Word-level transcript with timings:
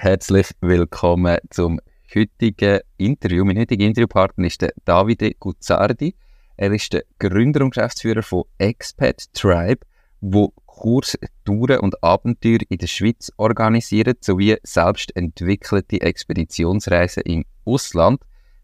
Herzlich 0.00 0.52
willkommen 0.60 1.38
zum 1.50 1.80
heutigen 2.14 2.78
Interview. 2.98 3.44
Mein 3.44 3.58
heutiger 3.58 3.84
Interviewpartner 3.84 4.46
ist 4.46 4.62
der 4.62 4.72
Davide 4.84 5.32
Guzzardi. 5.34 6.14
Er 6.56 6.70
ist 6.72 6.92
der 6.92 7.02
Gründer 7.18 7.64
und 7.64 7.74
Geschäftsführer 7.74 8.22
von 8.22 8.44
Expat 8.58 9.24
Tribe, 9.34 9.80
wo 10.20 10.52
Kurs, 10.66 11.18
Touren 11.44 11.80
und 11.80 12.00
Abenteuer 12.00 12.60
in 12.68 12.78
der 12.78 12.86
Schweiz 12.86 13.32
organisiert, 13.38 14.22
sowie 14.22 14.56
selbst 14.62 15.16
entwickelte 15.16 16.00
Expeditionsreisen 16.00 17.24
im 17.24 17.44
Ausland. 17.64 18.20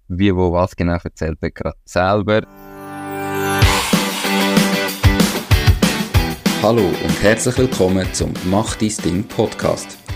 Wie, 0.06 0.32
wo, 0.36 0.52
was 0.52 0.76
genau 0.76 0.98
erzählt 1.02 1.38
er 1.40 1.50
gerade 1.50 1.76
selber. 1.84 2.46
Hallo 6.62 6.86
und 6.86 7.22
herzlich 7.24 7.58
willkommen 7.58 8.06
zum 8.12 8.32
Mach 8.44 8.76
dein 8.76 8.92
Ding 9.04 9.24
Podcast. 9.24 10.03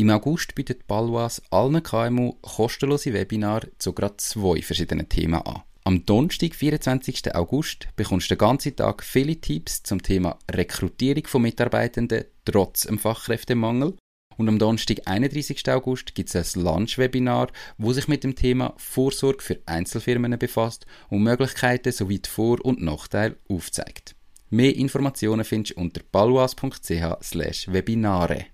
Im 0.00 0.10
August 0.10 0.54
bietet 0.54 0.86
Balwas 0.86 1.42
allen 1.50 1.82
KMU 1.82 2.34
kostenlose 2.40 3.12
Webinare 3.12 3.72
zu 3.78 3.92
gerade 3.92 4.16
zwei 4.18 4.62
verschiedenen 4.62 5.08
Themen 5.08 5.42
an. 5.42 5.62
Am 5.82 6.06
Donnerstag, 6.06 6.54
24. 6.54 7.34
August, 7.34 7.88
bekommst 7.96 8.30
du 8.30 8.36
den 8.36 8.38
ganzen 8.38 8.76
Tag 8.76 9.02
viele 9.02 9.40
Tipps 9.40 9.82
zum 9.82 10.00
Thema 10.00 10.38
Rekrutierung 10.48 11.26
von 11.26 11.42
Mitarbeitenden 11.42 12.26
trotz 12.44 12.82
dem 12.82 13.00
Fachkräftemangel. 13.00 13.96
Und 14.36 14.48
am 14.48 14.60
Donnerstag, 14.60 14.98
31. 15.06 15.68
August, 15.68 16.14
gibt 16.14 16.32
es 16.32 16.56
ein 16.56 16.62
Lunch-Webinar, 16.62 17.48
wo 17.76 17.92
sich 17.92 18.06
mit 18.06 18.22
dem 18.22 18.36
Thema 18.36 18.74
Vorsorge 18.76 19.42
für 19.42 19.58
Einzelfirmen 19.66 20.38
befasst 20.38 20.86
und 21.08 21.24
Möglichkeiten 21.24 21.90
sowie 21.90 22.20
die 22.20 22.30
Vor- 22.30 22.64
und 22.64 22.80
Nachteile 22.80 23.36
aufzeigt. 23.48 24.14
Mehr 24.48 24.76
Informationen 24.76 25.44
findest 25.44 25.76
du 25.76 25.80
unter 25.80 26.02
balwas.ch/webinare. 26.12 28.46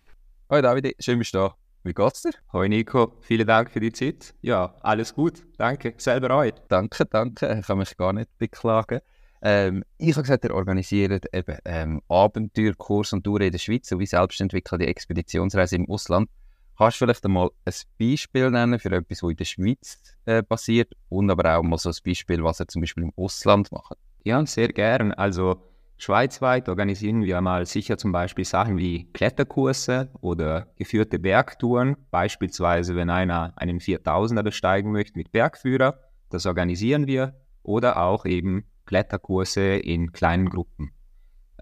Hoi 0.55 0.63
David, 0.63 0.95
schön 1.01 1.19
bist 1.19 1.35
du 1.35 1.39
da. 1.39 1.57
Wie 1.83 1.93
geht's 1.93 2.23
dir? 2.23 2.31
Hoi 2.53 2.69
Nico, 2.69 3.17
vielen 3.23 3.45
Dank 3.45 3.73
für 3.73 3.81
die 3.81 3.91
Zeit. 3.91 4.37
Ja, 4.41 4.77
alles 4.83 5.13
gut, 5.13 5.43
danke. 5.59 5.95
Selber 5.97 6.37
euch. 6.37 6.53
Danke, 6.69 7.07
danke. 7.07 7.59
Ich 7.59 7.67
kann 7.67 7.79
mich 7.79 7.97
gar 7.97 8.13
nicht 8.13 8.31
beklagen. 8.39 9.01
Ähm, 9.43 9.83
ich 9.99 10.13
habe 10.13 10.23
gesagt, 10.23 10.45
ihr 10.45 10.55
organisiert 10.55 11.27
eben 11.35 11.59
ähm, 11.65 12.03
Abenteuerkurs 12.09 13.15
und 13.15 13.25
Touren 13.25 13.47
in 13.47 13.51
der 13.51 13.59
Schweiz 13.59 13.89
sowie 13.89 14.07
selbstentwickelte 14.07 14.87
Expeditionsreise 14.87 15.75
im 15.75 15.91
Ausland. 15.91 16.31
Kannst 16.79 17.01
du 17.01 17.07
vielleicht 17.07 17.25
einmal 17.25 17.51
ein 17.65 17.75
Beispiel 17.99 18.49
nennen 18.53 18.79
für 18.79 18.93
etwas, 18.93 19.25
was 19.25 19.31
in 19.33 19.37
der 19.37 19.45
Schweiz 19.45 19.99
äh, 20.27 20.45
passiert 20.45 20.93
und 21.09 21.33
aber 21.33 21.59
auch 21.59 21.65
mal 21.65 21.79
so 21.79 21.89
ein 21.89 21.97
Beispiel, 22.07 22.45
was 22.45 22.61
ihr 22.61 22.69
zum 22.69 22.81
Beispiel 22.81 23.03
im 23.03 23.13
Ausland 23.17 23.73
macht? 23.73 23.99
Ja, 24.23 24.47
sehr 24.47 24.69
gern. 24.69 25.11
Also 25.15 25.61
Schweizweit 26.05 26.69
organisieren 26.69 27.25
wir 27.25 27.41
mal 27.41 27.65
sicher 27.65 27.97
zum 27.97 28.13
Beispiel 28.13 28.45
Sachen 28.45 28.77
wie 28.77 29.11
Kletterkurse 29.15 30.11
oder 30.21 30.67
geführte 30.77 31.19
Bergtouren. 31.19 31.97
Beispielsweise, 32.11 32.95
wenn 32.95 33.09
einer 33.09 33.55
einen 33.57 33.79
4000er 33.79 34.43
besteigen 34.43 34.93
möchte 34.93 35.17
mit 35.17 35.33
Bergführer, 35.33 35.99
das 36.29 36.45
organisieren 36.45 37.07
wir. 37.07 37.41
Oder 37.63 37.97
auch 38.03 38.27
eben 38.27 38.65
Kletterkurse 38.85 39.77
in 39.77 40.13
kleinen 40.13 40.51
Gruppen. 40.51 40.93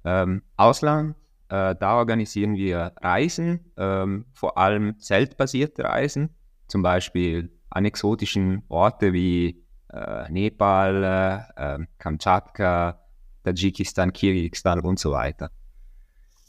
Ähm, 0.04 0.42
Ausland, 0.56 1.14
äh, 1.48 1.76
da 1.78 1.94
organisieren 1.98 2.56
wir 2.56 2.94
Reisen, 3.00 3.72
ähm, 3.76 4.24
vor 4.32 4.58
allem 4.58 4.98
zeltbasierte 4.98 5.84
Reisen, 5.84 6.30
zum 6.66 6.82
Beispiel 6.82 7.52
an 7.70 7.84
exotischen 7.84 8.64
Orte 8.68 9.12
wie 9.12 9.62
äh, 9.92 10.28
Nepal, 10.32 11.46
äh, 11.54 11.78
Kamtschatka, 11.98 13.01
Tadschikistan, 13.42 14.12
Kirgisistan 14.12 14.80
und 14.80 14.98
so 14.98 15.12
weiter. 15.12 15.50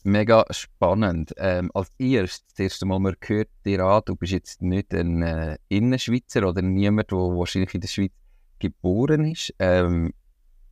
Mega 0.05 0.45
spannend. 0.49 1.33
Ähm, 1.37 1.71
als 1.73 1.91
erstes, 1.97 2.45
das 2.47 2.59
erste 2.59 2.85
Mal, 2.85 2.99
man 2.99 3.15
hört 3.25 3.49
dir 3.65 3.79
an, 3.85 4.01
du 4.05 4.15
bist 4.17 4.33
jetzt 4.33 4.61
nicht 4.61 4.93
ein 4.93 5.21
äh, 5.21 5.57
Innerschweizer 5.69 6.47
oder 6.47 6.61
niemand, 6.61 7.11
der 7.11 7.17
wahrscheinlich 7.17 7.73
in 7.73 7.81
der 7.81 7.87
Schweiz 7.87 8.11
geboren 8.59 9.25
ist. 9.31 9.53
Ähm, 9.59 10.13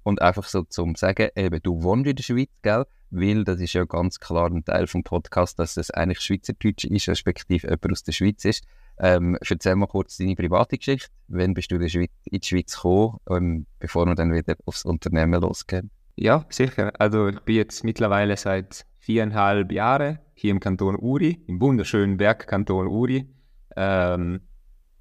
und 0.04 0.22
einfach 0.22 0.48
so 0.48 0.64
zum 0.64 0.96
sagen, 0.96 1.30
eben, 1.36 1.62
du 1.62 1.82
wohnst 1.84 2.08
in 2.08 2.16
der 2.16 2.24
Schweiz, 2.24 2.50
gell? 2.62 2.86
Weil 3.12 3.44
das 3.44 3.60
ist 3.60 3.74
ja 3.74 3.86
ganz 3.86 4.20
klar 4.20 4.50
ein 4.50 4.66
Teil 4.66 4.88
vom 4.88 5.04
Podcast, 5.04 5.60
dass 5.60 5.78
es 5.78 5.92
eigentlich 5.92 6.20
Schweizerdeutsch 6.22 6.86
ist, 6.86 7.10
respektive 7.10 7.68
jemand 7.68 7.92
aus 7.92 8.04
der 8.04 8.14
Schweiz 8.14 8.44
ist. 8.46 8.66
Ähm, 8.98 9.38
erzähl 9.42 9.76
mal 9.76 9.88
kurz 9.88 10.18
deine 10.18 10.36
private 10.36 10.78
Geschichte. 10.78 11.10
Wann 11.28 11.54
bist 11.54 11.72
du 11.72 11.76
in 11.76 11.82
die 11.82 11.90
Schweiz, 11.90 12.12
in 12.26 12.40
die 12.40 12.48
Schweiz 12.48 12.76
gekommen, 12.76 13.18
ähm, 13.30 13.66
bevor 13.80 14.06
wir 14.06 14.16
dann 14.16 14.34
wieder 14.34 14.56
aufs 14.66 14.86
Unternehmen 14.86 15.42
losgehen? 15.42 15.92
Ja, 16.16 16.46
sicher. 16.50 16.92
Also 17.00 17.28
ich 17.28 17.40
bin 17.42 17.56
jetzt 17.56 17.84
mittlerweile 17.84 18.38
seit 18.38 18.86
viereinhalb 19.00 19.72
Jahren 19.72 20.20
hier 20.34 20.52
im 20.52 20.60
Kanton 20.60 20.96
Uri, 20.96 21.44
im 21.48 21.60
wunderschönen 21.62 22.18
Bergkanton 22.18 22.88
Uri. 22.88 23.28
Ähm, 23.76 24.42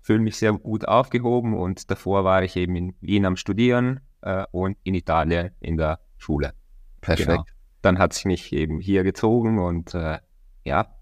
fühle 0.02 0.20
mich 0.20 0.36
sehr 0.36 0.52
gut 0.52 0.88
aufgehoben 0.88 1.54
und 1.54 1.90
davor 1.90 2.24
war 2.24 2.42
ich 2.42 2.56
eben 2.56 2.76
in 2.76 2.94
Wien 3.00 3.26
am 3.26 3.36
Studieren 3.36 4.00
äh, 4.22 4.44
und 4.50 4.76
in 4.82 4.94
Italien 4.94 5.50
in 5.60 5.76
der 5.76 6.00
Schule. 6.16 6.52
Perfekt. 7.00 7.28
Genau. 7.28 7.44
Dann 7.82 7.98
hat 7.98 8.12
es 8.12 8.24
mich 8.24 8.52
eben 8.52 8.80
hier 8.80 9.02
gezogen 9.02 9.58
und 9.58 9.94
äh, 9.94 10.18
ja, 10.64 10.94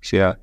sehr, 0.00 0.38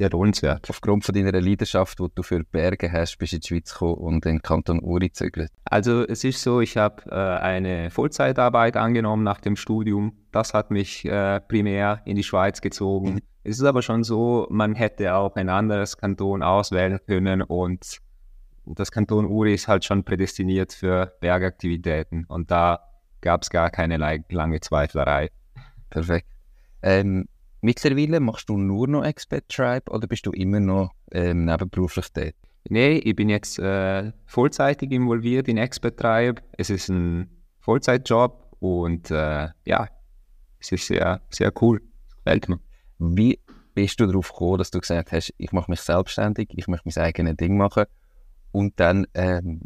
sehr 0.00 0.08
lohnenswert. 0.08 0.70
Aufgrund 0.70 1.04
von 1.04 1.14
deiner 1.14 1.38
Leidenschaft, 1.38 1.98
die 1.98 2.06
du 2.14 2.22
für 2.22 2.42
Berge 2.42 2.90
hast, 2.90 3.18
bist 3.18 3.32
du 3.32 3.36
in 3.36 3.40
die 3.42 3.48
Schweiz 3.48 3.72
gekommen 3.74 3.94
und 3.96 4.24
in 4.24 4.36
den 4.36 4.42
Kanton 4.42 4.80
Uri 4.80 5.08
gezögert. 5.08 5.50
Also 5.66 6.06
es 6.06 6.24
ist 6.24 6.42
so, 6.42 6.62
ich 6.62 6.78
habe 6.78 7.02
äh, 7.10 7.14
eine 7.14 7.90
Vollzeitarbeit 7.90 8.78
angenommen 8.78 9.24
nach 9.24 9.42
dem 9.42 9.56
Studium. 9.56 10.14
Das 10.32 10.54
hat 10.54 10.70
mich 10.70 11.04
äh, 11.04 11.40
primär 11.40 12.00
in 12.06 12.16
die 12.16 12.22
Schweiz 12.22 12.62
gezogen. 12.62 13.14
Mhm. 13.14 13.20
Es 13.44 13.58
ist 13.58 13.64
aber 13.64 13.82
schon 13.82 14.02
so, 14.02 14.46
man 14.48 14.74
hätte 14.74 15.14
auch 15.14 15.36
ein 15.36 15.50
anderes 15.50 15.98
Kanton 15.98 16.42
auswählen 16.42 16.98
können 17.06 17.42
und 17.42 17.98
das 18.64 18.90
Kanton 18.92 19.26
Uri 19.26 19.52
ist 19.52 19.68
halt 19.68 19.84
schon 19.84 20.04
prädestiniert 20.04 20.72
für 20.72 21.12
Bergaktivitäten 21.20 22.24
und 22.26 22.50
da 22.50 22.80
gab 23.20 23.42
es 23.42 23.50
gar 23.50 23.68
keine 23.68 23.98
la- 23.98 24.16
lange 24.30 24.60
Zweiflerei. 24.60 25.30
Perfekt. 25.90 26.28
Ähm, 26.82 27.28
mittlerweile 27.60 28.20
machst 28.20 28.48
du 28.48 28.56
nur 28.56 28.88
noch 28.88 29.04
Expert 29.04 29.48
Tribe 29.48 29.90
oder 29.90 30.06
bist 30.06 30.26
du 30.26 30.32
immer 30.32 30.60
noch 30.60 30.90
ähm, 31.12 31.44
nebenberuflich 31.44 32.08
tätig? 32.12 32.36
Nee, 32.68 32.98
ich 32.98 33.16
bin 33.16 33.28
jetzt 33.28 33.58
äh, 33.58 34.12
vollzeitig 34.26 34.92
involviert 34.92 35.48
in 35.48 35.56
Expertribe. 35.56 36.42
Es 36.52 36.70
ist 36.70 36.88
ein 36.88 37.28
Vollzeitjob 37.60 38.56
und 38.60 39.10
äh, 39.10 39.48
ja, 39.64 39.88
es 40.58 40.72
ist 40.72 40.86
sehr, 40.86 41.22
sehr 41.30 41.52
cool. 41.62 41.80
Gefällt 42.16 42.48
mir. 42.48 42.60
Wie 42.98 43.40
bist 43.74 43.98
du 43.98 44.06
darauf 44.06 44.30
gekommen, 44.32 44.58
dass 44.58 44.70
du 44.70 44.80
gesagt 44.80 45.12
hast, 45.12 45.32
ich 45.38 45.52
mache 45.52 45.70
mich 45.70 45.80
selbstständig, 45.80 46.50
ich 46.54 46.68
möchte 46.68 46.90
mein 46.94 47.04
eigenes 47.04 47.36
Ding 47.36 47.56
machen 47.56 47.84
und 48.52 48.78
dann, 48.78 49.06
ähm, 49.14 49.62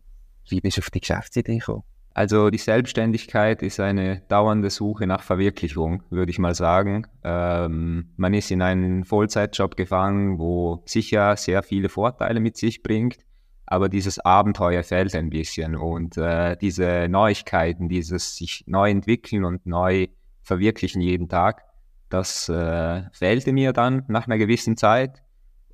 wie 0.48 0.60
bist 0.60 0.76
du 0.76 0.82
auf 0.82 0.90
die 0.90 1.00
Geschäftsidee 1.00 1.58
gekommen? 1.58 1.82
Also 2.16 2.50
die 2.50 2.58
Selbstständigkeit 2.58 3.60
ist 3.60 3.80
eine 3.80 4.20
dauernde 4.28 4.70
Suche 4.70 5.04
nach 5.04 5.22
Verwirklichung, 5.22 6.04
würde 6.10 6.30
ich 6.30 6.38
mal 6.38 6.54
sagen. 6.54 7.08
Ähm, 7.24 8.12
man 8.16 8.32
ist 8.34 8.52
in 8.52 8.62
einen 8.62 9.04
Vollzeitjob 9.04 9.76
gefangen, 9.76 10.38
wo 10.38 10.84
sicher 10.86 11.36
sehr 11.36 11.64
viele 11.64 11.88
Vorteile 11.88 12.38
mit 12.38 12.56
sich 12.56 12.84
bringt, 12.84 13.18
aber 13.66 13.88
dieses 13.88 14.20
Abenteuer 14.20 14.84
fehlt 14.84 15.16
ein 15.16 15.30
bisschen 15.30 15.74
und 15.74 16.16
äh, 16.16 16.56
diese 16.56 17.08
Neuigkeiten, 17.08 17.88
dieses 17.88 18.36
sich 18.36 18.62
neu 18.68 18.90
entwickeln 18.90 19.44
und 19.44 19.66
neu 19.66 20.06
verwirklichen 20.42 21.00
jeden 21.00 21.28
Tag, 21.28 21.64
das 22.10 22.48
äh, 22.48 23.02
fehlte 23.10 23.52
mir 23.52 23.72
dann 23.72 24.04
nach 24.06 24.28
einer 24.28 24.38
gewissen 24.38 24.76
Zeit 24.76 25.24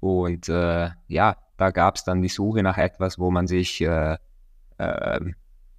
und 0.00 0.48
äh, 0.48 0.88
ja, 1.06 1.36
da 1.58 1.70
gab 1.70 1.96
es 1.96 2.04
dann 2.04 2.22
die 2.22 2.28
Suche 2.28 2.62
nach 2.62 2.78
etwas, 2.78 3.18
wo 3.18 3.30
man 3.30 3.46
sich 3.46 3.82
äh, 3.82 4.16
äh, 4.78 5.20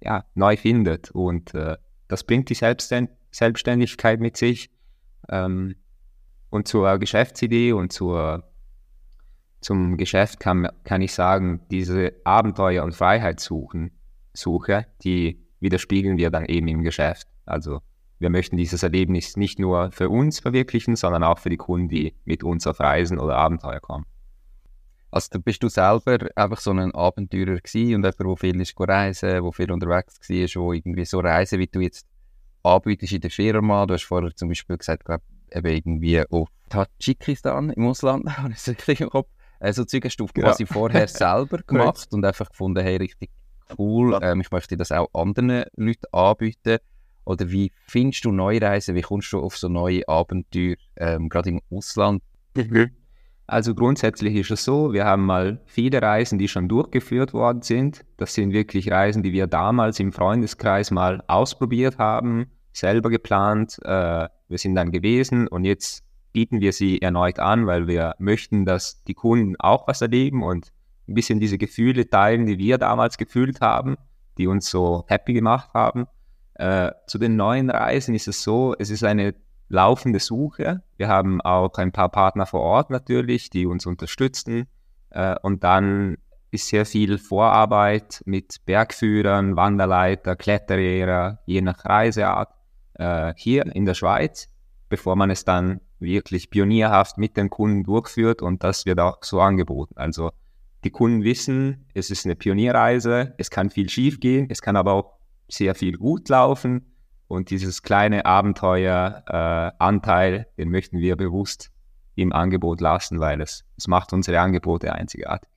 ja, 0.02 0.24
neu 0.34 0.56
findet. 0.56 1.10
Und 1.10 1.54
äh, 1.54 1.76
das 2.08 2.24
bringt 2.24 2.50
die 2.50 2.54
Selbstständ 2.54 3.10
Selbstständigkeit 3.30 4.20
mit 4.20 4.36
sich. 4.36 4.70
Ähm, 5.28 5.76
und 6.50 6.68
zur 6.68 6.98
Geschäftsidee 6.98 7.72
und 7.72 7.92
zur, 7.92 8.44
zum 9.60 9.96
Geschäft 9.96 10.38
kann, 10.38 10.68
kann 10.84 11.00
ich 11.00 11.14
sagen, 11.14 11.62
diese 11.70 12.12
Abenteuer- 12.24 12.84
und 12.84 12.94
Freiheitssuchen, 12.94 13.92
Suche, 14.34 14.86
die 15.02 15.46
widerspiegeln 15.60 16.18
wir 16.18 16.30
dann 16.30 16.44
eben 16.44 16.68
im 16.68 16.82
Geschäft. 16.82 17.26
Also 17.46 17.80
wir 18.18 18.30
möchten 18.30 18.56
dieses 18.56 18.82
Erlebnis 18.82 19.36
nicht 19.36 19.58
nur 19.58 19.90
für 19.92 20.10
uns 20.10 20.40
verwirklichen, 20.40 20.94
sondern 20.96 21.24
auch 21.24 21.38
für 21.38 21.50
die 21.50 21.56
Kunden, 21.56 21.88
die 21.88 22.14
mit 22.24 22.44
uns 22.44 22.66
auf 22.66 22.80
Reisen 22.80 23.18
oder 23.18 23.36
Abenteuer 23.36 23.80
kommen. 23.80 24.04
Also 25.12 25.28
da 25.30 25.38
bist 25.38 25.62
du 25.62 25.68
selber 25.68 26.26
einfach 26.34 26.58
so 26.58 26.70
ein 26.70 26.94
Abenteurer 26.94 27.58
gewesen 27.60 27.96
und 27.96 28.02
jemand, 28.02 28.18
der 28.18 28.36
viel 28.38 28.60
ist 28.62 28.74
reisen, 28.78 29.28
der 29.28 29.52
viel 29.52 29.70
unterwegs 29.70 30.18
war, 30.18 30.62
wo 30.62 30.72
irgendwie 30.72 31.04
so 31.04 31.20
reisen, 31.20 31.58
wie 31.58 31.66
du 31.66 31.80
jetzt 31.80 32.06
anbietest 32.62 33.12
in 33.12 33.20
der 33.20 33.30
Firma. 33.30 33.84
Du 33.84 33.92
hast 33.92 34.04
vorher 34.04 34.34
zum 34.34 34.48
Beispiel 34.48 34.78
gesagt, 34.78 35.04
glaub, 35.04 35.20
eben 35.50 35.66
irgendwie 35.66 36.22
auf 36.30 36.48
Tadschikistan 36.70 37.70
im 37.70 37.86
Ausland, 37.88 38.24
habe 38.38 38.52
ich 38.52 38.66
richtig 38.66 39.02
im 39.02 39.10
Kopf. 39.10 39.28
Also 39.60 39.84
Zeug 39.84 40.06
hast 40.06 40.16
du 40.16 40.26
quasi 40.26 40.62
ja. 40.64 40.72
vorher 40.72 41.06
selber 41.08 41.58
gemacht 41.58 42.08
und 42.12 42.24
einfach 42.24 42.48
gefunden, 42.48 42.82
hey, 42.82 42.96
richtig 42.96 43.30
cool, 43.78 44.18
ähm, 44.22 44.40
ich 44.40 44.50
möchte 44.50 44.78
das 44.78 44.92
auch 44.92 45.08
anderen 45.12 45.64
Leuten 45.76 46.06
anbieten. 46.10 46.78
Oder 47.24 47.50
wie 47.50 47.70
findest 47.86 48.24
du 48.24 48.32
neue 48.32 48.60
Reisen? 48.62 48.96
Wie 48.96 49.02
kommst 49.02 49.30
du 49.32 49.40
auf 49.40 49.58
so 49.58 49.68
neue 49.68 50.08
Abenteuer, 50.08 50.76
ähm, 50.96 51.28
gerade 51.28 51.50
im 51.50 51.60
Ausland? 51.70 52.22
Mhm. 52.56 52.90
Also 53.46 53.74
grundsätzlich 53.74 54.36
ist 54.36 54.50
es 54.50 54.64
so, 54.64 54.92
wir 54.92 55.04
haben 55.04 55.26
mal 55.26 55.60
viele 55.66 56.00
Reisen, 56.00 56.38
die 56.38 56.48
schon 56.48 56.68
durchgeführt 56.68 57.34
worden 57.34 57.62
sind. 57.62 58.04
Das 58.16 58.34
sind 58.34 58.52
wirklich 58.52 58.90
Reisen, 58.90 59.22
die 59.22 59.32
wir 59.32 59.46
damals 59.46 60.00
im 60.00 60.12
Freundeskreis 60.12 60.90
mal 60.90 61.22
ausprobiert 61.26 61.98
haben, 61.98 62.46
selber 62.72 63.10
geplant. 63.10 63.78
Äh, 63.82 64.28
wir 64.48 64.58
sind 64.58 64.74
dann 64.74 64.90
gewesen 64.90 65.48
und 65.48 65.64
jetzt 65.64 66.04
bieten 66.32 66.60
wir 66.60 66.72
sie 66.72 67.02
erneut 67.02 67.38
an, 67.38 67.66
weil 67.66 67.86
wir 67.86 68.14
möchten, 68.18 68.64
dass 68.64 69.02
die 69.04 69.14
Kunden 69.14 69.56
auch 69.58 69.86
was 69.86 70.00
erleben 70.00 70.42
und 70.42 70.72
ein 71.08 71.14
bisschen 71.14 71.40
diese 71.40 71.58
Gefühle 71.58 72.08
teilen, 72.08 72.46
die 72.46 72.58
wir 72.58 72.78
damals 72.78 73.18
gefühlt 73.18 73.60
haben, 73.60 73.96
die 74.38 74.46
uns 74.46 74.70
so 74.70 75.04
happy 75.08 75.32
gemacht 75.34 75.74
haben. 75.74 76.06
Äh, 76.54 76.92
zu 77.06 77.18
den 77.18 77.36
neuen 77.36 77.70
Reisen 77.70 78.14
ist 78.14 78.28
es 78.28 78.42
so, 78.42 78.74
es 78.78 78.90
ist 78.90 79.04
eine 79.04 79.34
laufende 79.72 80.20
Suche. 80.20 80.82
Wir 80.96 81.08
haben 81.08 81.40
auch 81.40 81.74
ein 81.78 81.92
paar 81.92 82.10
Partner 82.10 82.46
vor 82.46 82.60
Ort 82.60 82.90
natürlich, 82.90 83.50
die 83.50 83.66
uns 83.66 83.86
unterstützen. 83.86 84.66
Äh, 85.10 85.36
und 85.42 85.64
dann 85.64 86.18
ist 86.50 86.68
sehr 86.68 86.84
viel 86.84 87.18
Vorarbeit 87.18 88.22
mit 88.26 88.64
Bergführern, 88.66 89.56
Wanderleiter, 89.56 90.36
Kletterer, 90.36 91.38
je 91.46 91.62
nach 91.62 91.84
Reiseart 91.86 92.50
äh, 92.94 93.32
hier 93.36 93.64
in 93.74 93.86
der 93.86 93.94
Schweiz, 93.94 94.48
bevor 94.90 95.16
man 95.16 95.30
es 95.30 95.44
dann 95.44 95.80
wirklich 95.98 96.50
pionierhaft 96.50 97.16
mit 97.16 97.36
den 97.38 97.48
Kunden 97.48 97.84
durchführt 97.84 98.42
und 98.42 98.62
das 98.62 98.84
wird 98.84 99.00
auch 99.00 99.18
so 99.22 99.40
angeboten. 99.40 99.94
Also 99.96 100.32
die 100.84 100.90
Kunden 100.90 101.24
wissen, 101.24 101.86
es 101.94 102.10
ist 102.10 102.26
eine 102.26 102.36
Pionierreise, 102.36 103.34
es 103.38 103.50
kann 103.50 103.70
viel 103.70 103.88
schief 103.88 104.20
gehen, 104.20 104.48
es 104.50 104.60
kann 104.60 104.76
aber 104.76 104.92
auch 104.92 105.12
sehr 105.48 105.74
viel 105.74 105.96
gut 105.96 106.28
laufen 106.28 106.91
und 107.32 107.50
dieses 107.50 107.82
kleine 107.82 108.26
Abenteueranteil, 108.26 110.34
äh, 110.34 110.44
den 110.58 110.68
möchten 110.68 110.98
wir 110.98 111.16
bewusst 111.16 111.70
im 112.14 112.30
Angebot 112.30 112.82
lassen, 112.82 113.20
weil 113.20 113.40
es, 113.40 113.64
es 113.78 113.88
macht 113.88 114.12
unsere 114.12 114.38
Angebote 114.38 114.92
einzigartig. 114.92 115.48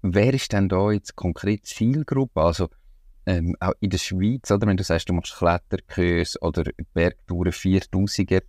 Wer 0.00 0.32
ist 0.32 0.52
denn 0.52 0.68
da 0.68 0.92
jetzt 0.92 1.16
konkret 1.16 1.66
Zielgruppe? 1.66 2.40
Also 2.40 2.68
ähm, 3.26 3.56
auch 3.58 3.72
in 3.80 3.90
der 3.90 3.98
Schweiz, 3.98 4.48
oder 4.52 4.68
wenn 4.68 4.76
du 4.76 4.84
sagst, 4.84 5.08
du 5.08 5.12
machst 5.12 5.36
Kletterkurs 5.36 6.40
oder 6.40 6.62
Bergtouren 6.94 7.50
4000er, 7.50 8.44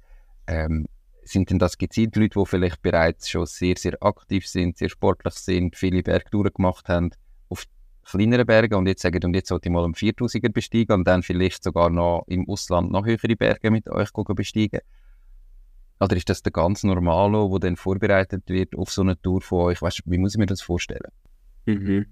ähm, 0.46 0.86
sind 1.24 1.50
denn 1.50 1.58
das 1.58 1.80
gezielt 1.80 2.16
Leute, 2.16 2.40
die 2.40 2.46
vielleicht 2.46 2.84
bereits 2.84 3.32
schon 3.32 3.48
sehr, 3.48 3.78
sehr 3.78 3.98
aktiv 4.02 4.48
sind, 4.48 4.78
sehr 4.78 4.90
sportlich 4.90 5.34
sind, 5.34 5.76
viele 5.76 6.04
Bergtouren 6.04 6.54
gemacht 6.54 6.88
haben, 6.88 7.10
kleineren 8.04 8.46
Bergen 8.46 8.76
und 8.76 8.88
jetzt 8.88 9.02
sagen, 9.02 9.24
und 9.24 9.34
jetzt 9.34 9.50
sollte 9.50 9.70
ich 9.70 9.74
mal 9.74 9.84
um 9.84 9.94
4000er 9.94 10.52
besteigen 10.52 10.94
und 10.94 11.08
dann 11.08 11.24
vielleicht 11.24 11.64
sogar 11.64 11.90
noch 11.90 12.24
im 12.28 12.50
Ausland 12.50 12.92
noch 12.92 13.06
höhere 13.06 13.36
Berge 13.36 13.72
mit 13.72 13.90
euch 13.90 14.12
besteigen? 14.12 14.82
Oder 16.00 16.16
ist 16.16 16.30
das 16.30 16.42
der 16.42 16.52
ganz 16.52 16.84
Normalo, 16.84 17.50
der 17.50 17.70
dann 17.70 17.76
vorbereitet 17.76 18.44
wird 18.48 18.76
auf 18.76 18.90
so 18.90 19.02
eine 19.02 19.22
Tour 19.22 19.42
von 19.42 19.66
euch? 19.66 19.82
Weißt, 19.82 20.04
wie 20.06 20.18
muss 20.18 20.36
ich 20.36 20.40
mir 20.40 20.46
das 20.46 20.62
vorstellen? 20.62 21.12
Mhm. 21.66 22.06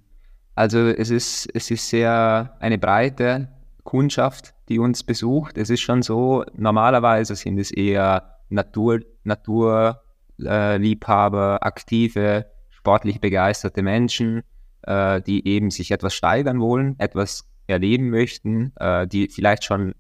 Also 0.55 0.79
es 0.79 1.09
ist, 1.09 1.49
es 1.53 1.71
ist 1.71 1.87
sehr 1.87 2.57
eine 2.59 2.77
breite 2.77 3.49
Kundschaft, 3.83 4.53
die 4.67 4.79
uns 4.79 5.03
besucht. 5.03 5.57
Es 5.57 5.69
ist 5.69 5.81
schon 5.81 6.01
so, 6.01 6.43
normalerweise 6.55 7.35
sind 7.35 7.59
es 7.59 7.71
eher 7.71 8.33
Natur, 8.49 9.01
Naturliebhaber, 9.23 11.59
äh, 11.61 11.65
aktive, 11.65 12.47
sportlich 12.71 13.21
begeisterte 13.21 13.83
Menschen, 13.83 14.43
äh, 14.87 15.21
die 15.21 15.47
eben 15.47 15.69
sich 15.69 15.91
etwas 15.91 16.13
steigern 16.13 16.59
wollen, 16.59 16.95
etwas 16.97 17.47
erleben 17.67 18.09
möchten, 18.09 18.73
äh, 18.77 19.05
die 19.07 19.27
vielleicht 19.27 19.65
schon 19.65 19.93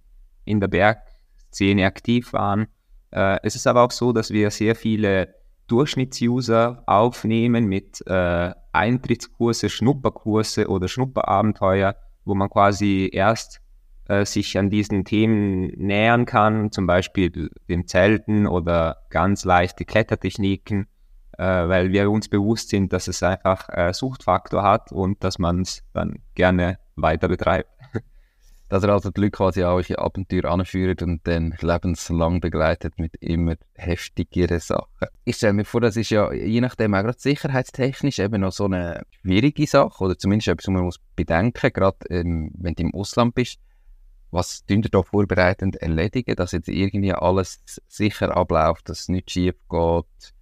in 0.45 0.59
der 0.59 0.69
Bergszene 0.69 1.85
aktiv 1.85 2.33
waren. 2.33 2.67
Äh, 3.11 3.39
es 3.43 3.55
ist 3.55 3.67
aber 3.67 3.83
auch 3.83 3.91
so, 3.91 4.13
dass 4.13 4.31
wir 4.31 4.49
sehr 4.49 4.75
viele 4.75 5.35
Durchschnittsuser 5.67 6.83
aufnehmen 6.87 7.65
mit 7.65 8.01
äh, 8.07 8.51
Eintrittskurse, 8.71 9.69
Schnupperkurse 9.69 10.69
oder 10.69 10.87
Schnupperabenteuer, 10.87 11.95
wo 12.23 12.35
man 12.35 12.49
quasi 12.49 13.09
erst 13.11 13.59
äh, 14.07 14.25
sich 14.25 14.57
an 14.57 14.69
diesen 14.69 15.03
Themen 15.03 15.67
nähern 15.75 16.25
kann, 16.25 16.71
zum 16.71 16.87
Beispiel 16.87 17.51
dem 17.67 17.87
Zelten 17.87 18.47
oder 18.47 18.97
ganz 19.09 19.43
leichte 19.43 19.83
Klettertechniken 19.83 20.87
weil 21.43 21.91
wir 21.91 22.09
uns 22.09 22.27
bewusst 22.27 22.69
sind, 22.69 22.91
dass 22.93 23.07
es 23.07 23.21
einfach 23.21 23.69
äh, 23.69 23.93
Suchtfaktor 23.93 24.63
hat 24.63 24.91
und 24.91 25.23
dass 25.23 25.37
man 25.37 25.61
es 25.61 25.83
dann 25.93 26.19
gerne 26.35 26.79
weiter 26.95 27.27
betreibt. 27.27 27.69
Dass 28.69 28.83
also 28.83 29.11
die 29.11 29.21
Leute 29.21 29.31
quasi 29.31 29.63
auch 29.63 29.81
Abenteuer 29.97 30.43
anführt 30.43 31.01
und 31.01 31.25
dann 31.25 31.55
lebenslang 31.61 32.41
begleitet 32.41 32.99
mit 32.99 33.15
immer 33.21 33.55
heftigeren 33.75 34.59
Sachen. 34.59 35.07
Ich 35.23 35.37
stelle 35.37 35.53
mir 35.53 35.63
vor, 35.63 35.79
das 35.79 35.95
ist 35.95 36.09
ja 36.09 36.33
je 36.33 36.59
nachdem 36.59 36.93
auch 36.93 37.01
gerade 37.01 37.17
sicherheitstechnisch 37.17 38.19
eben 38.19 38.41
noch 38.41 38.51
so 38.51 38.65
eine 38.65 39.03
schwierige 39.21 39.65
Sache 39.67 40.03
oder 40.03 40.17
zumindest 40.17 40.49
etwas, 40.49 40.67
was 40.67 40.73
man 40.73 40.83
muss 40.83 40.99
bedenken, 41.15 41.71
gerade 41.71 41.97
ähm, 42.09 42.51
wenn 42.57 42.75
du 42.75 42.83
im 42.83 42.93
Ausland 42.93 43.35
bist. 43.35 43.59
Was 44.31 44.65
tun 44.65 44.83
ihr 44.83 44.89
da 44.89 45.01
vorbereitend 45.01 45.77
erledigen, 45.77 46.35
dass 46.35 46.51
jetzt 46.51 46.67
irgendwie 46.67 47.13
alles 47.13 47.63
sicher 47.87 48.35
abläuft, 48.35 48.89
dass 48.89 49.01
es 49.01 49.07
nicht 49.07 49.31
schief 49.31 49.55
geht, 49.69 50.33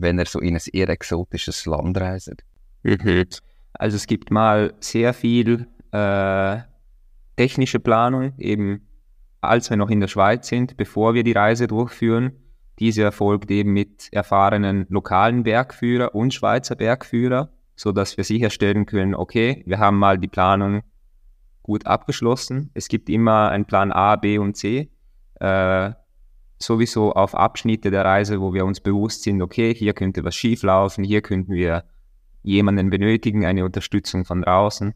wenn 0.00 0.18
er 0.18 0.26
so 0.26 0.40
in 0.40 0.54
ein 0.54 0.62
eher 0.72 0.88
exotisches 0.88 1.66
Land 1.66 1.98
reist? 1.98 2.44
Mhm. 2.82 3.26
Also 3.74 3.96
es 3.96 4.06
gibt 4.06 4.30
mal 4.30 4.74
sehr 4.80 5.12
viel 5.12 5.66
äh, 5.92 6.58
technische 7.36 7.80
Planung, 7.80 8.32
eben 8.38 8.86
als 9.40 9.70
wir 9.70 9.76
noch 9.76 9.90
in 9.90 10.00
der 10.00 10.08
Schweiz 10.08 10.48
sind, 10.48 10.76
bevor 10.76 11.14
wir 11.14 11.22
die 11.22 11.32
Reise 11.32 11.66
durchführen. 11.66 12.32
Diese 12.78 13.02
erfolgt 13.02 13.50
eben 13.50 13.72
mit 13.72 14.08
erfahrenen 14.12 14.86
lokalen 14.88 15.42
Bergführer 15.42 16.14
und 16.14 16.34
Schweizer 16.34 16.76
Bergführer, 16.76 17.50
so 17.76 17.92
dass 17.92 18.16
wir 18.16 18.24
sicherstellen 18.24 18.86
können, 18.86 19.14
okay, 19.14 19.62
wir 19.66 19.78
haben 19.78 19.98
mal 19.98 20.18
die 20.18 20.28
Planung 20.28 20.82
gut 21.62 21.86
abgeschlossen. 21.86 22.70
Es 22.74 22.88
gibt 22.88 23.08
immer 23.08 23.50
einen 23.50 23.64
Plan 23.64 23.92
A, 23.92 24.16
B 24.16 24.38
und 24.38 24.56
C. 24.56 24.90
Äh, 25.40 25.92
sowieso 26.58 27.12
auf 27.12 27.34
Abschnitte 27.34 27.90
der 27.90 28.04
Reise, 28.04 28.40
wo 28.40 28.52
wir 28.52 28.64
uns 28.64 28.80
bewusst 28.80 29.22
sind, 29.22 29.40
okay, 29.42 29.74
hier 29.74 29.92
könnte 29.92 30.24
was 30.24 30.34
schieflaufen, 30.34 31.04
hier 31.04 31.22
könnten 31.22 31.52
wir 31.52 31.84
jemanden 32.42 32.90
benötigen, 32.90 33.44
eine 33.44 33.64
Unterstützung 33.64 34.24
von 34.24 34.42
draußen. 34.42 34.94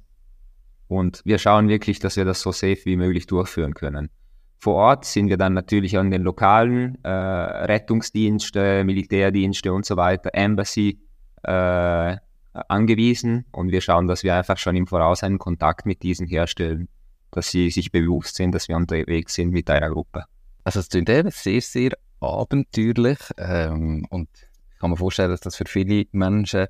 Und 0.89 1.23
wir 1.25 1.39
schauen 1.39 1.69
wirklich, 1.69 1.99
dass 1.99 2.17
wir 2.17 2.25
das 2.25 2.41
so 2.41 2.53
safe 2.53 2.81
wie 2.85 2.97
möglich 2.97 3.27
durchführen 3.27 3.75
können. 3.75 4.11
Vor 4.59 4.75
Ort 4.75 5.05
sind 5.05 5.29
wir 5.29 5.37
dann 5.37 5.55
natürlich 5.55 5.99
an 5.99 6.11
den 6.11 6.23
lokalen 6.23 7.03
äh, 7.03 7.09
Rettungsdienste, 7.09 8.85
Militärdienste 8.85 9.73
und 9.73 9.85
so 9.85 9.97
weiter, 9.97 10.31
Embassy 10.35 11.01
äh, 11.43 12.17
angewiesen 12.53 13.47
und 13.51 13.73
wir 13.73 13.81
schauen, 13.81 14.07
dass 14.07 14.23
wir 14.23 14.37
einfach 14.37 14.59
schon 14.59 14.77
im 14.77 14.87
Voraus 14.87 15.23
einen 15.23 15.39
Kontakt 15.39 15.87
mit 15.87 16.03
diesen 16.03 16.27
herstellen, 16.27 16.89
dass 17.31 17.51
sie 17.51 17.71
sich 17.71 17.91
bewusst 17.91 18.37
sind, 18.37 18.55
dass 18.55 18.69
wir 18.69 18.77
unterwegs 18.77 19.35
sind 19.35 19.51
mit 19.51 19.69
einer 19.71 19.91
Gruppe. 19.91 20.25
Also 20.65 20.81
es 20.81 20.89
klingt 20.89 21.09
eben 21.09 21.31
sehr, 21.31 21.61
sehr 21.61 21.93
abenteuerlich 22.21 23.19
ähm, 23.37 24.07
und 24.11 24.29
ich 24.73 24.79
kann 24.79 24.91
mir 24.91 24.97
vorstellen, 24.97 25.31
dass 25.31 25.41
das 25.41 25.57
für 25.57 25.65
viele 25.67 26.07
Menschen 26.13 26.67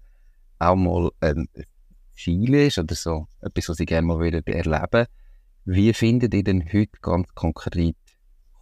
auch 0.58 0.76
mal 0.76 1.10
ein 1.20 1.48
Ziel 2.14 2.54
ist 2.54 2.78
oder 2.78 2.94
so 2.94 3.26
etwas, 3.40 3.68
was 3.68 3.76
sie 3.76 3.86
gerne 3.86 4.06
mal 4.06 4.20
wieder 4.20 4.46
erleben 4.46 5.06
Wie 5.64 5.92
findet 5.92 6.34
ihr 6.34 6.44
denn 6.44 6.64
heute 6.72 6.98
ganz 7.00 7.28
konkret 7.34 7.96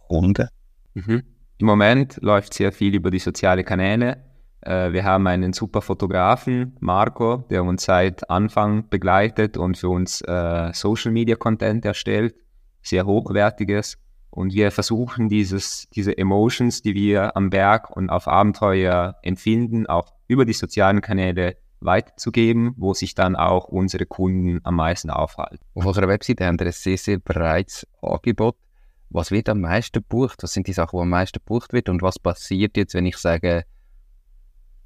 Kunden? 0.07 0.47
Mhm. 0.93 1.23
Im 1.57 1.67
Moment 1.67 2.17
läuft 2.21 2.53
sehr 2.53 2.71
viel 2.71 2.95
über 2.95 3.11
die 3.11 3.19
sozialen 3.19 3.63
Kanäle. 3.63 4.23
Äh, 4.61 4.91
wir 4.93 5.03
haben 5.03 5.27
einen 5.27 5.53
super 5.53 5.81
Fotografen, 5.81 6.75
Marco, 6.79 7.37
der 7.49 7.63
uns 7.63 7.83
seit 7.85 8.29
Anfang 8.29 8.89
begleitet 8.89 9.57
und 9.57 9.77
für 9.77 9.89
uns 9.89 10.21
äh, 10.21 10.71
Social 10.73 11.11
Media 11.11 11.35
Content 11.35 11.85
erstellt. 11.85 12.35
Sehr 12.81 13.05
hochwertiges. 13.05 13.97
Und 14.31 14.53
wir 14.53 14.71
versuchen 14.71 15.27
dieses, 15.27 15.87
diese 15.93 16.17
Emotions, 16.17 16.81
die 16.81 16.95
wir 16.95 17.35
am 17.35 17.49
Berg 17.49 17.95
und 17.95 18.09
auf 18.09 18.27
Abenteuer 18.27 19.17
empfinden, 19.21 19.85
auch 19.87 20.13
über 20.27 20.45
die 20.45 20.53
sozialen 20.53 21.01
Kanäle 21.01 21.57
weiterzugeben, 21.81 22.73
wo 22.77 22.93
sich 22.93 23.13
dann 23.13 23.35
auch 23.35 23.65
unsere 23.65 24.05
Kunden 24.05 24.61
am 24.63 24.75
meisten 24.75 25.09
aufhalten. 25.09 25.59
Auf 25.73 25.85
unserer 25.85 26.07
Webseite 26.07 26.45
haben 26.45 26.59
wir 26.59 26.67
ein 26.67 26.71
sehr, 26.71 26.97
sehr 26.97 27.19
breites 27.19 27.85
Angebot. 28.01 28.55
Was 29.09 29.31
wird 29.31 29.49
am 29.49 29.59
meisten 29.59 29.99
gebucht? 29.99 30.41
Was 30.43 30.53
sind 30.53 30.67
die 30.67 30.73
Sachen, 30.73 30.97
die 30.97 31.01
am 31.01 31.09
meisten 31.09 31.39
gebucht 31.39 31.73
wird? 31.73 31.89
Und 31.89 32.01
was 32.01 32.17
passiert 32.17 32.77
jetzt, 32.77 32.93
wenn 32.93 33.05
ich 33.05 33.17
sage, 33.17 33.65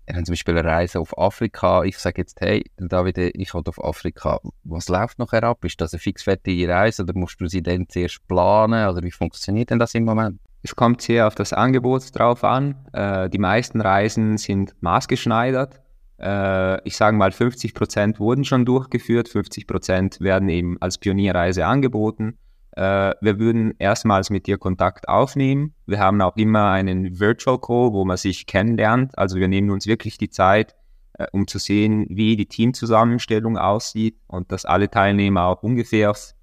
ihr 0.07 0.15
habt 0.15 0.25
zum 0.25 0.33
Beispiel 0.33 0.57
eine 0.57 0.67
Reise 0.67 1.00
auf 1.00 1.17
Afrika. 1.17 1.83
Ich 1.83 1.97
sage 1.97 2.21
jetzt, 2.21 2.41
hey, 2.41 2.63
David, 2.77 3.17
ich 3.17 3.53
will 3.53 3.63
auf 3.65 3.83
Afrika. 3.83 4.39
Was 4.63 4.89
läuft 4.89 5.19
nachher 5.19 5.43
ab? 5.43 5.63
Ist 5.65 5.81
das 5.81 5.93
eine 5.93 6.00
fixfertige 6.00 6.69
Reise 6.69 7.03
oder 7.03 7.13
musst 7.15 7.39
du 7.41 7.47
sie 7.47 7.62
dann 7.62 7.88
zuerst 7.89 8.27
planen? 8.27 8.89
Oder 8.89 9.03
wie 9.03 9.12
funktioniert 9.12 9.69
denn 9.69 9.79
das 9.79 9.93
im 9.95 10.05
Moment? 10.05 10.39
Es 10.62 10.75
kommt 10.75 11.01
sehr 11.01 11.27
auf 11.27 11.35
das 11.35 11.53
Angebot 11.53 12.17
drauf 12.17 12.43
an. 12.43 12.75
Äh, 12.91 13.29
die 13.29 13.38
meisten 13.38 13.81
Reisen 13.81 14.38
sind 14.38 14.74
maßgeschneidert. 14.81 15.79
Äh, 16.19 16.88
ich 16.88 16.97
sage 16.97 17.15
mal, 17.17 17.31
50 17.31 17.74
Prozent 17.74 18.19
wurden 18.19 18.43
schon 18.45 18.65
durchgeführt, 18.65 19.29
50 19.29 19.67
Prozent 19.67 20.21
werden 20.21 20.50
eben 20.50 20.81
als 20.81 20.97
Pionierreise 20.97 21.65
angeboten. 21.65 22.38
Äh, 22.75 23.13
wir 23.22 23.39
würden 23.39 23.74
erstmals 23.79 24.29
mit 24.29 24.48
dir 24.48 24.58
Kontakt 24.58 25.08
aufnehmen. 25.08 25.74
Wir 25.86 26.00
haben 26.00 26.22
auch 26.22 26.36
immer 26.36 26.72
einen 26.72 27.20
Virtual 27.20 27.60
Call, 27.60 27.94
wo 27.94 28.03
man 28.05 28.17
sich 28.17 28.46
kennenlernt. 28.46 29.17
Also 29.17 29.38
wir 29.38 29.48
nehmen 29.48 29.70
uns 29.70 29.88
wirklich 29.88 30.17
die 30.17 30.29
Zeit, 30.29 30.75
äh, 31.13 31.27
um 31.32 31.48
zu 31.48 31.58
sehen, 31.58 32.05
wie 32.10 32.36
die 32.36 32.48
Teamzusammenstellung 32.48 33.58
aussieht 33.58 34.17
und 34.27 34.51
dass 34.51 34.65
alle 34.65 34.89
Teilnehmer 34.89 35.46
auch 35.46 35.63
ungefähr 35.63 36.12
auf 36.12 36.34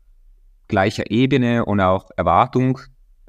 gleicher 0.68 1.10
Ebene 1.10 1.66
und 1.66 1.80
auch 1.80 2.08
Erwartung 2.16 2.78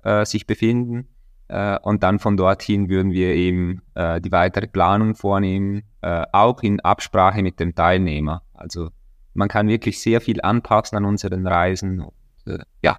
äh, 0.04 0.26
sich 0.26 0.48
befinden. 0.48 1.10
Äh, 1.50 1.78
und 1.80 2.04
dann 2.04 2.20
von 2.20 2.38
dorthin 2.38 2.88
würden 2.88 3.12
wir 3.12 3.36
eben 3.36 3.82
äh, 3.96 4.22
die 4.22 4.32
weitere 4.32 4.68
Planung 4.68 5.16
vornehmen, 5.16 5.84
äh, 6.02 6.26
auch 6.32 6.64
in 6.64 6.80
Absprache 6.80 7.44
mit 7.44 7.60
dem 7.60 7.76
Teilnehmer. 7.76 8.44
Also 8.54 8.92
man 9.34 9.50
kann 9.50 9.68
wirklich 9.68 10.00
sehr 10.00 10.22
viel 10.22 10.42
anpassen 10.42 10.98
an 10.98 11.06
unseren 11.06 11.46
Reisen 11.46 12.06
äh, 12.46 12.60
ja. 12.82 12.98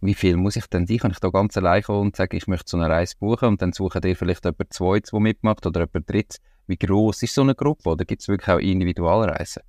Wie 0.00 0.14
viel 0.14 0.36
muss 0.36 0.56
ich 0.56 0.66
denn 0.66 0.86
sein? 0.86 0.98
Kann 0.98 1.10
ich 1.10 1.18
da 1.18 1.30
ganz 1.30 1.56
allein 1.56 1.82
kommen 1.82 2.08
und 2.08 2.16
sagen, 2.16 2.36
ich 2.36 2.46
möchte 2.46 2.70
so 2.70 2.76
eine 2.76 2.88
Reise 2.88 3.16
buchen 3.18 3.48
und 3.48 3.62
dann 3.62 3.72
suchen 3.72 4.00
dir 4.00 4.14
vielleicht 4.14 4.44
jemand 4.44 4.72
zweites, 4.72 5.10
der 5.10 5.20
mitmacht 5.20 5.66
oder 5.66 5.80
jemand 5.80 6.08
drittes? 6.08 6.40
Wie 6.68 6.76
groß 6.76 7.22
ist 7.22 7.34
so 7.34 7.42
eine 7.42 7.54
Gruppe 7.54 7.90
oder 7.90 8.04
gibt 8.04 8.22
es 8.22 8.28
wirklich 8.28 8.54
auch 8.54 8.60
Individualreisen? 8.60 9.62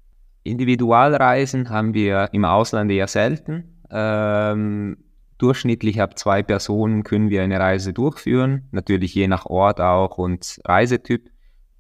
Individualreisen 0.44 1.70
haben 1.70 1.94
wir 1.94 2.30
im 2.34 2.46
Ausland 2.46 2.92
eher 2.92 3.08
selten. 3.08 3.82
Ähm, 3.90 4.98
durchschnittlich 5.38 6.02
ab 6.02 6.20
zwei 6.20 6.44
Personen 6.44 7.04
können 7.04 7.30
wir 7.30 7.42
eine 7.42 7.60
Reise 7.60 7.94
durchführen, 7.94 8.68
natürlich 8.72 9.16
je 9.16 9.28
nach 9.28 9.46
Ort 9.46 9.82
auch 9.82 10.18
und 10.18 10.60
Reisetyp. 10.66 11.32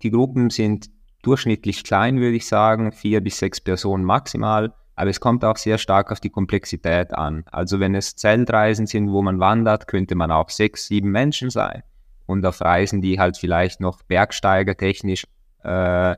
Die 0.01 0.11
Gruppen 0.11 0.49
sind 0.49 0.89
durchschnittlich 1.21 1.83
klein, 1.83 2.19
würde 2.19 2.37
ich 2.37 2.47
sagen, 2.47 2.91
vier 2.91 3.21
bis 3.21 3.37
sechs 3.37 3.59
Personen 3.59 4.03
maximal. 4.03 4.73
Aber 4.99 5.09
es 5.09 5.21
kommt 5.21 5.45
auch 5.45 5.55
sehr 5.55 5.77
stark 5.77 6.11
auf 6.11 6.19
die 6.19 6.29
Komplexität 6.29 7.13
an. 7.13 7.45
Also 7.49 7.79
wenn 7.79 7.95
es 7.95 8.17
Zeltreisen 8.17 8.85
sind, 8.85 9.09
wo 9.13 9.21
man 9.21 9.39
wandert, 9.39 9.87
könnte 9.87 10.13
man 10.13 10.29
auch 10.29 10.49
sechs, 10.49 10.87
sieben 10.87 11.09
Menschen 11.09 11.49
sein. 11.49 11.83
Und 12.25 12.45
auf 12.45 12.59
Reisen, 12.59 13.01
die 13.01 13.17
halt 13.17 13.37
vielleicht 13.37 13.79
noch 13.79 14.01
bergsteigertechnisch 14.03 15.23
äh, 15.63 16.17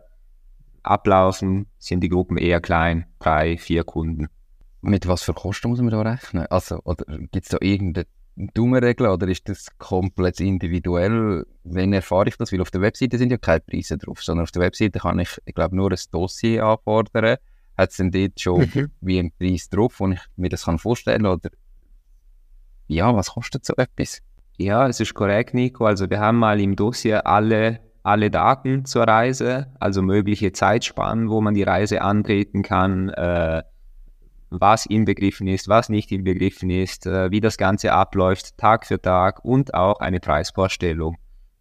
ablaufen, 0.81 1.67
sind 1.77 1.99
die 1.99 2.09
Gruppen 2.09 2.37
eher 2.37 2.59
klein, 2.59 3.05
drei, 3.19 3.59
vier 3.59 3.83
Kunden. 3.83 4.29
Mit 4.81 5.07
was 5.07 5.21
für 5.21 5.35
Kosten 5.35 5.69
muss 5.69 5.79
man 5.79 5.91
da 5.91 6.01
rechnen? 6.01 6.47
Also, 6.49 6.81
gibt 7.31 7.45
es 7.45 7.49
da 7.49 7.57
irgendeine 7.61 8.07
dumme 8.35 8.81
Regel 8.81 9.09
oder 9.09 9.27
ist 9.27 9.47
das 9.47 9.67
komplett 9.77 10.39
individuell? 10.39 11.45
Wenn 11.63 11.93
erfahre 11.93 12.29
ich 12.29 12.37
das? 12.37 12.51
Weil 12.51 12.61
auf 12.61 12.71
der 12.71 12.81
Webseite 12.81 13.19
sind 13.19 13.31
ja 13.31 13.37
keine 13.37 13.59
Preise 13.59 13.99
drauf, 13.99 14.23
sondern 14.23 14.45
auf 14.45 14.51
der 14.51 14.63
Webseite 14.63 14.97
kann 14.97 15.19
ich, 15.19 15.37
ich 15.45 15.53
glaube, 15.53 15.75
nur 15.75 15.91
ein 15.91 15.99
Dossier 16.11 16.65
anfordern 16.65 17.37
hat 17.81 17.91
es 17.91 17.97
denn 17.97 18.11
dort 18.11 18.39
schon 18.39 18.61
mhm. 18.61 18.91
wie 19.01 19.19
ein 19.19 19.31
Preis 19.31 19.69
drauf, 19.69 19.99
wo 19.99 20.09
ich 20.09 20.19
mir 20.35 20.49
das 20.49 20.65
kann 20.65 20.79
vorstellen 20.79 21.23
kann? 21.23 21.33
Oder 21.33 21.49
ja, 22.87 23.15
was 23.15 23.31
kostet 23.31 23.65
so 23.65 23.73
etwas? 23.77 24.21
Ja, 24.57 24.87
es 24.87 24.99
ist 24.99 25.13
korrekt, 25.13 25.53
Nico. 25.53 25.85
Also 25.85 26.09
wir 26.09 26.19
haben 26.19 26.37
mal 26.37 26.59
im 26.59 26.75
Dossier 26.75 27.25
alle, 27.25 27.79
alle 28.03 28.29
Daten 28.29 28.85
zur 28.85 29.03
Reise, 29.03 29.67
also 29.79 30.01
mögliche 30.01 30.51
Zeitspannen, 30.51 31.29
wo 31.29 31.41
man 31.41 31.53
die 31.53 31.63
Reise 31.63 32.01
antreten 32.01 32.61
kann, 32.61 33.09
äh, 33.09 33.63
was 34.49 34.85
inbegriffen 34.85 35.47
ist, 35.47 35.69
was 35.69 35.87
nicht 35.87 36.11
inbegriffen 36.11 36.69
ist, 36.69 37.05
äh, 37.05 37.31
wie 37.31 37.39
das 37.39 37.57
Ganze 37.57 37.93
abläuft, 37.93 38.57
Tag 38.57 38.85
für 38.85 39.01
Tag 39.01 39.43
und 39.45 39.73
auch 39.73 39.99
eine 39.99 40.19
Preisvorstellung. 40.19 41.17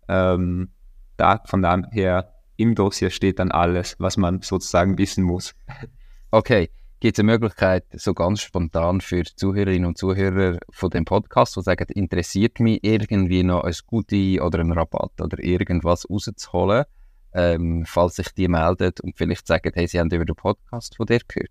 Ähm, 0.09 0.71
da, 1.17 1.41
von 1.47 1.63
daher 1.63 2.35
im 2.57 2.75
Dossier 2.75 3.11
steht 3.11 3.39
dann 3.39 3.53
alles, 3.53 3.95
was 3.99 4.17
man 4.17 4.43
sozusagen 4.43 4.99
wissen 4.99 5.25
muss. 5.25 5.55
Okay, 6.33 6.71
gibt 7.01 7.19
es 7.19 7.21
eine 7.21 7.33
Möglichkeit, 7.33 7.87
so 7.93 8.15
ganz 8.15 8.41
spontan 8.41 9.01
für 9.01 9.25
Zuhörerinnen 9.25 9.85
und 9.85 9.99
Zuhörer 9.99 10.59
von 10.71 10.91
dem 10.91 11.05
Podcast, 11.05 11.57
die 11.57 11.63
sagen, 11.63 11.89
interessiert 11.89 12.61
mich 12.61 12.79
irgendwie 12.85 13.43
noch 13.43 13.65
ein 13.65 13.75
Gute 13.85 14.41
oder 14.41 14.61
ein 14.61 14.71
Rabatt 14.71 15.21
oder 15.21 15.43
irgendwas 15.43 16.09
rauszuholen, 16.09 16.85
ähm, 17.33 17.85
falls 17.85 18.15
sich 18.15 18.29
die 18.33 18.47
meldet 18.47 19.01
und 19.01 19.17
vielleicht 19.17 19.49
sagen, 19.49 19.73
hey, 19.75 19.89
sie 19.89 19.99
haben 19.99 20.11
über 20.11 20.25
den 20.25 20.37
Podcast 20.37 20.97
von 20.97 21.07
dir 21.07 21.19
gehört? 21.27 21.51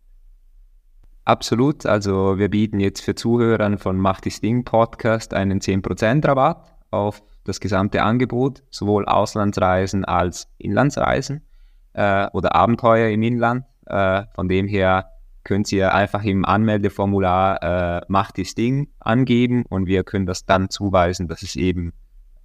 Absolut. 1.25 1.85
Also 1.85 2.37
wir 2.37 2.49
bieten 2.49 2.79
jetzt 2.79 3.01
für 3.01 3.15
Zuhörer 3.15 3.77
von 3.77 3.97
Macht 3.97 4.27
das 4.27 4.39
Ding 4.39 4.63
Podcast 4.63 5.33
einen 5.33 5.59
10% 5.59 6.25
Rabatt 6.25 6.73
auf 6.89 7.21
das 7.43 7.59
gesamte 7.59 8.01
Angebot, 8.01 8.63
sowohl 8.69 9.05
Auslandsreisen 9.05 10.05
als 10.05 10.47
Inlandsreisen 10.57 11.45
äh, 11.91 12.27
oder 12.31 12.55
Abenteuer 12.55 13.09
im 13.09 13.23
Inland. 13.23 13.65
Äh, 13.89 14.23
von 14.33 14.47
dem 14.47 14.67
her 14.67 15.11
könnt 15.43 15.71
ihr 15.71 15.93
einfach 15.93 16.23
im 16.23 16.45
Anmeldeformular 16.45 17.63
äh, 17.63 18.01
Macht 18.07 18.37
das 18.37 18.55
Ding 18.55 18.89
angeben 18.99 19.65
und 19.69 19.87
wir 19.87 20.03
können 20.03 20.25
das 20.25 20.45
dann 20.45 20.69
zuweisen, 20.69 21.27
dass 21.27 21.41
es 21.41 21.55
eben 21.55 21.93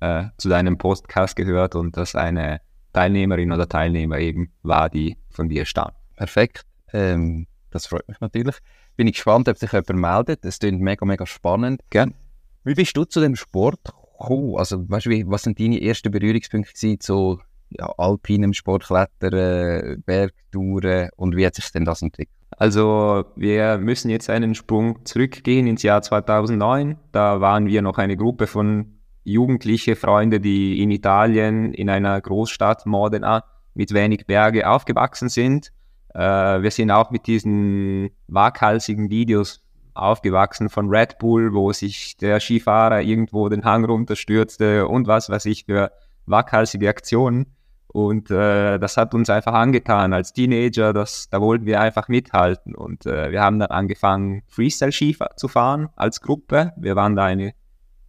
äh, 0.01 0.25
zu 0.39 0.49
deinem 0.49 0.79
Podcast 0.79 1.37
gehört 1.37 1.75
und 1.75 1.97
dass 1.97 2.15
eine 2.15 2.61
Teilnehmerin 2.93 3.53
oder 3.53 3.69
Teilnehmer 3.69 4.19
eben 4.19 4.53
war, 4.63 4.89
die 4.89 5.17
von 5.31 5.49
dir 5.49 5.65
stammt. 5.65 5.95
Perfekt. 6.17 6.63
Ähm, 6.93 7.47
das 7.71 7.87
freut 7.87 8.09
mich 8.09 8.21
natürlich. 8.21 8.57
Bin 8.97 9.09
ich 9.09 9.15
gespannt, 9.15 9.49
ob 9.49 9.59
sich 9.59 9.73
jemand 9.73 9.97
meldet. 9.97 10.45
Das 10.45 10.61
klingt 10.61 10.81
mega, 10.81 11.05
mega 11.05 11.27
spannend. 11.27 11.83
Gern. 11.91 12.15
Wie 12.63 12.75
bist 12.75 12.97
du 12.97 13.05
zu 13.05 13.21
dem 13.21 13.35
Sport 13.35 13.81
gekommen? 13.85 14.57
Also, 14.57 14.89
weißt 14.89 15.07
du, 15.07 15.11
was 15.27 15.43
sind 15.43 15.59
deine 15.59 15.83
ersten 15.83 16.11
Berührungspunkte 16.11 16.99
zu 16.99 17.41
ja, 17.79 17.93
alpinem 17.99 18.53
Sport, 18.53 18.85
Klettern, 18.85 20.03
Bergtouren 20.05 21.11
und 21.17 21.37
wie 21.37 21.47
hat 21.47 21.55
sich 21.55 21.71
denn 21.73 21.85
das 21.85 22.03
entwickelt? 22.03 22.37
Also 22.57 23.25
wir 23.37 23.79
müssen 23.79 24.11
jetzt 24.11 24.31
einen 24.31 24.55
Sprung 24.55 25.05
zurückgehen 25.05 25.67
ins 25.67 25.83
Jahr 25.83 26.03
2009. 26.03 26.97
Da 27.13 27.41
waren 27.41 27.67
wir 27.67 27.83
noch 27.83 27.99
eine 27.99 28.17
Gruppe 28.17 28.47
von 28.47 28.99
jugendliche 29.25 29.97
Freunde, 29.97 30.41
die 30.41 30.81
in 30.83 30.91
Italien 30.91 31.73
in 31.73 31.91
einer 31.91 32.21
Großstadt 32.21 32.87
Modena 32.87 33.45
mit 33.75 33.93
wenig 33.93 34.27
Berge 34.27 34.69
aufgewachsen 34.69 35.29
sind. 35.29 35.73
Äh, 36.15 36.21
wir 36.21 36.71
sind 36.71 36.91
auch 36.91 37.11
mit 37.11 37.27
diesen 37.27 38.11
waghalsigen 38.29 39.11
Videos 39.11 39.65
aufgewachsen 39.95 40.69
von 40.69 40.89
Red 40.89 41.19
Bull, 41.19 41.55
wo 41.55 41.73
sich 41.73 42.17
der 42.17 42.41
Skifahrer 42.41 43.01
irgendwo 43.03 43.49
den 43.49 43.65
Hang 43.65 43.85
runterstürzte 43.85 44.87
und 44.87 45.07
was 45.07 45.31
weiß 45.31 45.47
ich 45.47 45.65
für 45.65 45.91
waghalsige 46.27 46.89
Aktionen. 46.89 47.47
Und 47.95 48.29
äh, 48.33 48.81
das 48.81 48.97
hat 48.97 49.15
uns 49.15 49.31
einfach 49.31 49.53
angetan 49.53 50.15
als 50.15 50.33
Teenager, 50.33 50.93
das, 50.93 51.29
da 51.31 51.41
wollten 51.41 51.65
wir 51.65 51.81
einfach 51.81 52.09
mithalten. 52.09 52.75
Und 52.75 53.07
äh, 53.07 53.31
wir 53.31 53.41
haben 53.41 53.61
dann 53.61 53.71
angefangen, 53.71 54.43
Freestyle-Ski 54.49 55.17
zu 55.37 55.47
fahren 55.47 55.89
als 55.95 56.21
Gruppe. 56.21 56.73
Wir 56.77 56.97
waren 56.97 57.15
da 57.15 57.27
eine 57.27 57.55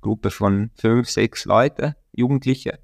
Gruppe 0.01 0.31
von 0.31 0.71
fünf, 0.73 1.07
sechs 1.07 1.45
Leute, 1.45 1.95
Jugendliche. 2.13 2.79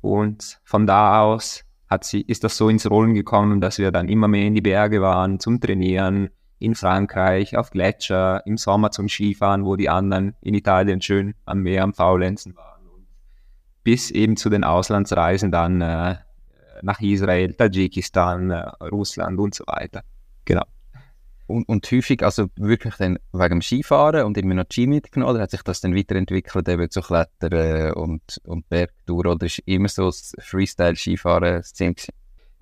Und 0.00 0.58
von 0.64 0.86
da 0.86 1.20
aus 1.20 1.66
hat 1.86 2.04
sie, 2.04 2.22
ist 2.22 2.44
das 2.44 2.56
so 2.56 2.70
ins 2.70 2.88
Rollen 2.90 3.12
gekommen, 3.12 3.60
dass 3.60 3.76
wir 3.76 3.92
dann 3.92 4.08
immer 4.08 4.26
mehr 4.26 4.46
in 4.46 4.54
die 4.54 4.62
Berge 4.62 5.02
waren 5.02 5.40
zum 5.40 5.60
Trainieren, 5.60 6.30
in 6.58 6.74
Frankreich, 6.74 7.58
auf 7.58 7.68
Gletscher, 7.68 8.40
im 8.46 8.56
Sommer 8.56 8.90
zum 8.90 9.10
Skifahren, 9.10 9.66
wo 9.66 9.76
die 9.76 9.90
anderen 9.90 10.34
in 10.40 10.54
Italien 10.54 11.02
schön 11.02 11.34
am 11.44 11.60
Meer 11.60 11.82
am 11.82 11.92
Faulenzen 11.92 12.56
waren 12.56 12.68
bis 13.84 14.10
eben 14.10 14.36
zu 14.36 14.50
den 14.50 14.64
Auslandsreisen 14.64 15.50
dann 15.50 15.80
äh, 15.80 16.16
nach 16.82 17.00
Israel, 17.00 17.54
Tadschikistan, 17.54 18.50
äh, 18.50 18.68
Russland 18.84 19.38
und 19.38 19.54
so 19.54 19.64
weiter. 19.66 20.02
Genau. 20.44 20.64
Und, 21.46 21.66
und 21.66 21.90
häufig, 21.90 22.22
also 22.22 22.48
wirklich 22.56 22.96
dann 22.96 23.18
wegen 23.32 23.56
dem 23.56 23.62
Skifahren 23.62 24.26
und 24.26 24.36
immer 24.36 24.54
noch 24.54 24.66
Ski 24.70 24.86
mitgenommen, 24.86 25.34
oder 25.34 25.42
hat 25.42 25.50
sich 25.50 25.62
das 25.62 25.80
dann 25.80 25.96
weiterentwickelt, 25.96 26.68
eben 26.68 26.90
zu 26.90 27.00
Klettern 27.00 27.92
und, 27.94 28.38
und 28.44 28.68
Bergtour, 28.68 29.24
oder 29.26 29.46
ist 29.46 29.60
immer 29.60 29.88
so 29.88 30.06
das 30.06 30.34
Freestyle-Skifahren 30.40 31.54
das 31.56 31.72
Ziel 31.72 31.94
gewesen? 31.94 32.12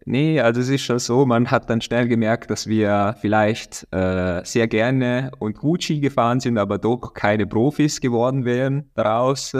Nee, 0.04 0.40
also 0.40 0.60
es 0.60 0.68
ist 0.68 0.82
schon 0.82 1.00
so, 1.00 1.26
man 1.26 1.50
hat 1.50 1.68
dann 1.68 1.80
schnell 1.80 2.06
gemerkt, 2.06 2.48
dass 2.48 2.68
wir 2.68 3.16
vielleicht 3.20 3.88
äh, 3.92 4.44
sehr 4.44 4.68
gerne 4.68 5.32
und 5.40 5.58
gut 5.58 5.82
Ski 5.82 5.98
gefahren 5.98 6.38
sind, 6.38 6.56
aber 6.56 6.78
doch 6.78 7.12
keine 7.12 7.44
Profis 7.44 8.00
geworden 8.00 8.44
wären 8.44 8.88
daraus. 8.94 9.52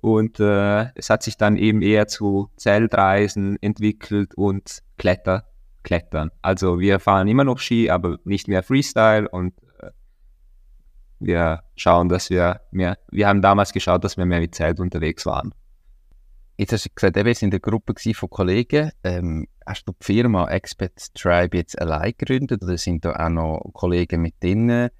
Und 0.00 0.38
äh, 0.38 0.92
es 0.94 1.10
hat 1.10 1.22
sich 1.24 1.36
dann 1.36 1.56
eben 1.56 1.82
eher 1.82 2.06
zu 2.06 2.50
Zeltreisen 2.56 3.60
entwickelt 3.60 4.34
und 4.36 4.82
Kletter, 4.96 5.48
Klettern. 5.82 6.30
Also 6.40 6.78
wir 6.78 7.00
fahren 7.00 7.26
immer 7.26 7.44
noch 7.44 7.58
Ski, 7.58 7.90
aber 7.90 8.18
nicht 8.24 8.46
mehr 8.46 8.62
Freestyle 8.62 9.28
und 9.28 9.54
äh, 9.80 9.90
wir 11.18 11.64
schauen, 11.74 12.08
dass 12.08 12.30
wir 12.30 12.60
mehr, 12.70 12.96
wir 13.10 13.26
haben 13.26 13.42
damals 13.42 13.72
geschaut, 13.72 14.04
dass 14.04 14.16
wir 14.16 14.24
mehr 14.24 14.40
mit 14.40 14.54
Zelt 14.54 14.78
unterwegs 14.78 15.26
waren. 15.26 15.52
Jetzt 16.56 16.72
hast 16.72 16.86
du 16.86 16.90
gesagt, 16.94 17.16
wir 17.16 17.34
sind 17.34 17.52
eine 17.52 17.60
Gruppe 17.60 17.94
von 18.14 18.30
Kollegen. 18.30 18.90
Ähm, 19.02 19.46
hast 19.66 19.84
du 19.84 19.92
die 19.92 20.04
Firma 20.04 20.48
Expert 20.48 21.14
Tribe 21.14 21.56
jetzt 21.56 21.78
allein 21.80 22.14
gegründet 22.16 22.62
oder 22.62 22.76
sind 22.78 23.04
da 23.04 23.12
auch 23.14 23.28
noch 23.28 23.70
Kollegen 23.74 24.22
mit 24.22 24.34
drin? 24.42 24.90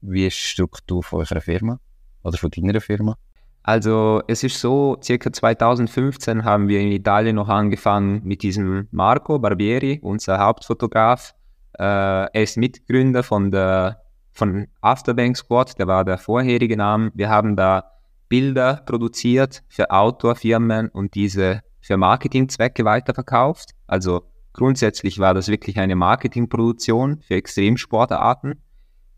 Wie 0.00 0.26
ist 0.26 0.36
die 0.36 0.48
Struktur 0.48 1.02
von 1.02 1.20
eurer 1.20 1.40
Firma 1.40 1.80
oder 2.22 2.38
von 2.38 2.50
deiner 2.50 2.80
Firma? 2.80 3.16
Also 3.62 4.22
es 4.26 4.42
ist 4.42 4.58
so, 4.58 4.98
circa 5.02 5.32
2015 5.32 6.44
haben 6.44 6.68
wir 6.68 6.80
in 6.80 6.90
Italien 6.90 7.36
noch 7.36 7.48
angefangen 7.48 8.22
mit 8.24 8.42
diesem 8.42 8.88
Marco 8.90 9.38
Barbieri, 9.38 10.00
unser 10.02 10.38
Hauptfotograf. 10.38 11.34
Äh, 11.78 11.84
er 11.84 12.42
ist 12.42 12.56
Mitgründer 12.56 13.22
von 13.22 13.50
der 13.50 13.98
von 14.32 14.66
Afterbank 14.80 15.36
Squad, 15.36 15.78
der 15.78 15.86
war 15.86 16.04
der 16.04 16.18
vorherige 16.18 16.76
Name. 16.76 17.12
Wir 17.14 17.28
haben 17.28 17.54
da 17.54 17.84
Bilder 18.28 18.82
produziert 18.86 19.62
für 19.68 19.90
Outdoor-Firmen 19.90 20.88
und 20.88 21.14
diese 21.14 21.60
für 21.80 21.98
Marketingzwecke 21.98 22.84
weiterverkauft. 22.84 23.72
Also 23.86 24.22
grundsätzlich 24.54 25.18
war 25.18 25.34
das 25.34 25.48
wirklich 25.48 25.78
eine 25.78 25.96
Marketingproduktion 25.96 27.20
für 27.20 27.34
Extremsportarten. 27.34 28.62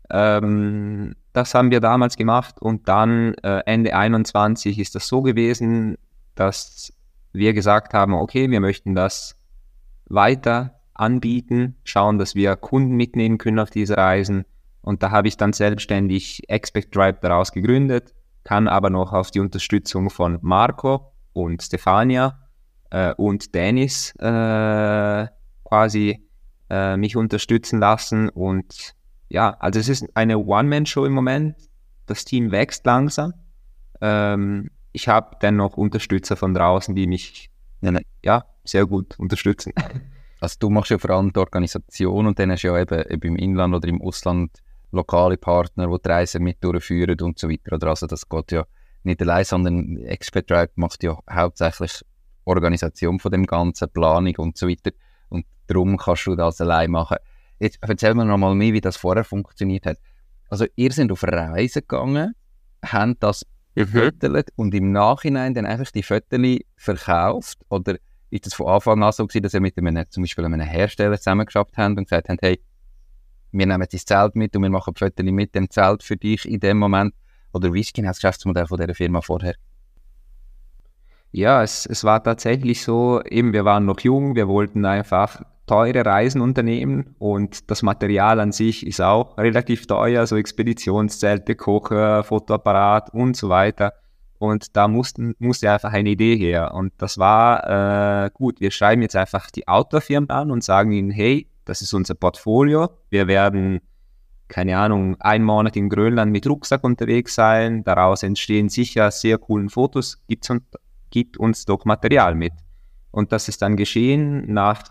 Ähm, 0.09 1.15
das 1.33 1.53
haben 1.53 1.71
wir 1.71 1.79
damals 1.79 2.15
gemacht 2.15 2.61
und 2.61 2.87
dann 2.87 3.33
äh, 3.43 3.61
Ende 3.65 3.95
21 3.95 4.79
ist 4.79 4.95
das 4.95 5.07
so 5.07 5.21
gewesen, 5.21 5.97
dass 6.35 6.93
wir 7.33 7.53
gesagt 7.53 7.93
haben, 7.93 8.13
okay, 8.13 8.49
wir 8.49 8.59
möchten 8.59 8.95
das 8.95 9.35
weiter 10.07 10.79
anbieten, 10.93 11.75
schauen, 11.83 12.17
dass 12.17 12.35
wir 12.35 12.55
Kunden 12.55 12.95
mitnehmen 12.95 13.37
können 13.37 13.59
auf 13.59 13.69
diese 13.69 13.97
Reisen. 13.97 14.45
Und 14.81 15.03
da 15.03 15.11
habe 15.11 15.27
ich 15.27 15.35
dann 15.35 15.51
selbstständig 15.51 16.43
Expect 16.47 16.95
Drive 16.95 17.19
daraus 17.19 17.51
gegründet 17.51 18.13
kann 18.45 18.67
aber 18.69 18.89
noch 18.89 19.11
auf 19.11 19.31
die 19.31 19.41
Unterstützung 19.41 20.09
von 20.09 20.37
Marco 20.41 21.11
und 21.33 21.61
Stefania 21.61 22.39
äh, 22.91 23.13
und 23.15 23.53
Dennis 23.53 24.15
äh, 24.19 25.27
quasi 25.65 26.29
äh, 26.69 26.95
mich 26.95 27.17
unterstützen 27.17 27.79
lassen. 27.79 28.29
Und 28.29 28.94
ja, 29.29 29.51
also 29.59 29.79
es 29.79 29.89
ist 29.89 30.05
eine 30.15 30.37
One-Man-Show 30.37 31.05
im 31.05 31.13
Moment. 31.13 31.55
Das 32.05 32.25
Team 32.25 32.51
wächst 32.51 32.85
langsam. 32.85 33.33
Ähm, 34.01 34.69
ich 34.91 35.07
habe 35.07 35.37
dennoch 35.41 35.77
Unterstützer 35.77 36.35
von 36.35 36.53
draußen, 36.53 36.95
die 36.95 37.07
mich 37.07 37.49
ja, 38.23 38.45
sehr 38.63 38.85
gut 38.85 39.17
unterstützen. 39.19 39.73
Also 40.41 40.57
du 40.59 40.69
machst 40.69 40.91
ja 40.91 40.99
vor 40.99 41.11
allem 41.11 41.31
die 41.31 41.39
Organisation 41.39 42.27
und 42.27 42.37
dann 42.37 42.51
hast 42.51 42.63
du 42.63 42.67
ja 42.67 42.77
eben, 42.77 43.03
eben 43.09 43.29
im 43.29 43.35
Inland 43.37 43.73
oder 43.73 43.87
im 43.87 44.01
Ausland 44.01 44.51
lokale 44.91 45.37
Partner, 45.37 45.87
die 45.87 46.01
die 46.03 46.09
Reise 46.09 46.39
mit 46.39 46.63
durchführen 46.63 47.19
und 47.21 47.39
so 47.39 47.49
weiter. 47.49 47.73
Oder 47.73 47.87
also 47.87 48.05
das 48.05 48.27
geht 48.27 48.51
ja 48.51 48.65
nicht 49.03 49.21
allein, 49.21 49.45
sondern 49.45 49.97
Expert 49.97 50.51
Drive 50.51 50.71
macht 50.75 51.03
ja 51.03 51.17
hauptsächlich 51.31 52.01
Organisation 52.43 53.19
von 53.19 53.31
dem 53.31 53.45
Ganzen, 53.45 53.89
Planung 53.89 54.35
und 54.37 54.57
so 54.57 54.67
weiter. 54.67 54.91
Und 55.29 55.45
darum 55.67 55.97
kannst 55.97 56.27
du 56.27 56.35
das 56.35 56.61
allein 56.61 56.91
machen. 56.91 57.17
Jetzt 57.59 57.79
erzähl 57.81 58.13
mir 58.13 58.25
noch 58.25 58.37
mal 58.37 58.55
mehr, 58.55 58.73
wie 58.73 58.81
das 58.81 58.97
vorher 58.97 59.23
funktioniert 59.23 59.85
hat. 59.85 59.97
Also 60.49 60.65
ihr 60.75 60.91
seid 60.91 61.11
auf 61.11 61.23
Reise 61.23 61.81
gegangen, 61.81 62.33
habt 62.83 63.23
das 63.23 63.45
gefüttert 63.75 64.49
und 64.55 64.73
im 64.73 64.91
Nachhinein 64.91 65.53
dann 65.53 65.65
einfach 65.65 65.91
die 65.91 66.03
Fotos 66.03 66.39
verkauft? 66.77 67.59
Oder 67.69 67.97
ist 68.29 68.45
das 68.45 68.53
von 68.53 68.67
Anfang 68.67 69.03
an 69.03 69.11
so 69.11 69.27
gewesen, 69.27 69.43
dass 69.43 69.53
ihr 69.53 69.61
mit 69.61 69.77
einem, 69.77 70.05
zum 70.09 70.23
Beispiel 70.23 70.45
einem 70.45 70.59
Hersteller 70.61 71.17
zusammengeschafft 71.17 71.77
habt 71.77 71.97
und 71.97 72.05
gesagt 72.05 72.29
habt, 72.29 72.41
hey, 72.41 72.61
wir 73.51 73.65
nehmen 73.65 73.87
dein 73.89 73.99
Zelt 73.99 74.35
mit 74.35 74.55
und 74.55 74.63
wir 74.63 74.69
machen 74.69 74.95
Fotos 74.95 75.25
mit 75.25 75.55
dem 75.55 75.69
Zelt 75.69 76.03
für 76.03 76.17
dich 76.17 76.49
in 76.49 76.59
dem 76.59 76.77
Moment? 76.77 77.13
Oder 77.53 77.73
wie 77.73 77.81
ist 77.81 77.93
genau 77.93 78.09
das 78.09 78.17
Geschäftsmodell 78.17 78.67
von 78.67 78.77
dieser 78.79 78.95
Firma 78.95 79.21
vorher? 79.21 79.55
Ja, 81.31 81.63
es, 81.63 81.85
es 81.85 82.03
war 82.03 82.23
tatsächlich 82.23 82.81
so, 82.81 83.21
eben 83.23 83.53
wir 83.53 83.65
waren 83.65 83.85
noch 83.85 83.99
jung, 83.99 84.35
wir 84.35 84.47
wollten 84.47 84.85
einfach 84.85 85.41
teure 85.65 86.05
Reisen 86.05 86.41
unternehmen 86.41 87.15
und 87.17 87.69
das 87.71 87.81
Material 87.81 88.39
an 88.39 88.51
sich 88.51 88.85
ist 88.85 89.01
auch 89.01 89.37
relativ 89.37 89.87
teuer, 89.87 90.27
so 90.27 90.35
Expeditionszelte, 90.35 91.55
Kocher, 91.55 92.23
Fotoapparat 92.23 93.11
und 93.13 93.35
so 93.35 93.49
weiter. 93.49 93.93
Und 94.37 94.75
da 94.75 94.87
mussten, 94.87 95.33
musste 95.39 95.71
einfach 95.71 95.93
eine 95.93 96.09
Idee 96.09 96.35
her. 96.35 96.73
Und 96.73 96.93
das 96.97 97.17
war 97.17 98.25
äh, 98.25 98.29
gut, 98.33 98.59
wir 98.59 98.69
schreiben 98.69 99.01
jetzt 99.01 99.15
einfach 99.15 99.49
die 99.49 99.67
Outdoor-Firmen 99.67 100.29
an 100.29 100.51
und 100.51 100.63
sagen 100.63 100.91
ihnen, 100.91 101.09
hey, 101.09 101.49
das 101.63 101.81
ist 101.81 101.93
unser 101.93 102.15
Portfolio. 102.15 102.89
Wir 103.09 103.27
werden, 103.27 103.81
keine 104.47 104.77
Ahnung, 104.77 105.15
einen 105.19 105.45
Monat 105.45 105.75
in 105.75 105.89
Grönland 105.89 106.31
mit 106.31 106.47
Rucksack 106.47 106.83
unterwegs 106.83 107.33
sein. 107.33 107.83
Daraus 107.83 108.23
entstehen 108.23 108.69
sicher 108.69 109.09
sehr 109.09 109.37
coolen 109.37 109.69
Fotos. 109.69 110.21
Gibt 110.27 111.37
uns 111.37 111.65
doch 111.65 111.85
Material 111.85 112.35
mit. 112.35 112.53
Und 113.11 113.31
das 113.31 113.47
ist 113.47 113.61
dann 113.61 113.77
geschehen. 113.77 114.53
Nach 114.53 114.83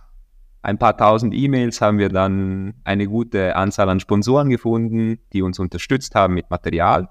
ein 0.64 0.78
paar 0.78 0.96
tausend 0.96 1.34
E-Mails 1.34 1.82
haben 1.82 1.98
wir 1.98 2.08
dann 2.08 2.72
eine 2.84 3.06
gute 3.06 3.54
Anzahl 3.54 3.90
an 3.90 4.00
Sponsoren 4.00 4.48
gefunden, 4.48 5.18
die 5.34 5.42
uns 5.42 5.58
unterstützt 5.58 6.14
haben 6.14 6.32
mit 6.32 6.48
Material. 6.48 7.10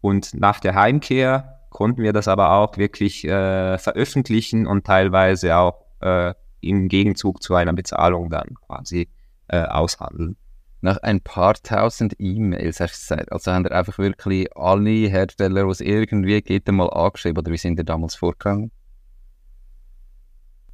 Und 0.00 0.32
nach 0.32 0.60
der 0.60 0.74
Heimkehr 0.74 1.60
konnten 1.68 2.02
wir 2.02 2.14
das 2.14 2.26
aber 2.26 2.52
auch 2.52 2.78
wirklich 2.78 3.26
äh, 3.26 3.76
veröffentlichen 3.76 4.66
und 4.66 4.86
teilweise 4.86 5.56
auch 5.56 5.84
äh, 6.00 6.32
im 6.62 6.88
Gegenzug 6.88 7.42
zu 7.42 7.54
einer 7.54 7.74
Bezahlung 7.74 8.30
dann 8.30 8.54
quasi 8.66 9.10
äh, 9.48 9.60
aushandeln. 9.60 10.38
Nach 10.80 10.96
ein 10.96 11.20
paar 11.20 11.52
tausend 11.52 12.14
E-Mails 12.18 12.80
hast 12.80 12.94
du 12.94 13.14
gesagt, 13.14 13.30
also 13.30 13.52
haben 13.52 13.66
ihr 13.66 13.72
einfach 13.72 13.98
wirklich 13.98 14.56
alle 14.56 14.90
Hersteller, 14.90 15.64
die 15.64 15.70
es 15.70 15.80
irgendwie 15.82 16.40
geht, 16.40 16.66
einmal 16.66 16.88
angeschrieben 16.88 17.40
oder 17.40 17.52
wie 17.52 17.58
sind 17.58 17.78
ihr 17.78 17.84
damals 17.84 18.14
vorgegangen? 18.14 18.70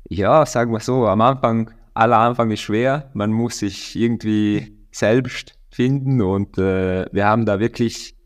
Ja, 0.09 0.47
sagen 0.47 0.71
wir 0.73 0.81
so, 0.81 1.09
am 1.09 1.21
Anfang, 1.21 1.73
aller 1.95 2.19
Anfang 2.19 2.51
ist 2.51 2.61
schwer, 2.61 3.11
man 3.15 3.31
muss 3.31 3.59
sich 3.59 3.97
irgendwie 3.97 4.79
selbst 4.91 5.59
finden 5.71 6.21
und 6.21 6.59
äh, 6.59 7.07
wir 7.13 7.27
haben 7.27 7.47
da 7.47 7.61
wirklich 7.61 8.17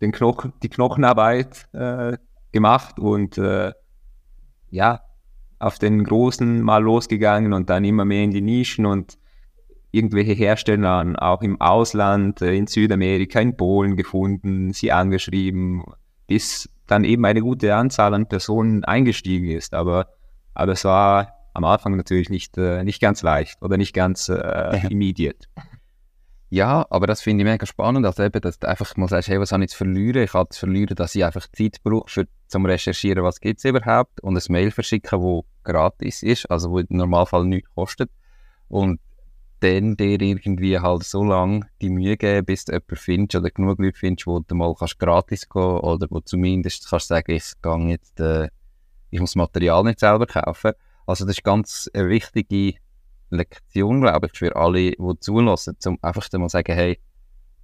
den 0.00 0.12
Knochen, 0.12 0.52
die 0.62 0.68
Knochenarbeit 0.68 1.68
äh, 1.72 2.16
gemacht 2.52 2.98
und 2.98 3.38
äh, 3.38 3.72
ja, 4.70 5.00
auf 5.58 5.78
den 5.78 6.04
Großen 6.04 6.62
mal 6.62 6.82
losgegangen 6.82 7.52
und 7.52 7.68
dann 7.70 7.84
immer 7.84 8.04
mehr 8.04 8.24
in 8.24 8.30
die 8.30 8.40
Nischen 8.40 8.86
und 8.86 9.18
irgendwelche 9.92 10.32
Hersteller 10.32 11.14
auch 11.18 11.42
im 11.42 11.60
Ausland, 11.60 12.40
äh, 12.42 12.54
in 12.54 12.66
Südamerika, 12.66 13.40
in 13.40 13.56
Polen 13.56 13.96
gefunden, 13.96 14.72
sie 14.72 14.92
angeschrieben, 14.92 15.84
bis 16.26 16.68
dann 16.86 17.04
eben 17.04 17.24
eine 17.24 17.40
gute 17.40 17.74
Anzahl 17.74 18.14
an 18.14 18.28
Personen 18.28 18.84
eingestiegen 18.84 19.50
ist. 19.50 19.74
Aber, 19.74 20.08
aber 20.54 20.72
es 20.72 20.84
war 20.84 21.39
am 21.52 21.64
Anfang 21.64 21.96
natürlich 21.96 22.30
nicht, 22.30 22.56
äh, 22.58 22.84
nicht 22.84 23.00
ganz 23.00 23.22
leicht 23.22 23.60
oder 23.62 23.76
nicht 23.76 23.94
ganz 23.94 24.28
äh, 24.28 24.86
immediate. 24.90 25.48
Ja, 26.52 26.84
aber 26.90 27.06
das 27.06 27.22
finde 27.22 27.44
ich 27.44 27.50
mega 27.50 27.64
spannend, 27.64 28.04
also 28.04 28.24
eben, 28.24 28.40
dass 28.40 28.58
du 28.58 28.68
einfach 28.68 28.96
mal 28.96 29.08
sagst, 29.08 29.28
hey, 29.28 29.38
was 29.38 29.52
habe 29.52 29.62
ich 29.62 29.70
zu 29.70 29.76
verlieren? 29.76 30.24
Ich 30.24 30.34
habe 30.34 30.48
zu 30.48 30.60
verlieren, 30.60 30.96
dass 30.96 31.14
ich 31.14 31.24
einfach 31.24 31.46
Zeit 31.52 31.76
brauche, 31.84 32.10
für, 32.10 32.26
zum 32.48 32.66
Recherchieren, 32.66 33.22
was 33.22 33.40
gibt 33.40 33.58
es 33.58 33.64
überhaupt 33.64 34.20
und 34.20 34.36
ein 34.36 34.52
Mail 34.52 34.72
verschicken, 34.72 35.20
wo 35.20 35.44
gratis 35.62 36.24
ist, 36.24 36.50
also 36.50 36.72
wo 36.72 36.80
im 36.80 36.86
Normalfall 36.88 37.44
nichts 37.44 37.70
kostet 37.72 38.10
und 38.68 38.98
dann 39.60 39.96
dir 39.96 40.20
irgendwie 40.20 40.78
halt 40.78 41.04
so 41.04 41.22
lange 41.22 41.66
die 41.80 41.90
Mühe 41.90 42.16
geben, 42.16 42.46
bis 42.46 42.64
du 42.64 42.72
jemanden 42.72 42.96
findest 42.96 43.36
oder 43.36 43.50
genug 43.50 43.78
Leute 43.78 43.98
findest, 43.98 44.26
wo 44.26 44.40
du 44.40 44.54
mal 44.54 44.74
kannst 44.74 44.98
gratis 44.98 45.48
gehen 45.48 45.62
oder 45.62 46.06
wo 46.10 46.20
zumindest 46.20 46.88
kannst 46.88 47.08
sagen, 47.08 47.32
ich 47.32 47.52
gehe 47.62 47.88
jetzt, 47.88 48.18
äh, 48.20 48.48
ich 49.10 49.20
muss 49.20 49.30
das 49.30 49.36
Material 49.36 49.84
nicht 49.84 50.00
selber 50.00 50.26
kaufen. 50.26 50.72
Also 51.10 51.24
das 51.24 51.38
ist 51.38 51.42
ganz 51.42 51.90
eine 51.92 52.08
wichtige 52.08 52.78
Lektion, 53.30 54.00
glaube 54.00 54.28
ich, 54.28 54.38
für 54.38 54.54
alle, 54.54 54.92
die 54.92 55.18
zulassen, 55.18 55.76
um 55.86 55.98
einfach 56.02 56.28
mal 56.34 56.46
zu 56.46 56.52
sagen, 56.52 56.72
hey, 56.72 57.00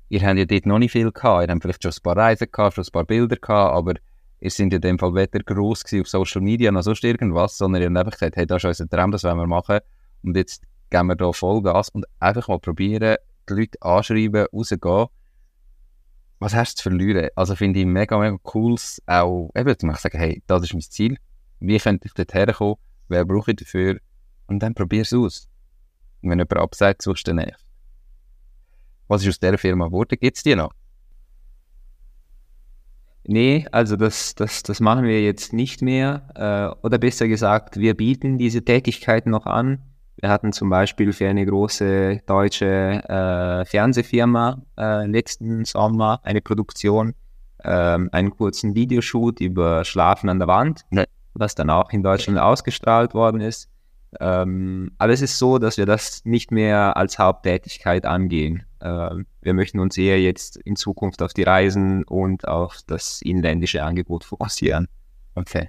ihr 0.09 0.27
habt 0.27 0.37
ja 0.37 0.45
dort 0.45 0.67
noch 0.67 0.81
nicht 0.81 0.91
viel 0.91 1.13
gehabt, 1.13 1.47
ihr 1.47 1.53
habt 1.53 1.63
vielleicht 1.63 1.81
schon 1.81 1.93
ein 1.93 2.03
paar 2.03 2.17
Reisen 2.17 2.49
gehabt, 2.51 2.75
schon 2.75 2.83
ein 2.83 2.91
paar 2.91 3.05
Bilder 3.05 3.37
gehabt, 3.37 3.73
aber 3.73 3.95
ihr 4.41 4.51
seid 4.51 4.73
in 4.73 4.81
dem 4.81 4.99
Fall 4.99 5.15
weder 5.15 5.39
gross 5.45 5.85
auf 5.95 6.09
Social 6.09 6.43
Media 6.43 6.73
noch 6.73 6.83
sonst 6.83 7.05
irgendwas, 7.05 7.57
sondern 7.57 7.83
ihr 7.83 7.89
habt 7.89 7.99
einfach 7.99 8.13
gesagt, 8.19 8.35
hey, 8.35 8.49
das 8.49 8.65
ist 8.65 8.81
unser 8.81 8.89
Traum, 8.89 9.13
das 9.13 9.23
wollen 9.23 9.37
wir 9.37 9.47
machen 9.47 9.79
und 10.25 10.37
jetzt 10.37 10.65
geben 10.91 11.07
wir 11.07 11.15
da 11.15 11.31
Vollgas 11.31 11.91
und 11.91 12.05
einfach 12.19 12.49
mal 12.49 12.59
probieren, 12.59 13.15
die 13.49 13.53
Leute 13.53 13.81
anschreiben, 13.81 14.47
rausgehen. 14.53 15.07
Was 16.41 16.53
hast 16.53 16.79
du 16.79 16.83
zu 16.83 16.91
verlieren? 16.91 17.29
Also 17.37 17.55
finde 17.55 17.79
ich 17.79 17.87
mega, 17.87 18.19
mega 18.19 18.39
cool, 18.55 18.75
auch 19.07 19.53
eben 19.55 19.79
zu 19.79 19.87
sagen, 19.95 20.19
hey, 20.19 20.43
das 20.49 20.65
ist 20.65 20.73
mein 20.73 20.83
Ziel, 20.83 21.17
wie 21.61 21.79
könnte 21.79 22.09
ich 22.09 22.13
dort 22.13 22.35
herkommen, 22.35 22.75
wer 23.09 23.25
brauche 23.25 23.53
ich 23.53 23.57
dafür 23.57 23.99
und 24.47 24.61
dann 24.61 24.75
probier 24.75 25.03
es 25.03 25.13
aus. 25.13 25.49
Und 26.23 26.31
wenn 26.31 26.39
jemand 26.39 26.57
absagt, 26.57 27.03
suchst 27.03 27.27
du 27.27 27.31
den 27.33 27.45
nächsten. 27.45 27.67
Was 29.09 29.23
ist 29.23 29.29
aus 29.29 29.41
dieser 29.41 29.59
Firma 29.59 29.87
geworden? 29.87 30.17
Gibt 30.21 30.37
es 30.37 30.43
die 30.43 30.57
noch? 30.57 30.73
Nee, 33.29 33.67
also 33.73 33.97
das, 33.97 34.35
das, 34.35 34.63
das 34.63 34.81
machen 34.81 35.05
wir 35.05 35.23
jetzt 35.23 35.53
nicht 35.53 35.83
mehr. 35.83 36.29
Äh, 36.81 36.87
oder 36.87 36.99
besser 36.99 37.27
gesagt, 37.27 37.77
wir 37.77 37.97
bieten 37.97 38.39
diese 38.39 38.65
Tätigkeiten 38.65 39.31
noch 39.31 39.47
an. 39.47 39.83
Wir 40.17 40.31
hatten 40.31 40.53
zum 40.53 40.71
Beispiel 40.71 41.13
für 41.13 41.29
eine 41.29 41.45
große 41.45 42.23
deutsche 42.27 42.67
äh, 42.67 43.65
Fernsehfirma 43.65 44.63
äh, 44.79 45.07
letzten 45.07 45.65
Sommer 45.65 46.21
eine 46.23 46.41
Produktion, 46.41 47.15
äh, 47.59 47.69
einen 47.69 48.31
kurzen 48.31 48.75
Videoshoot 48.75 49.41
über 49.41 49.85
Schlafen 49.85 50.31
an 50.31 50.39
der 50.39 50.49
Wand. 50.49 50.83
Nee. 50.91 51.05
Was 51.39 51.55
dann 51.55 51.71
auch 51.71 51.91
in 51.93 52.03
Deutschland 52.03 52.39
ausgestrahlt 52.39 53.15
worden 53.15 53.41
ist. 53.41 53.69
Ähm, 54.21 54.93
aber 54.99 55.13
es 55.13 55.21
ist 55.21 55.39
so, 55.39 55.59
dass 55.59 55.77
wir 55.77 55.87
das 55.87 56.25
nicht 56.25 56.51
mehr 56.51 56.97
als 56.97 57.19
Haupttätigkeit 57.19 58.07
angehen. 58.07 58.65
Ähm, 58.81 59.27
wir 59.43 59.55
möchten 59.55 59.81
uns 59.81 59.99
eher 59.99 60.21
jetzt 60.21 60.57
in 60.59 60.77
Zukunft 60.77 61.23
auf 61.23 61.33
die 61.33 61.43
Reisen 61.43 62.05
und 62.05 62.47
auf 62.47 62.79
das 62.87 63.21
inländische 63.23 63.83
Angebot 63.83 64.25
fokussieren. 64.25 64.89
Okay. 65.35 65.69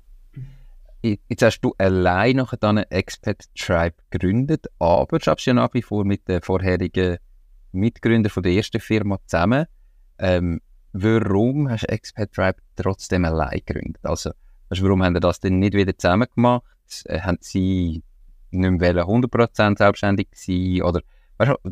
Jetzt 1.01 1.41
hast 1.41 1.61
du 1.61 1.73
allein 1.77 2.37
noch 2.37 2.53
dann 2.55 2.79
eine 2.79 2.91
Expat 2.91 3.45
Tribe 3.55 3.95
gegründet, 4.09 4.67
aber 4.79 5.19
du 5.19 5.31
ja 5.45 5.53
nach 5.53 5.73
wie 5.73 5.81
vor 5.81 6.03
mit 6.05 6.27
den 6.27 6.41
vorherigen 6.41 7.17
Mitgründern 7.71 8.31
von 8.31 8.43
der 8.43 8.53
ersten 8.53 8.79
Firma 8.79 9.17
zusammen. 9.25 9.65
Ähm, 10.17 10.59
warum 10.93 11.69
hast 11.69 11.83
du 11.83 11.89
Expat 11.89 12.33
Tribe 12.33 12.57
trotzdem 12.75 13.25
allein 13.25 13.61
gegründet? 13.65 14.03
Also, 14.03 14.31
warum 14.69 15.03
haben 15.03 15.15
sie 15.15 15.19
das 15.19 15.39
denn 15.39 15.59
nicht 15.59 15.73
wieder 15.73 15.97
zusammen 15.97 16.27
gemacht? 16.33 16.63
Äh, 17.05 17.19
haben 17.21 17.37
sie 17.41 18.03
nicht 18.51 18.79
mehr 18.79 19.05
100% 19.05 19.77
selbstständig 19.77 20.27
sein 20.33 20.81
oder 20.81 21.01
weißt 21.37 21.51
du, 21.63 21.71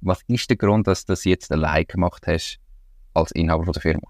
was 0.00 0.22
ist 0.26 0.50
der 0.50 0.56
Grund, 0.56 0.86
dass 0.86 1.04
du 1.04 1.12
das 1.12 1.24
jetzt 1.24 1.52
allein 1.52 1.84
gemacht 1.86 2.26
hast 2.26 2.58
als 3.14 3.30
Inhaber 3.32 3.64
von 3.64 3.72
der 3.72 3.82
Firma? 3.82 4.08